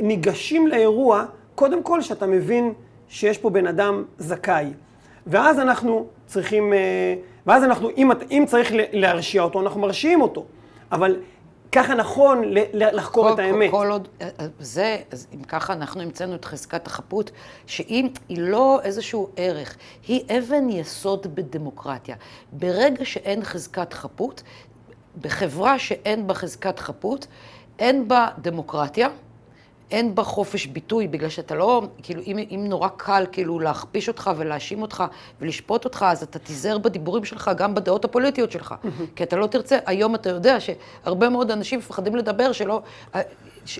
ניגשים 0.00 0.66
לאירוע, 0.66 1.24
קודם 1.54 1.82
כל 1.82 2.02
שאתה 2.02 2.26
מבין 2.26 2.72
שיש 3.08 3.38
פה 3.38 3.50
בן 3.50 3.66
אדם 3.66 4.04
זכאי. 4.18 4.66
ואז 5.26 5.58
אנחנו 5.58 6.06
צריכים, 6.26 6.72
אה, 6.72 7.14
ואז 7.46 7.64
אנחנו, 7.64 7.90
אם, 7.96 8.10
אם 8.30 8.44
צריך 8.46 8.72
להרשיע 8.92 9.42
אותו, 9.42 9.60
אנחנו 9.60 9.80
מרשיעים 9.80 10.20
אותו. 10.20 10.44
אבל 10.92 11.16
ככה 11.72 11.94
נכון 11.94 12.42
לחקור 12.74 13.28
כל, 13.28 13.34
את 13.34 13.38
האמת. 13.38 13.70
כל 13.70 13.90
עוד, 13.90 14.08
אה, 14.20 14.28
אה, 14.40 14.46
זה, 14.58 14.96
אז 15.10 15.26
אם 15.34 15.42
ככה 15.42 15.72
אנחנו 15.72 16.02
המצאנו 16.02 16.34
את 16.34 16.44
חזקת 16.44 16.86
החפות, 16.86 17.30
שאם 17.66 18.08
היא 18.28 18.38
לא 18.40 18.80
איזשהו 18.82 19.28
ערך, 19.36 19.76
היא 20.08 20.38
אבן 20.38 20.70
יסוד 20.70 21.34
בדמוקרטיה. 21.34 22.16
ברגע 22.52 23.04
שאין 23.04 23.44
חזקת 23.44 23.92
חפות, 23.92 24.42
בחברה 25.20 25.78
שאין 25.78 26.26
בה 26.26 26.34
חזקת 26.34 26.78
חפות, 26.78 27.26
אין 27.78 28.08
בה 28.08 28.28
דמוקרטיה. 28.38 29.08
אין 29.90 30.14
בה 30.14 30.22
חופש 30.22 30.66
ביטוי, 30.66 31.08
בגלל 31.08 31.28
שאתה 31.28 31.54
לא, 31.54 31.82
כאילו, 32.02 32.22
אם, 32.26 32.38
אם 32.38 32.64
נורא 32.68 32.88
קל 32.96 33.26
כאילו 33.32 33.60
להכפיש 33.60 34.08
אותך 34.08 34.30
ולהאשים 34.36 34.82
אותך 34.82 35.04
ולשפוט 35.40 35.84
אותך, 35.84 36.04
אז 36.08 36.22
אתה 36.22 36.38
תיזהר 36.38 36.78
בדיבורים 36.78 37.24
שלך, 37.24 37.50
גם 37.56 37.74
בדעות 37.74 38.04
הפוליטיות 38.04 38.52
שלך. 38.52 38.74
כי 39.16 39.22
אתה 39.22 39.36
לא 39.36 39.46
תרצה, 39.46 39.78
היום 39.86 40.14
אתה 40.14 40.30
יודע 40.30 40.56
שהרבה 40.60 41.28
מאוד 41.28 41.50
אנשים 41.50 41.78
מפחדים 41.78 42.16
לדבר, 42.16 42.52
שלא, 42.52 42.82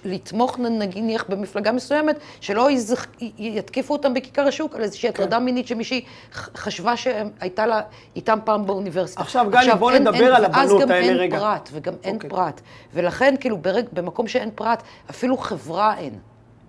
לתמוך 0.04 0.58
נניח 0.58 1.24
במפלגה 1.28 1.72
מסוימת, 1.72 2.18
שלא 2.40 2.70
יזכ... 2.70 3.06
יתקיפו 3.38 3.92
אותם 3.92 4.14
בכיכר 4.14 4.46
השוק 4.46 4.74
על 4.76 4.82
איזושהי 4.82 5.12
כן. 5.12 5.22
הטרדה 5.22 5.38
מינית 5.38 5.66
שמישהי 5.66 6.04
חשבה 6.32 6.96
שהייתה 6.96 7.66
לה 7.66 7.80
איתם 8.16 8.38
פעם 8.44 8.66
באוניברסיטה. 8.66 9.20
עכשיו, 9.20 9.46
גלי, 9.50 9.74
בוא 9.78 9.92
נדבר 9.92 10.14
אין, 10.14 10.34
על 10.34 10.44
הבנות 10.44 10.90
האלה 10.90 11.12
רגע. 11.12 11.38
ואז 11.42 11.42
גם 11.42 11.52
אין 11.52 11.60
פרט, 11.60 11.68
וגם 11.72 11.94
אין 12.04 12.14
אוקיי. 12.14 12.30
פרט. 12.30 12.60
ולכן, 12.94 13.34
כאילו, 13.40 13.58
ברג, 13.58 13.84
במקום 13.92 14.28
שאין 14.28 14.50
פרט, 14.54 14.82
אפילו 15.10 15.36
חברה 15.36 15.98
אין. 15.98 16.14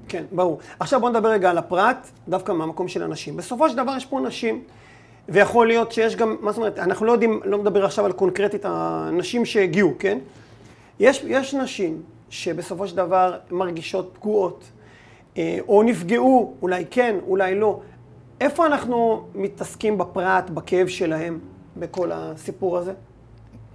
כן, 0.07 0.23
ברור. 0.31 0.59
עכשיו 0.79 0.99
בוא 0.99 1.09
נדבר 1.09 1.29
רגע 1.29 1.49
על 1.49 1.57
הפרט, 1.57 2.07
דווקא 2.27 2.51
מהמקום 2.51 2.87
של 2.87 3.03
הנשים. 3.03 3.37
בסופו 3.37 3.69
של 3.69 3.77
דבר 3.77 3.93
יש 3.97 4.05
פה 4.05 4.19
נשים, 4.19 4.63
ויכול 5.29 5.67
להיות 5.67 5.91
שיש 5.91 6.15
גם, 6.15 6.35
מה 6.41 6.51
זאת 6.51 6.57
אומרת, 6.57 6.79
אנחנו 6.79 7.05
לא 7.05 7.11
יודעים, 7.11 7.41
לא 7.45 7.57
מדבר 7.57 7.85
עכשיו 7.85 8.05
על 8.05 8.11
קונקרטית 8.11 8.61
הנשים 8.65 9.45
שהגיעו, 9.45 9.93
כן? 9.99 10.17
יש, 10.99 11.23
יש 11.27 11.53
נשים 11.53 12.01
שבסופו 12.29 12.87
של 12.87 12.95
דבר 12.95 13.39
מרגישות 13.51 14.11
פגועות, 14.13 14.63
אה, 15.37 15.57
או 15.67 15.83
נפגעו, 15.83 16.53
אולי 16.61 16.85
כן, 16.91 17.15
אולי 17.27 17.55
לא. 17.55 17.81
איפה 18.41 18.65
אנחנו 18.65 19.27
מתעסקים 19.35 19.97
בפרט, 19.97 20.49
בכאב 20.49 20.87
שלהם, 20.87 21.39
בכל 21.77 22.11
הסיפור 22.11 22.77
הזה? 22.77 22.93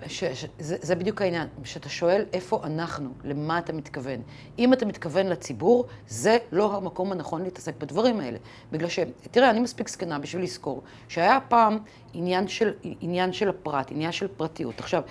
ש, 0.07 0.24
ש, 0.24 0.46
זה, 0.59 0.76
זה 0.80 0.94
בדיוק 0.94 1.22
העניין, 1.22 1.48
כשאתה 1.62 1.88
שואל 1.88 2.24
איפה 2.32 2.61
אנחנו, 2.64 3.11
למה 3.24 3.59
אתה 3.59 3.72
מתכוון. 3.72 4.20
אם 4.59 4.72
אתה 4.72 4.86
מתכוון 4.86 5.26
לציבור, 5.26 5.86
זה 6.09 6.38
לא 6.53 6.76
המקום 6.76 7.12
הנכון 7.12 7.42
להתעסק 7.42 7.74
בדברים 7.78 8.20
האלה. 8.20 8.38
בגלל 8.72 8.88
ש... 8.88 8.98
תראה, 9.30 9.50
אני 9.50 9.61
מספיק 9.61 9.88
זקנה 9.88 10.18
בשביל 10.18 10.42
לזכור 10.42 10.82
שהיה 11.09 11.38
פעם 11.48 11.78
עניין 12.12 12.48
של, 12.48 12.72
עניין 12.82 13.32
של 13.32 13.48
הפרט, 13.48 13.90
עניין 13.90 14.12
של 14.12 14.28
פרטיות. 14.36 14.80
עכשיו, 14.80 15.03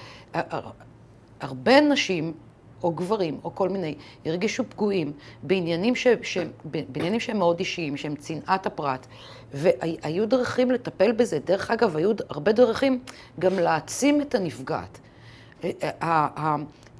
הרבה 1.41 1.81
נשים 1.81 2.33
או 2.83 2.91
גברים, 2.91 3.39
או 3.43 3.55
כל 3.55 3.69
מיני, 3.69 3.95
הרגישו 4.25 4.63
פגועים 4.69 5.11
בעניינים, 5.43 5.95
ש, 5.95 6.07
ש, 6.21 6.37
בעניינים 6.65 7.19
שהם 7.19 7.37
מאוד 7.37 7.59
אישיים, 7.59 7.97
שהם 7.97 8.15
צנעת 8.15 8.65
הפרט, 8.65 9.07
והיו 9.53 10.27
דרכים 10.27 10.71
לטפל 10.71 11.11
בזה. 11.11 11.39
דרך 11.45 11.71
אגב, 11.71 11.97
היו 11.97 12.11
הרבה 12.29 12.51
דרכים 12.51 12.99
גם 13.39 13.59
להעצים 13.59 14.21
את 14.21 14.35
הנפגעת. 14.35 14.99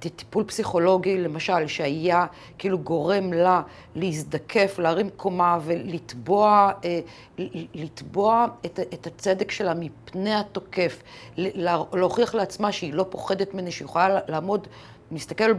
טיפול 0.09 0.43
פסיכולוגי, 0.43 1.17
למשל, 1.17 1.67
שהיה 1.67 2.25
כאילו 2.57 2.79
גורם 2.79 3.33
לה 3.33 3.61
להזדקף, 3.95 4.79
להרים 4.79 5.09
קומה 5.09 5.59
ולתבוע 5.63 6.71
אה, 6.85 6.99
לתבוע 7.73 8.45
את, 8.65 8.79
את 8.93 9.07
הצדק 9.07 9.51
שלה 9.51 9.73
מפני 9.73 10.35
התוקף, 10.35 11.03
להוכיח 11.93 12.35
לעצמה 12.35 12.71
שהיא 12.71 12.93
לא 12.93 13.05
פוחדת 13.09 13.53
ממני, 13.53 13.71
שהיא 13.71 13.85
יכולה 13.85 14.19
לעמוד 14.27 14.67
להסתכל, 15.11 15.51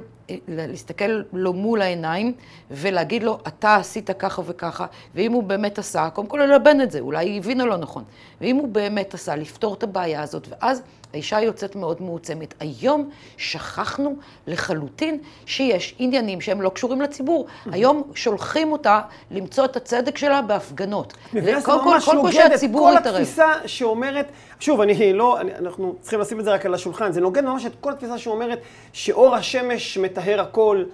להסתכל 0.49 1.23
לו 1.33 1.53
מול 1.53 1.83
העיניים 1.83 2.33
ולהגיד 2.71 3.23
לו, 3.23 3.39
אתה 3.47 3.77
עשית 3.77 4.11
ככה 4.11 4.43
וככה, 4.47 4.87
ואם 5.15 5.33
הוא 5.33 5.43
באמת 5.43 5.79
עשה, 5.79 6.11
קודם 6.11 6.29
כל 6.29 6.37
ללבן 6.37 6.81
את 6.81 6.91
זה, 6.91 7.01
אולי 7.01 7.29
היא 7.29 7.39
הבינה 7.39 7.65
לא 7.65 7.77
נכון, 7.77 8.05
ואם 8.41 8.57
הוא 8.57 8.69
באמת 8.69 9.15
עשה, 9.15 9.37
לפתור 9.37 9.75
את 9.75 9.83
הבעיה 9.83 10.23
הזאת, 10.23 10.49
ואז 10.51 10.83
האישה 11.13 11.41
יוצאת 11.41 11.77
מאוד 11.77 12.03
מעוצמת. 12.03 12.55
היום 12.61 13.11
שכחנו 13.37 14.17
לחלוטין 14.47 15.19
שיש 15.47 15.95
עניינים 15.99 16.41
שהם 16.41 16.63
לא 16.63 16.69
קשורים 16.69 17.01
לציבור. 17.01 17.47
היום 17.73 18.03
שולחים 18.15 18.73
אותה 18.73 19.01
למצוא 19.31 19.65
את 19.65 19.77
הצדק 19.77 20.19
שלה 20.19 20.43
בהפגנות. 20.43 21.13
שזה 21.33 21.53
ממש 21.69 22.09
נוגד 22.09 22.51
את 22.55 22.61
כל 22.73 22.97
התפיסה 22.97 23.53
שאומרת, 23.67 24.27
שוב, 24.63 24.81
אני 24.81 25.13
לא, 25.13 25.41
אני, 25.41 25.55
אנחנו 25.55 25.95
צריכים 26.01 26.21
לשים 26.21 26.41
את 26.41 26.45
זה 26.45 26.53
רק 26.53 26.67
על 26.67 26.75
השולחן, 26.75 27.13
זה 27.13 27.21
נוגד 27.21 27.45
ממש 27.45 27.67
את 27.67 27.73
כל 27.81 27.93
התפיסה 27.93 28.19
שאומרת 28.19 28.61
שאור 28.93 29.35
השמש 29.35 29.99
מטהר 29.99 30.41
הכל. 30.41 30.85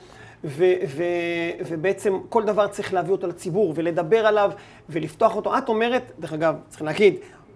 ו- 0.44 0.74
ו- 0.88 1.64
ובעצם 1.68 2.18
כל 2.28 2.44
דבר 2.44 2.66
צריך 2.66 2.94
להביא 2.94 3.12
אותו 3.12 3.26
לציבור 3.26 3.72
ולדבר 3.76 4.26
עליו 4.26 4.50
ולפתוח 4.88 5.36
אותו. 5.36 5.58
את 5.58 5.68
אומרת, 5.68 6.12
דרך 6.18 6.32
אגב, 6.32 6.54
צריכים 6.68 6.86
להגיד, 6.86 7.14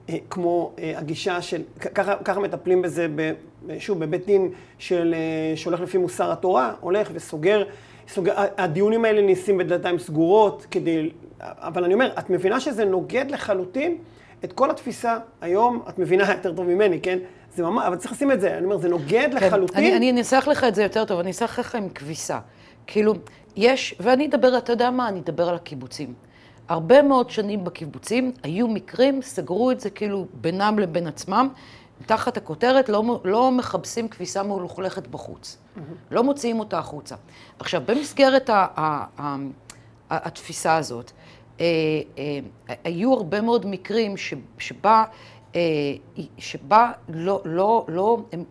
אה, 0.09 0.17
כמו 0.31 0.73
אה, 0.79 0.99
הגישה 0.99 1.43
של, 1.43 1.63
ככה, 1.95 2.17
ככה 2.17 2.41
מטפלים 2.41 2.83
בזה, 2.83 3.07
ב, 3.15 3.33
שוב, 3.79 3.99
בבית 3.99 4.27
דין 4.27 4.51
של, 4.79 5.15
אה, 5.15 5.57
שהולך 5.57 5.81
לפי 5.81 5.99
מוסר 5.99 6.33
התורה, 6.33 6.73
הולך 6.81 7.11
וסוגר, 7.13 7.65
סוגר, 8.09 8.33
הדיונים 8.37 9.05
האלה 9.05 9.23
נעשים 9.23 9.59
בדלתיים 9.59 9.99
סגורות, 9.99 10.67
כדי, 10.71 11.11
אבל 11.41 11.85
אני 11.85 11.95
אומר, 11.95 12.13
את 12.19 12.31
מבינה 12.31 12.61
שזה 12.61 12.85
נוגד 12.85 13.31
לחלוטין 13.31 13.99
את 14.45 14.53
כל 14.53 14.71
התפיסה 14.71 15.19
היום, 15.41 15.83
את 15.89 15.99
מבינה 15.99 16.33
יותר 16.33 16.55
טוב 16.55 16.67
ממני, 16.67 17.01
כן? 17.01 17.19
זה 17.55 17.63
ממש, 17.63 17.85
אבל 17.87 17.97
צריך 17.97 18.13
לשים 18.13 18.33
את 18.33 18.41
זה, 18.41 18.57
אני 18.57 18.65
אומר, 18.65 18.79
זה 18.79 18.89
נוגד 18.89 19.29
כן, 19.39 19.47
לחלוטין. 19.47 19.77
אני, 19.77 19.97
אני 19.97 20.11
אנסח 20.11 20.49
לך 20.51 20.65
את 20.65 20.75
זה 20.75 20.83
יותר 20.83 21.05
טוב, 21.05 21.21
אני 21.21 21.29
אנסח 21.29 21.59
לך 21.59 21.75
עם 21.75 21.89
כביסה. 21.89 22.39
כאילו, 22.87 23.15
יש, 23.57 23.95
ואני 24.01 24.27
אדבר, 24.27 24.59
אתה 24.59 24.73
יודע 24.73 24.91
מה, 24.91 25.09
אני 25.09 25.21
אדבר 25.21 25.49
על 25.49 25.55
הקיבוצים. 25.55 26.15
הרבה 26.69 27.03
מאוד 27.03 27.31
שנים 27.31 27.65
בקיבוצים 27.65 28.33
היו 28.43 28.69
מקרים, 28.69 29.23
סגרו 29.23 29.71
את 29.71 29.81
זה 29.81 29.91
כאילו 29.91 30.27
בינם 30.35 30.79
לבין 30.79 31.07
עצמם, 31.07 31.49
תחת 32.07 32.37
הכותרת 32.37 32.89
לא, 32.89 33.21
לא 33.25 33.51
מכבסים 33.51 34.09
כביסה 34.09 34.43
מלוכלכת 34.43 35.07
בחוץ. 35.07 35.57
Mm-hmm. 35.57 35.81
לא 36.11 36.25
מוציאים 36.25 36.61
אותה 36.61 36.79
החוצה. 36.79 37.15
עכשיו, 37.59 37.83
במסגרת 37.87 38.51
ה, 38.51 38.67
ה, 38.77 39.05
ה, 39.17 39.23
ה, 39.23 39.37
התפיסה 40.09 40.77
הזאת, 40.77 41.13
היו 42.85 43.15
הרבה 43.15 43.41
מאוד 43.41 43.67
מקרים 43.67 44.17
ש, 44.17 44.35
שבה, 44.59 45.05
אה, 45.57 45.61
שבה 46.39 46.93
לא, 47.09 47.41
לא, 47.45 47.85
לא, 47.89 48.19
הם, 48.33 48.45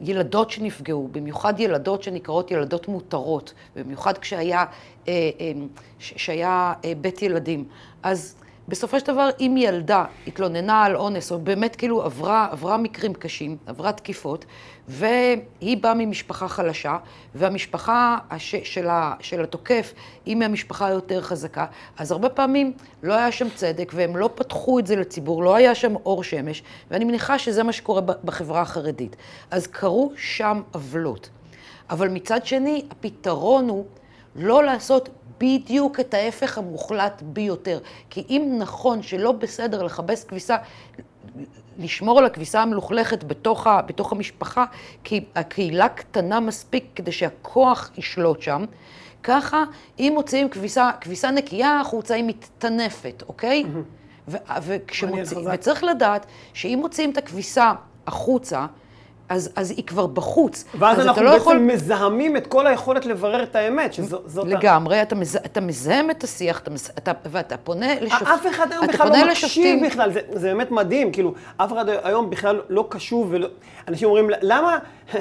ילדות 0.00 0.50
שנפגעו, 0.50 1.08
במיוחד 1.12 1.60
ילדות 1.60 2.02
שנקראות 2.02 2.50
ילדות 2.50 2.88
מותרות, 2.88 3.54
במיוחד 3.76 4.18
כשהיה, 4.18 4.64
אה, 5.08 5.30
אה, 5.40 5.52
שהיה 5.98 6.72
אה, 6.84 6.92
בית 7.00 7.22
ילדים. 7.22 7.64
אז 8.02 8.34
בסופו 8.68 9.00
של 9.00 9.06
דבר, 9.06 9.28
אם 9.40 9.54
ילדה 9.58 10.04
התלוננה 10.26 10.82
על 10.82 10.96
אונס, 10.96 11.32
או 11.32 11.38
באמת 11.38 11.76
כאילו 11.76 12.02
עברה, 12.02 12.48
עברה 12.50 12.76
מקרים 12.76 13.14
קשים, 13.14 13.56
עברה 13.66 13.92
תקיפות, 13.92 14.44
והיא 14.88 15.76
באה 15.80 15.94
ממשפחה 15.94 16.48
חלשה, 16.48 16.96
והמשפחה 17.34 18.18
הש, 18.30 18.54
של, 18.54 18.88
ה, 18.88 19.14
של 19.20 19.42
התוקף 19.42 19.94
היא 20.26 20.36
מהמשפחה 20.36 20.86
היותר 20.86 21.22
חזקה, 21.22 21.66
אז 21.98 22.12
הרבה 22.12 22.28
פעמים 22.28 22.72
לא 23.02 23.14
היה 23.14 23.32
שם 23.32 23.46
צדק, 23.54 23.92
והם 23.94 24.16
לא 24.16 24.30
פתחו 24.34 24.78
את 24.78 24.86
זה 24.86 24.96
לציבור, 24.96 25.42
לא 25.42 25.54
היה 25.54 25.74
שם 25.74 25.94
אור 25.96 26.24
שמש, 26.24 26.62
ואני 26.90 27.04
מניחה 27.04 27.38
שזה 27.38 27.62
מה 27.62 27.72
שקורה 27.72 28.00
בחברה 28.00 28.60
החרדית. 28.60 29.16
אז 29.50 29.66
קרו 29.66 30.12
שם 30.16 30.62
עוולות. 30.72 31.28
אבל 31.90 32.08
מצד 32.08 32.46
שני, 32.46 32.84
הפתרון 32.90 33.68
הוא 33.68 33.84
לא 34.36 34.64
לעשות 34.64 35.08
בדיוק 35.38 36.00
את 36.00 36.14
ההפך 36.14 36.58
המוחלט 36.58 37.22
ביותר. 37.22 37.78
כי 38.10 38.24
אם 38.30 38.54
נכון 38.58 39.02
שלא 39.02 39.32
בסדר 39.32 39.82
לכבס 39.82 40.24
כביסה, 40.24 40.56
לשמור 41.78 42.18
על 42.18 42.24
הכביסה 42.24 42.62
המלוכלכת 42.62 43.24
בתוך, 43.24 43.66
ה, 43.66 43.82
בתוך 43.82 44.12
המשפחה, 44.12 44.64
כי 45.04 45.24
הקהילה 45.34 45.88
קטנה 45.88 46.40
מספיק 46.40 46.84
כדי 46.94 47.12
שהכוח 47.12 47.90
ישלוט 47.98 48.42
שם, 48.42 48.64
ככה 49.22 49.64
אם 49.98 50.12
מוציאים 50.14 50.48
כביסה, 50.48 50.90
כביסה 51.00 51.30
נקייה 51.30 51.80
החוצה 51.80 52.14
היא 52.14 52.24
מתטנפת, 52.24 53.22
אוקיי? 53.28 53.64
ו- 54.28 54.36
וכשמוציא, 54.62 55.36
וצריך 55.52 55.84
לדעת 55.84 56.26
שאם 56.54 56.78
מוציאים 56.82 57.10
את 57.10 57.18
הכביסה 57.18 57.72
החוצה, 58.06 58.66
אז, 59.28 59.50
אז 59.56 59.70
היא 59.70 59.84
כבר 59.84 60.06
בחוץ. 60.06 60.64
ואז 60.78 61.00
אנחנו 61.00 61.22
לא 61.22 61.30
בעצם 61.30 61.40
יכול... 61.40 61.58
מזהמים 61.58 62.36
את 62.36 62.46
כל 62.46 62.66
היכולת 62.66 63.06
לברר 63.06 63.42
את 63.42 63.56
האמת, 63.56 63.92
שזאת... 63.92 64.46
לגמרי. 64.46 65.02
אתה, 65.02 65.14
מז... 65.14 65.36
אתה 65.36 65.60
מזהם 65.60 66.10
את 66.10 66.24
השיח, 66.24 66.60
אתה 66.60 66.70
מז... 66.70 66.90
אתה... 66.98 67.12
ואתה 67.30 67.56
פונה 67.56 67.94
לשופטים. 68.00 68.28
אף 68.28 68.46
אחד 68.46 68.72
היום 68.72 68.86
בכלל 68.86 69.08
לא 69.08 69.30
מקשיב 69.30 69.86
בכלל, 69.86 70.12
זה, 70.12 70.20
זה 70.32 70.48
באמת 70.48 70.70
מדהים, 70.70 71.12
כאילו, 71.12 71.34
אף 71.56 71.72
אחד 71.72 71.88
היום 71.88 72.30
בכלל 72.30 72.60
לא 72.68 72.86
קשוב, 72.88 73.28
ולא... 73.30 73.48
אנשים 73.88 74.08
אומרים, 74.08 74.30
למה... 74.42 74.78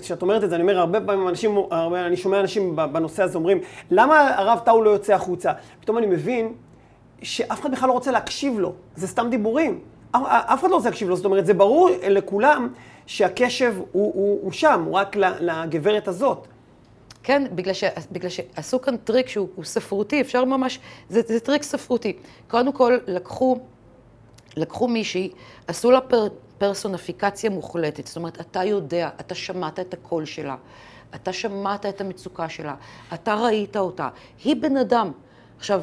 כשאת 0.00 0.22
אומרת 0.22 0.44
את 0.44 0.50
זה, 0.50 0.54
אני 0.54 0.62
אומר, 0.62 0.78
הרבה 0.78 1.00
פעמים 1.00 1.28
אנשים, 1.28 1.56
הרבה, 1.70 2.06
אני 2.06 2.16
שומע 2.16 2.40
אנשים 2.40 2.76
בנושא 2.76 3.22
הזה 3.22 3.38
אומרים, 3.38 3.58
למה 3.90 4.30
הרב 4.36 4.58
טאו 4.64 4.82
לא 4.82 4.90
יוצא 4.90 5.14
החוצה? 5.14 5.52
פתאום 5.80 5.98
אני 5.98 6.06
מבין 6.06 6.52
שאף 7.22 7.60
אחד 7.60 7.70
בכלל 7.72 7.88
לא 7.88 7.92
רוצה 7.92 8.10
להקשיב 8.10 8.58
לו, 8.58 8.72
זה 8.96 9.08
סתם 9.08 9.26
דיבורים. 9.30 9.80
אף 10.22 10.60
אחד 10.60 10.70
לא 10.70 10.76
רוצה 10.76 10.88
להקשיב 10.88 11.08
לו, 11.08 11.16
זאת 11.16 11.24
אומרת, 11.24 11.46
זה 11.46 11.54
ברור 11.54 11.90
לכולם 12.08 12.68
שהקשב 13.06 13.74
הוא, 13.76 13.84
הוא, 13.92 14.38
הוא 14.42 14.52
שם, 14.52 14.82
הוא 14.86 14.94
רק 14.94 15.16
לגברת 15.16 16.08
הזאת. 16.08 16.46
כן, 17.22 17.42
בגלל, 17.54 17.74
ש, 17.74 17.84
בגלל 18.12 18.30
שעשו 18.30 18.80
כאן 18.80 18.96
טריק 18.96 19.28
שהוא 19.28 19.64
ספרותי, 19.64 20.20
אפשר 20.20 20.44
ממש, 20.44 20.78
זה, 21.08 21.20
זה 21.26 21.40
טריק 21.40 21.62
ספרותי. 21.62 22.16
קודם 22.48 22.72
כל, 22.72 22.98
לקחו, 23.06 23.58
לקחו 24.56 24.88
מישהי, 24.88 25.30
עשו 25.66 25.90
לה 25.90 26.00
פר, 26.00 26.28
פרסונפיקציה 26.58 27.50
מוחלטת, 27.50 28.06
זאת 28.06 28.16
אומרת, 28.16 28.40
אתה 28.40 28.64
יודע, 28.64 29.08
אתה 29.20 29.34
שמעת 29.34 29.80
את 29.80 29.94
הקול 29.94 30.24
שלה, 30.24 30.56
אתה 31.14 31.32
שמעת 31.32 31.86
את 31.86 32.00
המצוקה 32.00 32.48
שלה, 32.48 32.74
אתה 33.14 33.34
ראית 33.34 33.76
אותה, 33.76 34.08
היא 34.44 34.56
בן 34.62 34.76
אדם. 34.76 35.12
עכשיו, 35.58 35.82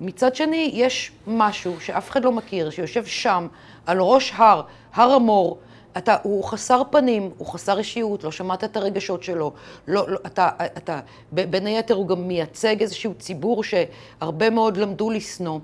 מצד 0.00 0.34
שני, 0.34 0.70
יש 0.74 1.12
משהו 1.26 1.80
שאף 1.80 2.10
אחד 2.10 2.24
לא 2.24 2.32
מכיר, 2.32 2.70
שיושב 2.70 3.04
שם, 3.04 3.46
על 3.86 3.98
ראש 4.00 4.32
הר, 4.36 4.62
הר 4.94 5.12
המור, 5.12 5.58
אתה, 5.96 6.16
הוא 6.22 6.44
חסר 6.44 6.82
פנים, 6.90 7.30
הוא 7.38 7.46
חסר 7.46 7.78
אישיות, 7.78 8.24
לא 8.24 8.30
שמעת 8.30 8.64
את 8.64 8.76
הרגשות 8.76 9.22
שלו, 9.22 9.52
לא, 9.88 10.04
לא, 10.08 10.18
אתה, 10.26 10.48
אתה, 10.76 11.00
בין 11.32 11.66
היתר 11.66 11.94
הוא 11.94 12.08
גם 12.08 12.28
מייצג 12.28 12.80
איזשהו 12.80 13.14
ציבור 13.14 13.64
שהרבה 13.64 14.50
מאוד 14.50 14.76
למדו 14.76 15.10
לשנוא. 15.10 15.58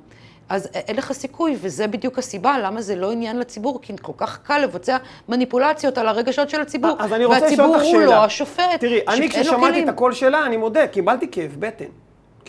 אז 0.48 0.68
אין 0.74 0.96
לך 0.96 1.12
סיכוי, 1.12 1.56
וזה 1.60 1.86
בדיוק 1.86 2.18
הסיבה 2.18 2.58
למה 2.58 2.82
זה 2.82 2.96
לא 2.96 3.12
עניין 3.12 3.38
לציבור, 3.38 3.78
כי 3.82 3.92
כל 4.02 4.12
כך 4.16 4.38
קל 4.42 4.58
לבצע 4.58 4.96
מניפולציות 5.28 5.98
על 5.98 6.08
הרגשות 6.08 6.50
של 6.50 6.60
הציבור. 6.60 6.96
אז 6.98 7.12
אני 7.12 7.24
רוצה 7.24 7.46
לשאול 7.46 7.68
אותך 7.68 7.84
שאלה. 7.84 7.92
והציבור 7.92 8.06
הוא 8.06 8.14
לא 8.14 8.24
השופט. 8.24 8.80
תראי, 8.80 9.00
אני 9.08 9.30
כששמעתי 9.30 9.84
את 9.84 9.88
הקול 9.88 10.12
שלה, 10.12 10.46
אני 10.46 10.56
מודה, 10.56 10.86
קיבלתי 10.86 11.30
כאב 11.30 11.56
בטן. 11.58 11.84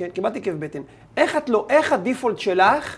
כן, 0.02 0.10
קיבלתי 0.10 0.42
כאב 0.42 0.56
בטן. 0.60 0.82
איך 1.18 1.38
את 1.38 1.50
לא, 1.50 1.68
איך 1.70 1.94
הדיפולט 1.94 2.40
שלך 2.40 2.98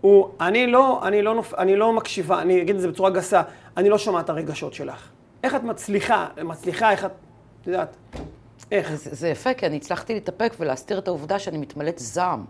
הוא, 0.00 0.28
אני 0.40 0.66
לא, 0.66 1.00
אני 1.02 1.22
לא, 1.22 1.34
נופ, 1.34 1.54
אני 1.54 1.76
לא 1.76 1.92
מקשיבה, 1.92 2.42
אני 2.42 2.62
אגיד 2.62 2.74
את 2.74 2.80
זה 2.80 2.88
בצורה 2.88 3.10
גסה, 3.10 3.42
אני 3.76 3.88
לא 3.88 3.98
שומעת 3.98 4.24
את 4.24 4.30
הרגשות 4.30 4.74
שלך. 4.74 5.08
איך 5.44 5.54
את 5.54 5.62
מצליחה, 5.62 6.28
מצליחה, 6.44 6.90
איך 6.90 7.04
את, 7.04 7.10
את 7.62 7.66
יודעת, 7.66 7.96
איך? 8.72 8.94
זה, 8.94 9.10
זה 9.14 9.28
יפה, 9.28 9.54
כי 9.54 9.66
אני 9.66 9.76
הצלחתי 9.76 10.14
להתאפק 10.14 10.54
ולהסתיר 10.60 10.98
את 10.98 11.08
העובדה 11.08 11.38
שאני 11.38 11.58
מתמלאת 11.58 11.98
זעם. 11.98 12.44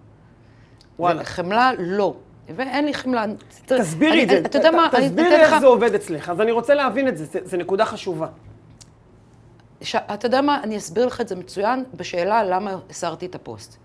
וואלה. 0.98 1.24
חמלה, 1.24 1.70
לא. 1.78 2.14
ואין 2.56 2.84
לי 2.84 2.94
חמלה. 2.94 3.24
תסבירי 3.66 4.24
את 4.24 4.28
זה, 4.28 4.38
אתה 4.38 4.58
יודע 4.58 4.70
מה, 4.70 4.88
תסבירי 4.92 5.36
איך 5.36 5.58
זה 5.58 5.66
עובד 5.66 5.94
אצלך, 5.94 6.30
אז 6.30 6.40
אני 6.40 6.52
רוצה 6.52 6.74
להבין 6.74 7.08
את 7.08 7.16
זה, 7.16 7.40
זו 7.44 7.56
נקודה 7.56 7.84
חשובה. 7.84 8.26
ש... 9.84 9.96
אתה 9.96 10.26
יודע 10.26 10.40
מה, 10.40 10.60
אני 10.62 10.76
אסביר 10.76 11.06
לך 11.06 11.20
את 11.20 11.28
זה 11.28 11.36
מצוין 11.36 11.84
בשאלה 11.94 12.44
למה 12.44 12.76
הסרתי 12.90 13.26
את 13.26 13.34
הפוסט. 13.34 13.76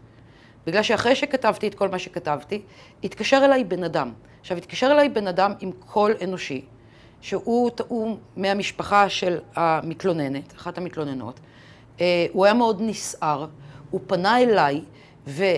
בגלל 0.67 0.83
שאחרי 0.83 1.15
שכתבתי 1.15 1.67
את 1.67 1.75
כל 1.75 1.89
מה 1.89 1.99
שכתבתי, 1.99 2.61
התקשר 3.03 3.41
אליי 3.45 3.63
בן 3.63 3.83
אדם. 3.83 4.11
עכשיו, 4.41 4.57
התקשר 4.57 4.91
אליי 4.91 5.09
בן 5.09 5.27
אדם 5.27 5.53
עם 5.59 5.71
קול 5.71 6.13
אנושי, 6.23 6.61
שהוא 7.21 7.71
הוא 7.87 8.17
מהמשפחה 8.35 9.09
של 9.09 9.39
המתלוננת, 9.55 10.53
אחת 10.57 10.77
המתלוננות. 10.77 11.39
אה, 12.01 12.25
הוא 12.31 12.45
היה 12.45 12.53
מאוד 12.53 12.81
נסער, 12.81 13.45
הוא 13.89 14.01
פנה 14.07 14.39
אליי, 14.39 14.81
ו, 15.27 15.43
אה, 15.43 15.57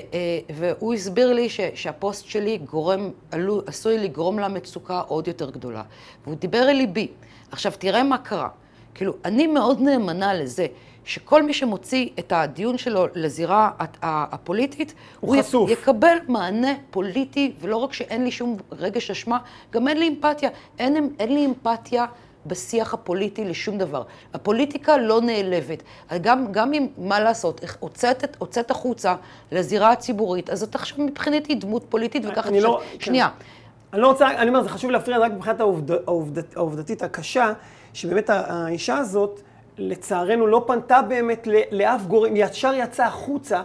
והוא 0.56 0.94
הסביר 0.94 1.34
לי 1.34 1.50
ש, 1.50 1.60
שהפוסט 1.76 2.26
שלי 2.26 2.58
גורם, 2.58 3.10
עלו, 3.32 3.62
עשוי 3.66 3.98
לגרום 3.98 4.40
לה 4.40 4.48
מצוקה 4.48 5.00
עוד 5.00 5.28
יותר 5.28 5.50
גדולה. 5.50 5.84
והוא 6.24 6.36
דיבר 6.36 6.70
אל 6.70 6.76
ליבי. 6.76 7.08
עכשיו, 7.52 7.72
תראה 7.80 8.04
מה 8.04 8.18
קרה. 8.18 8.50
כאילו, 8.94 9.14
אני 9.26 9.48
מאוד 9.48 9.82
נאמנה 9.82 10.34
לזה 10.34 10.68
שכל 11.06 11.44
מי 11.44 11.54
שמוציא 11.54 12.10
את 12.20 12.32
הדיון 12.32 12.78
שלו 12.78 13.06
לזירה 13.16 13.70
הפוליטית, 14.02 14.94
הוא, 15.20 15.36
הוא 15.36 15.44
חשוף. 15.44 15.70
יקבל 15.70 16.18
מענה 16.28 16.74
פוליטי, 16.92 17.54
ולא 17.62 17.76
רק 17.76 17.94
שאין 17.94 18.24
לי 18.24 18.32
שום 18.32 18.58
רגש 18.72 19.12
אשמה, 19.12 19.38
גם 19.72 19.88
אין 19.88 19.98
לי 19.98 20.08
אמפתיה. 20.08 20.50
אין, 20.80 21.10
אין 21.20 21.34
לי 21.34 21.46
אמפתיה 21.46 22.06
בשיח 22.46 22.94
הפוליטי 22.94 23.46
לשום 23.46 23.78
דבר. 23.78 24.04
הפוליטיקה 24.34 24.98
לא 24.98 25.22
נעלבת. 25.22 25.84
גם, 26.22 26.52
גם 26.52 26.74
אם, 26.74 26.88
מה 26.98 27.20
לעשות, 27.20 27.62
הוצאת, 27.80 28.36
הוצאת 28.40 28.72
החוצה 28.72 29.16
לזירה 29.52 29.92
הציבורית, 29.92 30.50
אז 30.50 30.64
אתה 30.64 30.78
עכשיו 30.78 30.98
מבחינתי 31.06 31.56
דמות 31.56 31.86
פוליטית, 31.90 32.24
וככה... 32.26 32.50
אני 32.50 32.62
לא... 32.62 32.82
שנייה. 33.00 33.30
כן. 33.40 33.46
אני 33.94 34.02
לא 34.02 34.08
רוצה, 34.08 34.32
אני 34.32 34.50
אומר, 34.50 34.64
זה 34.64 34.70
חשוב 34.70 34.92
להפריע 34.92 35.18
רק 35.18 35.32
מבחינת 35.32 35.60
העובד, 35.60 35.92
העובד, 35.92 36.44
העובדתית 36.56 37.04
הקשה, 37.04 37.54
שבאמת 37.94 38.30
האישה 38.30 38.98
הזאת, 38.98 39.42
לצערנו, 39.78 40.48
לא 40.48 40.64
פנתה 40.68 41.02
באמת 41.02 41.48
לאף 41.72 42.02
גורם, 42.06 42.34
היא 42.34 42.46
ישר 42.46 42.74
יצאה 42.74 43.06
החוצה, 43.06 43.62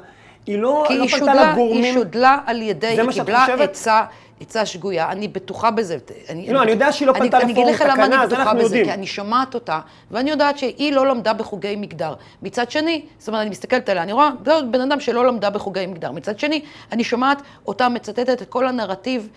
היא 0.46 0.58
לא, 0.58 0.84
לא 0.90 1.06
פנתה 1.06 1.34
לגורמים. 1.52 1.82
כי 1.82 1.88
היא 1.88 1.94
שודלה 1.94 2.38
על 2.46 2.62
ידי, 2.62 2.86
היא 2.86 3.10
קיבלה 3.10 3.46
עצה. 3.60 4.04
עצה 4.41 4.66
שגויה, 4.66 5.12
אני 5.12 5.28
בטוחה 5.28 5.70
בזה. 5.70 5.99
אני, 6.28 6.53
לא, 6.53 6.62
אני 6.62 6.70
יודע 6.70 6.93
שהיא 6.93 7.09
לא 7.09 7.12
פנתה 7.12 7.39
לפורום 7.39 7.76
תקנה, 7.76 8.22
אז 8.22 8.32
אנחנו 8.32 8.61
יודעים. 8.61 8.84
כי 8.84 8.93
אני 8.93 9.07
שומעת 9.07 9.55
אותה, 9.55 9.80
ואני 10.11 10.30
יודעת 10.30 10.59
שהיא 10.59 10.93
לא 10.93 11.07
למדה 11.07 11.32
בחוגי 11.32 11.76
מגדר. 11.76 12.14
מצד 12.43 12.70
שני, 12.70 13.03
זאת 13.18 13.28
אומרת, 13.28 13.41
אני 13.41 13.51
מסתכלת 13.51 13.89
עליה, 13.89 14.03
אני 14.03 14.12
רואה, 14.12 14.30
זה 14.45 14.53
בן 14.70 14.80
אדם 14.80 15.01
שלא 15.01 15.26
למדה 15.26 15.51
בחוגי 15.51 15.87
מגדר. 15.87 16.12
מצד 16.12 16.39
שני, 16.39 16.61
אני 16.93 17.05
שומעת 17.05 17.43
אותה 17.66 17.89
מצטטת 17.89 18.43
את 18.43 18.49
כל 18.49 18.66
הנרטיב 18.66 19.28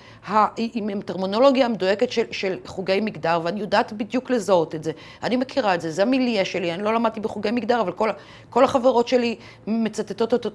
עם 0.58 1.02
טרמינולוגיה 1.02 1.66
המדויקת 1.66 2.12
של, 2.12 2.24
של 2.32 2.58
חוגי 2.66 3.00
מגדר, 3.02 3.40
ואני 3.44 3.60
יודעת 3.60 3.94
בדיוק 3.94 4.30
לזהות 4.30 4.76
את 4.76 4.84
זה. 4.84 4.92
אני 5.24 5.36
מכירה 5.36 5.76
את 5.76 5.82
זה, 5.82 5.92
זה 5.92 6.02
המיליה 6.02 6.46
שלי, 6.46 6.74
אני 6.74 6.84
לא 6.84 6.94
למדתי 6.94 7.20
בחוגי 7.20 7.52
מגדר, 7.52 7.82
אבל 7.82 7.92
כל, 7.92 8.10
כל 8.50 8.64
החברות 8.64 9.08
שלי 9.08 9.36
מצטטות 9.68 10.34
אותו 10.34 10.50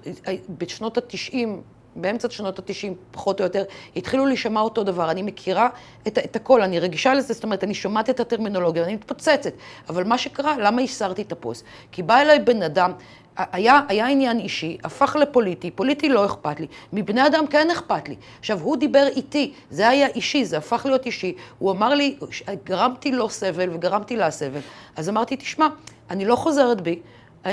בשנות 0.59 0.99
ה-90. 0.99 1.49
באמצע 1.97 2.31
שנות 2.31 2.59
ה-90, 2.59 2.93
פחות 3.11 3.41
או 3.41 3.45
יותר, 3.45 3.65
התחילו 3.97 4.27
להישמע 4.27 4.61
אותו 4.61 4.85
דבר. 4.85 5.11
אני 5.11 5.23
מכירה 5.23 5.69
את, 6.07 6.19
את 6.19 6.37
הכל, 6.37 6.63
אני 6.63 6.81
רגישה 6.81 7.15
לזה, 7.15 7.35
זאת 7.35 7.45
אומרת, 7.45 7.65
אני 7.65 7.75
שומעת 7.75 8.11
את 8.11 8.21
הטרמינולוגיה, 8.21 8.83
ואני 8.83 8.95
מתפוצצת. 8.95 9.53
אבל 9.89 10.05
מה 10.05 10.19
שקרה, 10.19 10.57
למה 10.59 10.83
הסרתי 10.83 11.23
את 11.23 11.33
הפוסט? 11.33 11.65
כי 11.93 12.03
בא 12.03 12.21
אליי 12.21 12.39
בן 12.39 12.63
אדם, 12.63 12.93
היה, 13.37 13.81
היה 13.89 14.07
עניין 14.07 14.39
אישי, 14.41 14.77
הפך 14.85 15.17
לפוליטי, 15.17 15.71
פוליטי 15.71 16.09
לא 16.09 16.27
אכפת 16.27 16.61
לי, 16.61 16.67
מבני 16.93 17.27
אדם 17.27 17.47
כן 17.47 17.71
אכפת 17.71 18.09
לי. 18.09 18.17
עכשיו, 18.39 18.61
הוא 18.61 18.77
דיבר 18.77 19.07
איתי, 19.17 19.53
זה 19.71 19.89
היה 19.89 20.07
אישי, 20.07 20.45
זה 20.45 20.57
הפך 20.57 20.87
להיות 20.87 21.07
אישי. 21.07 21.35
הוא 21.59 21.71
אמר 21.71 21.95
לי, 21.95 22.17
גרמתי 22.65 23.13
לו 23.13 23.31
סבל 23.31 23.71
וגרמתי 23.73 24.17
לה 24.17 24.31
סבל. 24.31 24.61
אז 24.97 25.09
אמרתי, 25.09 25.37
תשמע, 25.37 25.69
אני 26.11 26.25
לא 26.25 26.37
חוזרת 26.37 26.81
בי, 26.81 26.99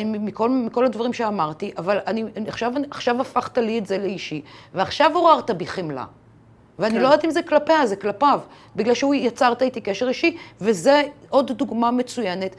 מכל, 0.06 0.50
מכל 0.50 0.86
הדברים 0.86 1.14
שאמרתי, 1.14 1.72
אבל 1.78 1.98
אני, 2.08 2.24
עכשיו, 2.48 2.74
עכשיו 2.92 3.22
הפכת 3.22 3.58
לי 3.58 3.80
את 3.80 3.86
זה 3.86 3.98
לאישי, 3.98 4.42
ועכשיו 4.74 5.12
עוררת 5.14 5.52
בי 5.52 5.66
חמלה. 5.66 6.06
ואני 6.80 6.94
כן. 6.94 7.02
לא 7.02 7.08
יודעת 7.08 7.26
אם 7.26 7.32
זה 7.32 7.42
כלפיה, 7.42 7.86
זה 7.86 7.96
כלפיו, 7.96 8.40
בגלל 8.76 8.94
שהוא 8.94 9.16
יצרת 9.16 9.62
איתי 9.62 9.82
קשר 9.82 10.08
אישי, 10.08 10.38
וזה 10.62 11.02
עוד 11.30 11.52
דוגמה 11.52 11.92
מצוינת 11.92 12.56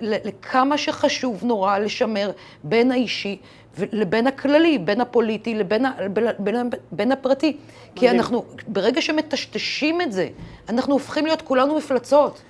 לכמה 0.00 0.78
שחשוב 0.78 1.44
נורא 1.44 1.78
לשמר 1.78 2.30
בין 2.64 2.90
האישי 2.90 3.38
לבין 3.78 4.26
הכללי, 4.26 4.78
בין 4.78 5.00
הפוליטי 5.00 5.54
לבין 5.54 5.84
בין, 6.10 6.26
בין, 6.38 6.70
בין 6.92 7.12
הפרטי. 7.12 7.46
מדהים. 7.46 7.96
כי 7.96 8.10
אנחנו, 8.10 8.44
ברגע 8.68 9.02
שמטשטשים 9.02 10.00
את 10.00 10.12
זה, 10.12 10.28
אנחנו 10.68 10.92
הופכים 10.92 11.26
להיות 11.26 11.42
כולנו 11.42 11.76
מפלצות. 11.76 12.42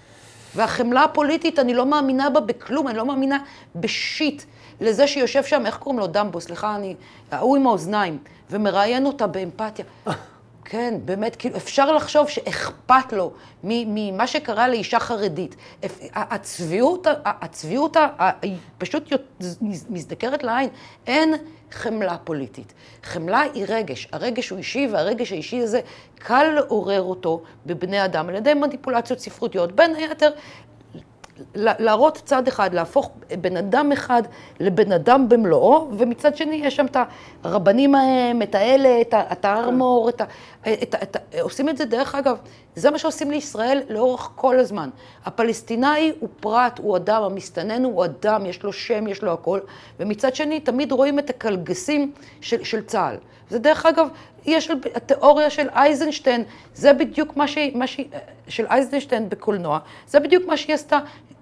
והחמלה 0.56 1.04
הפוליטית, 1.04 1.58
אני 1.58 1.74
לא 1.74 1.86
מאמינה 1.86 2.30
בה 2.30 2.40
בכלום, 2.40 2.88
אני 2.88 2.96
לא 2.96 3.06
מאמינה 3.06 3.38
בשיט. 3.74 4.42
לזה 4.80 5.06
שיושב 5.06 5.44
שם, 5.44 5.66
איך 5.66 5.76
קוראים 5.76 5.98
לו? 5.98 6.06
דמבו, 6.06 6.40
סליחה, 6.40 6.76
אני... 6.76 6.94
ההוא 7.30 7.56
עם 7.56 7.66
האוזניים, 7.66 8.18
ומראיין 8.50 9.06
אותה 9.06 9.26
באמפתיה. 9.26 9.84
כן, 10.64 10.94
באמת, 11.04 11.36
כאילו, 11.36 11.56
אפשר 11.56 11.92
לחשוב 11.92 12.28
שאכפת 12.28 13.12
לו 13.12 13.32
ממה 13.64 14.26
שקרה 14.26 14.68
לאישה 14.68 14.98
חרדית. 14.98 15.56
הצביעות, 16.14 17.06
הצביעות 17.24 17.96
פשוט 18.78 19.12
מזדקרת 19.90 20.42
לעין. 20.42 20.68
אין 21.06 21.34
חמלה 21.72 22.16
פוליטית. 22.24 22.72
חמלה 23.02 23.40
היא 23.40 23.64
רגש. 23.68 24.08
הרגש 24.12 24.50
הוא 24.50 24.58
אישי, 24.58 24.88
והרגש 24.92 25.32
האישי 25.32 25.62
הזה, 25.62 25.80
קל 26.18 26.44
לעורר 26.54 27.02
אותו 27.02 27.42
בבני 27.66 28.04
אדם 28.04 28.28
על 28.28 28.34
ידי 28.34 28.54
מניפולציות 28.54 29.18
ספרותיות. 29.18 29.72
בין 29.72 29.94
היתר, 29.96 30.30
להראות 31.54 32.22
צד 32.24 32.48
אחד, 32.48 32.74
להפוך 32.74 33.10
בן 33.40 33.56
אדם 33.56 33.92
אחד 33.92 34.22
לבן 34.60 34.92
אדם 34.92 35.28
במלואו, 35.28 35.88
ומצד 35.98 36.36
שני 36.36 36.56
יש 36.56 36.76
שם 36.76 36.86
את 36.86 36.96
הרבנים 37.44 37.94
ההם, 37.94 38.42
את 38.42 38.54
האלה, 38.54 39.00
את 39.32 39.44
הארמור, 39.44 40.08
את 40.08 40.20
ה... 40.20 40.24
את, 40.62 40.94
את, 40.94 41.16
את, 41.16 41.16
עושים 41.40 41.68
את 41.68 41.76
זה, 41.76 41.84
דרך 41.84 42.14
אגב, 42.14 42.38
זה 42.76 42.90
מה 42.90 42.98
שעושים 42.98 43.30
לישראל 43.30 43.82
לאורך 43.88 44.30
כל 44.34 44.58
הזמן. 44.58 44.90
הפלסטיני 45.24 46.12
הוא 46.20 46.28
פרט, 46.40 46.78
הוא 46.78 46.96
אדם, 46.96 47.22
המסתנן 47.22 47.84
הוא 47.84 48.04
אדם, 48.04 48.46
יש 48.46 48.62
לו 48.62 48.72
שם, 48.72 49.06
יש 49.06 49.22
לו 49.22 49.32
הכל, 49.32 49.60
ומצד 50.00 50.34
שני 50.34 50.60
תמיד 50.60 50.92
רואים 50.92 51.18
את 51.18 51.30
הקלגסים 51.30 52.12
של, 52.40 52.64
של 52.64 52.84
צה"ל. 52.84 53.16
זה 53.50 53.58
דרך 53.58 53.86
אגב, 53.86 54.08
יש 54.46 54.70
התיאוריה 54.94 55.50
של 55.50 55.68
אייזנשטיין, 55.68 56.44
זה 56.74 56.92
בדיוק 56.92 57.36
מה 57.36 57.48
שהיא, 57.48 57.76
מה 57.76 57.86
שהיא, 57.86 58.06
של 58.48 58.66
אייזנשטיין 58.66 59.28
בקולנוע, 59.28 59.78
זה 60.06 60.20
בדיוק 60.20 60.46
מה 60.46 60.56
שהיא 60.56 60.74
עשתה. 60.74 60.98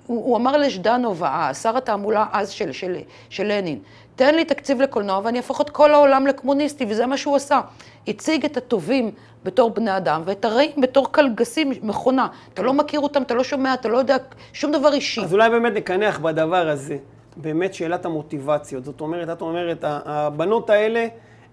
הוא, 0.06 0.24
הוא 0.24 0.36
אמר 0.36 0.56
לז'דנוב, 0.56 1.22
שר 1.62 1.76
התעמולה 1.76 2.26
אז 2.32 2.50
של, 2.50 2.72
של, 2.72 2.96
של 3.28 3.44
לנין, 3.44 3.78
תן 4.20 4.34
לי 4.34 4.44
תקציב 4.44 4.82
לקולנוע 4.82 5.20
ואני 5.24 5.38
אהפוך 5.38 5.60
את 5.60 5.70
כל 5.70 5.94
העולם 5.94 6.26
לקומוניסטי, 6.26 6.84
וזה 6.88 7.06
מה 7.06 7.16
שהוא 7.16 7.36
עשה. 7.36 7.60
הציג 8.08 8.44
את 8.44 8.56
הטובים 8.56 9.10
בתור 9.44 9.70
בני 9.70 9.96
אדם, 9.96 10.22
ואת 10.24 10.44
הרעים 10.44 10.80
בתור 10.80 11.12
קלגסים, 11.12 11.72
מכונה. 11.82 12.28
אתה 12.54 12.62
לא 12.62 12.72
מכיר 12.72 13.00
אותם, 13.00 13.22
אתה 13.22 13.34
לא 13.34 13.44
שומע, 13.44 13.74
אתה 13.74 13.88
לא 13.88 13.98
יודע 13.98 14.16
שום 14.52 14.72
דבר 14.72 14.92
אישי. 14.92 15.20
אז 15.20 15.32
אולי 15.32 15.50
באמת 15.50 15.72
נקנח 15.72 16.18
בדבר 16.18 16.68
הזה, 16.68 16.96
באמת 17.36 17.74
שאלת 17.74 18.04
המוטיבציות. 18.04 18.84
זאת 18.84 19.00
אומרת, 19.00 19.30
את 19.30 19.40
אומרת, 19.40 19.84
הבנות 19.84 20.70
האלה 20.70 21.06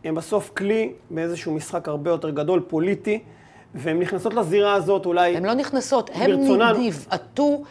הן 0.03 0.15
בסוף 0.15 0.51
כלי 0.57 0.91
באיזשהו 1.09 1.53
משחק 1.53 1.87
הרבה 1.87 2.11
יותר 2.11 2.29
גדול, 2.29 2.63
פוליטי. 2.67 3.19
והן 3.77 3.99
נכנסות 3.99 4.33
לזירה 4.33 4.73
הזאת 4.73 5.05
אולי... 5.05 5.37
הן 5.37 5.45
לא 5.45 5.53
נכנסות, 5.53 6.09
הן 6.13 6.31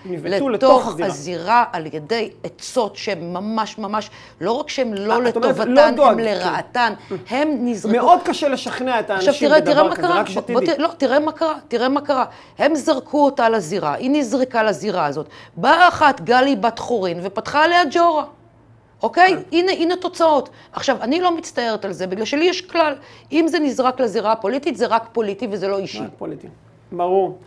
נבעטו 0.05 0.49
לתוך, 0.49 0.49
לתוך 0.51 0.89
הזירה. 0.89 1.07
הזירה 1.09 1.65
על 1.73 1.87
ידי 1.87 2.31
עצות 2.45 2.97
שהן 2.97 3.33
ממש 3.33 3.79
ממש, 3.79 4.11
לא 4.41 4.53
רק 4.53 4.69
שהן 4.69 4.95
לא 4.95 5.13
אה, 5.13 5.19
לטובתן, 5.19 5.95
לא 5.97 6.11
הן 6.11 6.21
לרעתן, 6.21 6.93
הן 7.31 7.59
נזרקו. 7.61 7.97
מאוד 7.97 8.21
קשה 8.25 8.49
לשכנע 8.49 9.01
את 9.01 9.11
האנשים 9.11 9.31
עכשיו, 9.31 9.49
תראה, 9.49 9.61
בדבר 9.61 9.95
תראה 9.95 9.97
כזה, 9.97 10.07
רק 10.07 10.29
שתדעי. 10.29 10.79
לא, 10.79 10.89
תראה 10.99 11.21
מה 11.21 11.33
קרה, 11.33 11.55
תראה 11.69 11.89
מה 11.89 12.01
קרה. 12.01 12.25
הם 12.59 12.75
זרקו 12.75 13.25
אותה 13.25 13.49
לזירה, 13.49 13.95
היא 13.95 14.11
נזרקה 14.11 14.63
לזירה 14.63 15.07
הזאת. 15.07 15.29
באה 15.57 15.89
אחת, 15.89 16.21
גלי 16.21 16.57
בת 16.57 16.79
חורין, 16.79 17.21
ופתחה 17.23 17.65
עליה 17.65 17.83
ג'ורה. 17.91 18.25
אוקיי? 19.03 19.29
כן. 19.29 19.57
הנה, 19.57 19.73
הנה 19.73 19.97
תוצאות. 19.97 20.51
עכשיו, 20.73 20.97
אני 21.01 21.21
לא 21.21 21.37
מצטערת 21.37 21.85
על 21.85 21.93
זה, 21.93 22.07
בגלל 22.07 22.25
שלי 22.25 22.45
יש 22.45 22.61
כלל. 22.61 22.95
אם 23.33 23.49
זה 23.49 23.59
נזרק 23.59 24.01
לזירה 24.01 24.33
הפוליטית, 24.33 24.77
זה 24.77 24.87
רק 24.87 25.09
פוליטי 25.13 25.49
וזה 25.51 25.69
לא 25.69 25.79
אישי. 25.79 26.01
רק 26.01 26.11
פוליטי. 26.19 26.49
ברור. 26.93 27.39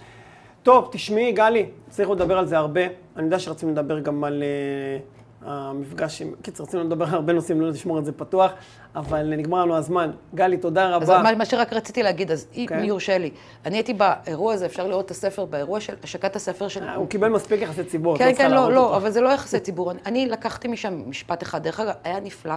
טוב, 0.64 0.90
תשמעי, 0.92 1.32
גלי, 1.32 1.66
צריך 1.90 2.10
לדבר 2.10 2.38
על 2.38 2.46
זה 2.46 2.58
הרבה. 2.58 2.82
אני 3.16 3.26
יודע 3.26 3.40
שרצינו 3.40 3.72
לדבר 3.72 4.00
גם 4.00 4.24
על 4.24 4.44
uh, 4.44 5.19
המפגש 5.46 6.22
עם... 6.22 6.34
קיצר, 6.42 6.64
רצינו 6.64 6.84
לדבר 6.84 7.06
על 7.06 7.14
הרבה 7.14 7.34
נושאים, 7.34 7.62
לא 7.62 7.72
נשמור 7.72 8.00
את 8.00 8.06
זה 8.06 8.12
פתוח, 8.12 8.52
אבל 8.96 9.36
נגמר 9.36 9.66
לנו 9.66 9.76
הזמן. 9.76 10.12
גלי, 10.36 10.58
תודה 10.58 10.96
רבה. 10.96 11.18
אז 11.18 11.24
מה, 11.24 11.36
מה 11.36 11.46
שרק 11.46 11.74
רציתי 11.74 12.04
להגיד, 12.04 12.32
אז 12.32 12.48
okay. 12.54 12.58
אם 12.58 12.84
יורשה 12.84 13.18
לי, 13.18 13.32
אני 13.66 13.78
הייתי 13.78 13.94
באירוע 13.94 14.54
הזה, 14.54 14.66
אפשר 14.66 14.88
לראות 14.88 15.06
את 15.06 15.12
הספר, 15.12 15.46
באירוע 15.46 15.80
של 15.80 15.94
השקת 16.04 16.36
הספר 16.36 16.68
של... 16.68 16.90
הוא 16.90 17.08
קיבל 17.08 17.30
מספיק 17.30 17.62
יחסי 17.62 17.84
ציבור, 17.84 18.18
כן, 18.18 18.32
כן, 18.38 18.52
לא, 18.52 18.72
לא, 18.72 18.98
אבל 18.98 19.10
זה 19.10 19.22
לא 19.22 19.30
יחסי 19.30 19.60
ציבור. 19.60 19.92
אני, 19.92 20.00
אני 20.06 20.26
לקחתי 20.26 20.68
משם 20.68 21.10
משפט 21.10 21.44
אחד, 21.44 21.64
דרך 21.64 21.80
אגב, 21.80 21.94
היה 22.04 22.20
נפלא. 22.20 22.56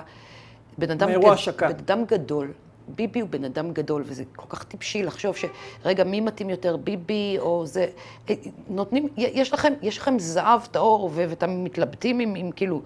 בן 0.79 0.91
אדם, 0.91 1.09
גד... 1.11 1.19
בן 1.59 1.67
אדם 1.67 2.05
גדול, 2.05 2.53
ביבי 2.89 3.21
הוא 3.21 3.29
בן 3.29 3.45
אדם 3.45 3.73
גדול, 3.73 4.03
וזה 4.07 4.25
כל 4.37 4.47
כך 4.49 4.65
טיפשי 4.65 5.03
לחשוב 5.03 5.35
שרגע, 5.37 6.05
מי 6.05 6.21
מתאים 6.21 6.51
יותר, 6.51 6.77
ביבי 6.77 7.37
או 7.39 7.67
זה... 7.67 7.87
אה, 8.31 8.35
נותנים, 8.69 9.09
יש 9.17 9.53
לכם, 9.53 9.73
יש 9.83 9.99
לכם 9.99 10.19
זהב 10.19 10.61
טהור, 10.71 11.11
ואתם 11.15 11.65
מתלבטים 11.65 12.19
עם, 12.19 12.35
עם 12.35 12.51
כאילו... 12.51 12.83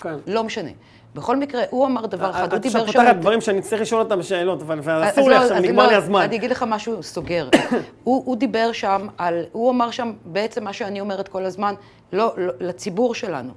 כן. 0.00 0.14
לא 0.26 0.44
משנה. 0.44 0.70
בכל 1.14 1.36
מקרה, 1.36 1.62
הוא 1.70 1.86
אמר 1.86 2.06
דבר 2.06 2.30
אחד, 2.30 2.52
הוא 2.52 2.58
דיבר 2.58 2.86
שם... 2.86 2.90
את 2.90 2.96
פותחת 2.96 3.16
דברים 3.16 3.40
שאני 3.40 3.62
צריך 3.62 3.82
לשאול 3.82 4.00
אותם 4.00 4.18
בשאלות, 4.18 4.62
אבל 4.62 5.08
אסור 5.08 5.28
לי 5.28 5.34
לא, 5.34 5.40
עכשיו, 5.40 5.60
נגמר 5.60 5.86
לי 5.86 5.94
הזמן. 5.94 6.20
אני 6.20 6.36
אגיד 6.36 6.50
לך 6.50 6.64
משהו 6.68 7.02
סוגר. 7.02 7.48
הוא 8.04 8.36
דיבר 8.36 8.72
שם 8.72 9.06
על, 9.18 9.44
הוא 9.52 9.70
אמר 9.70 9.90
שם 9.90 10.12
בעצם 10.24 10.64
מה 10.64 10.72
שאני 10.72 11.00
אומרת 11.00 11.28
כל 11.28 11.44
הזמן, 11.44 11.74
לא, 12.12 12.32
לא 12.36 12.52
לציבור 12.60 13.14
שלנו. 13.14 13.52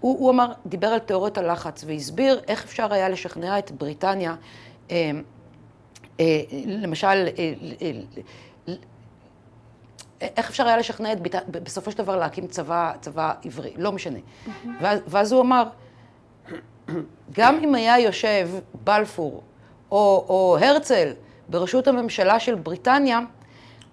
הוא 0.00 0.30
אמר, 0.30 0.52
דיבר 0.66 0.86
על 0.86 0.98
תיאוריית 0.98 1.38
הלחץ, 1.38 1.84
והסביר 1.86 2.40
איך 2.48 2.64
אפשר 2.64 2.92
היה 2.92 3.08
לשכנע 3.08 3.58
את 3.58 3.70
בריטניה, 3.70 4.30
אה, 4.30 4.34
אה, 4.34 4.40
למשל, 6.66 7.28
אה, 7.82 7.90
איך 10.20 10.50
אפשר 10.50 10.66
היה 10.66 10.76
לשכנע 10.76 11.12
את 11.12 11.20
ביתה, 11.20 11.38
בסופו 11.48 11.90
של 11.90 11.98
דבר 11.98 12.16
להקים 12.16 12.46
צבא, 12.46 12.92
צבא 13.00 13.32
עברי, 13.44 13.72
לא 13.76 13.92
משנה. 13.92 14.18
ואז, 14.80 15.00
ואז 15.06 15.32
הוא 15.32 15.40
אמר, 15.40 15.68
גם 17.32 17.58
אם 17.64 17.74
היה 17.74 17.98
יושב 17.98 18.50
בלפור 18.84 19.42
או, 19.90 20.24
או 20.28 20.58
הרצל 20.60 21.12
בראשות 21.48 21.88
הממשלה 21.88 22.40
של 22.40 22.54
בריטניה, 22.54 23.20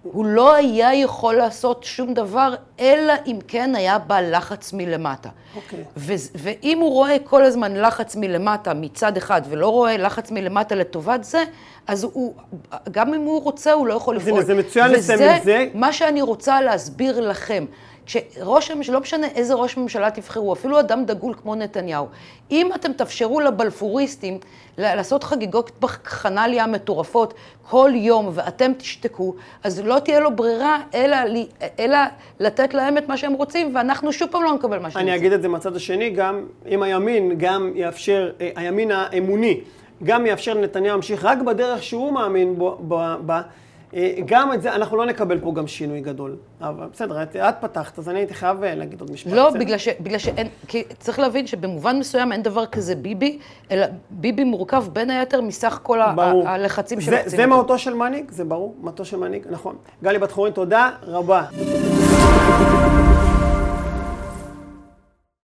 הוא 0.04 0.26
לא 0.26 0.56
היה 0.56 0.96
יכול 0.96 1.36
לעשות 1.36 1.84
שום 1.84 2.14
דבר, 2.14 2.56
אלא 2.80 3.14
אם 3.28 3.40
כן 3.48 3.76
היה 3.76 4.00
בא 4.00 4.20
לחץ 4.22 4.74
מלמטה. 4.74 5.30
אוקיי. 5.56 5.84
ו- 5.98 6.14
ואם 6.36 6.80
הוא 6.80 6.92
רואה 6.92 7.18
כל 7.24 7.44
הזמן 7.44 7.76
לחץ 7.76 8.16
מלמטה 8.16 8.74
מצד 8.74 9.18
אחד, 9.18 9.42
ולא 9.50 9.68
רואה 9.68 9.98
לחץ 9.98 10.32
מלמטה 10.32 10.76
לטובת 10.76 11.24
זה, 11.24 11.44
אז 11.88 12.04
הוא, 12.04 12.34
גם 12.92 13.14
אם 13.14 13.22
הוא 13.22 13.44
רוצה, 13.44 13.72
הוא 13.74 13.88
לא 13.88 13.94
יכול 13.94 14.16
אז 14.16 14.22
לפעול. 14.22 14.38
הנה, 14.38 14.46
זה 14.48 14.54
מצוין 14.56 14.92
לסיים 14.92 15.20
את 15.20 15.26
זה. 15.26 15.38
וזה 15.42 15.68
מה 15.74 15.94
שאני 15.94 16.22
רוצה 16.22 16.62
להסביר 16.62 17.30
לכם. 17.30 17.66
כשראש 18.06 18.72
הממשלה, 18.72 18.94
לא 18.94 19.02
משנה 19.02 19.28
איזה 19.28 19.54
ראש 19.54 19.78
ממשלה 19.78 20.12
תבחרו, 20.12 20.54
אפילו 20.54 20.80
אדם 20.80 21.06
דגול 21.06 21.34
כמו 21.42 21.56
נתניהו, 21.56 22.08
אם 22.52 22.70
אתם 22.76 22.94
תאפשרו 22.94 23.40
לבלפוריסטים 23.40 24.38
לעשות 24.78 25.24
חגיגות 25.24 25.72
בחנליה 25.80 26.68
מטורפות 26.68 27.34
כל 27.70 27.92
יום 27.94 28.30
ואתם 28.34 28.72
תשתקו, 28.78 29.36
אז 29.64 29.82
לא 29.86 30.00
תהיה 30.00 30.20
לו 30.20 30.36
ברירה 30.36 30.78
אלא, 30.94 31.18
אלא 31.80 31.98
לתת 32.40 32.74
להם 32.74 32.98
את 32.98 33.08
מה 33.08 33.18
שהם 33.18 33.34
רוצים, 33.34 33.76
ואנחנו 33.76 34.14
שוב 34.14 34.30
פעם 34.32 34.44
לא 34.44 34.54
נקבל 34.54 34.80
מה 34.80 34.92
שהם 34.92 35.02
אני 35.02 35.12
רוצים. 35.12 35.22
אגיד 35.22 35.34
את 35.34 35.42
זה 35.42 35.48
מהצד 35.48 35.76
השני, 35.76 36.10
גם 36.10 36.46
אם 36.70 36.84
הימין 36.84 37.34
גם 37.38 37.72
יאפשר, 37.76 38.32
אה, 38.42 38.50
הימין 38.56 38.92
האמוני, 38.92 39.60
גם 40.04 40.26
יאפשר 40.26 40.54
לנתניהו 40.54 40.94
להמשיך 40.94 41.26
רק 41.26 41.38
בדרך 41.38 41.84
שהוא 41.84 42.14
מאמין 42.14 42.56
בה, 43.26 43.42
גם 44.26 44.54
את 44.54 44.62
זה, 44.62 44.76
אנחנו 44.76 44.98
לא 44.98 45.06
נקבל 45.06 45.40
פה 45.40 45.54
גם 45.56 45.68
שינוי 45.68 46.02
גדול. 46.02 46.36
אבל 46.62 46.88
בסדר, 46.94 47.24
את, 47.24 47.36
את 47.36 47.56
פתחת, 47.62 48.00
אז 48.00 48.10
אני 48.10 48.20
הייתי 48.20 48.34
חייב 48.34 48.64
אה, 48.64 48.76
להגיד 48.76 49.02
עוד 49.02 49.12
משפט. 49.12 49.32
לא, 49.34 49.48
בסדר? 49.50 49.60
בגלל, 49.60 49.78
ש, 49.78 49.88
בגלל 50.00 50.18
שאין, 50.20 50.48
כי 50.68 50.84
צריך 51.00 51.20
להבין 51.20 51.48
שבמובן 51.48 52.00
מסוים 52.00 52.32
אין 52.32 52.44
דבר 52.44 52.66
כזה 52.66 52.96
ביבי, 52.96 53.40
אלא 53.72 53.86
ביבי 54.10 54.44
מורכב 54.44 54.84
בין 54.94 55.10
היתר 55.10 55.42
מסך 55.42 55.80
כל 55.84 56.02
ה- 56.02 56.14
ברור. 56.16 56.48
ה- 56.48 56.54
הלחצים 56.54 57.00
זה, 57.00 57.06
שלוחצים 57.06 57.30
זה 57.30 57.38
אותו. 57.44 57.48
מהותו 57.56 57.78
של 57.80 57.94
מנהיג, 57.94 58.32
זה 58.32 58.44
ברור, 58.44 58.76
מהותו 58.82 59.06
של 59.06 59.18
מנהיג, 59.18 59.44
נכון. 59.50 59.76
גלי 60.04 60.20
בת 60.20 60.32
חורין, 60.32 60.54
תודה 60.54 60.90
רבה. 61.08 61.44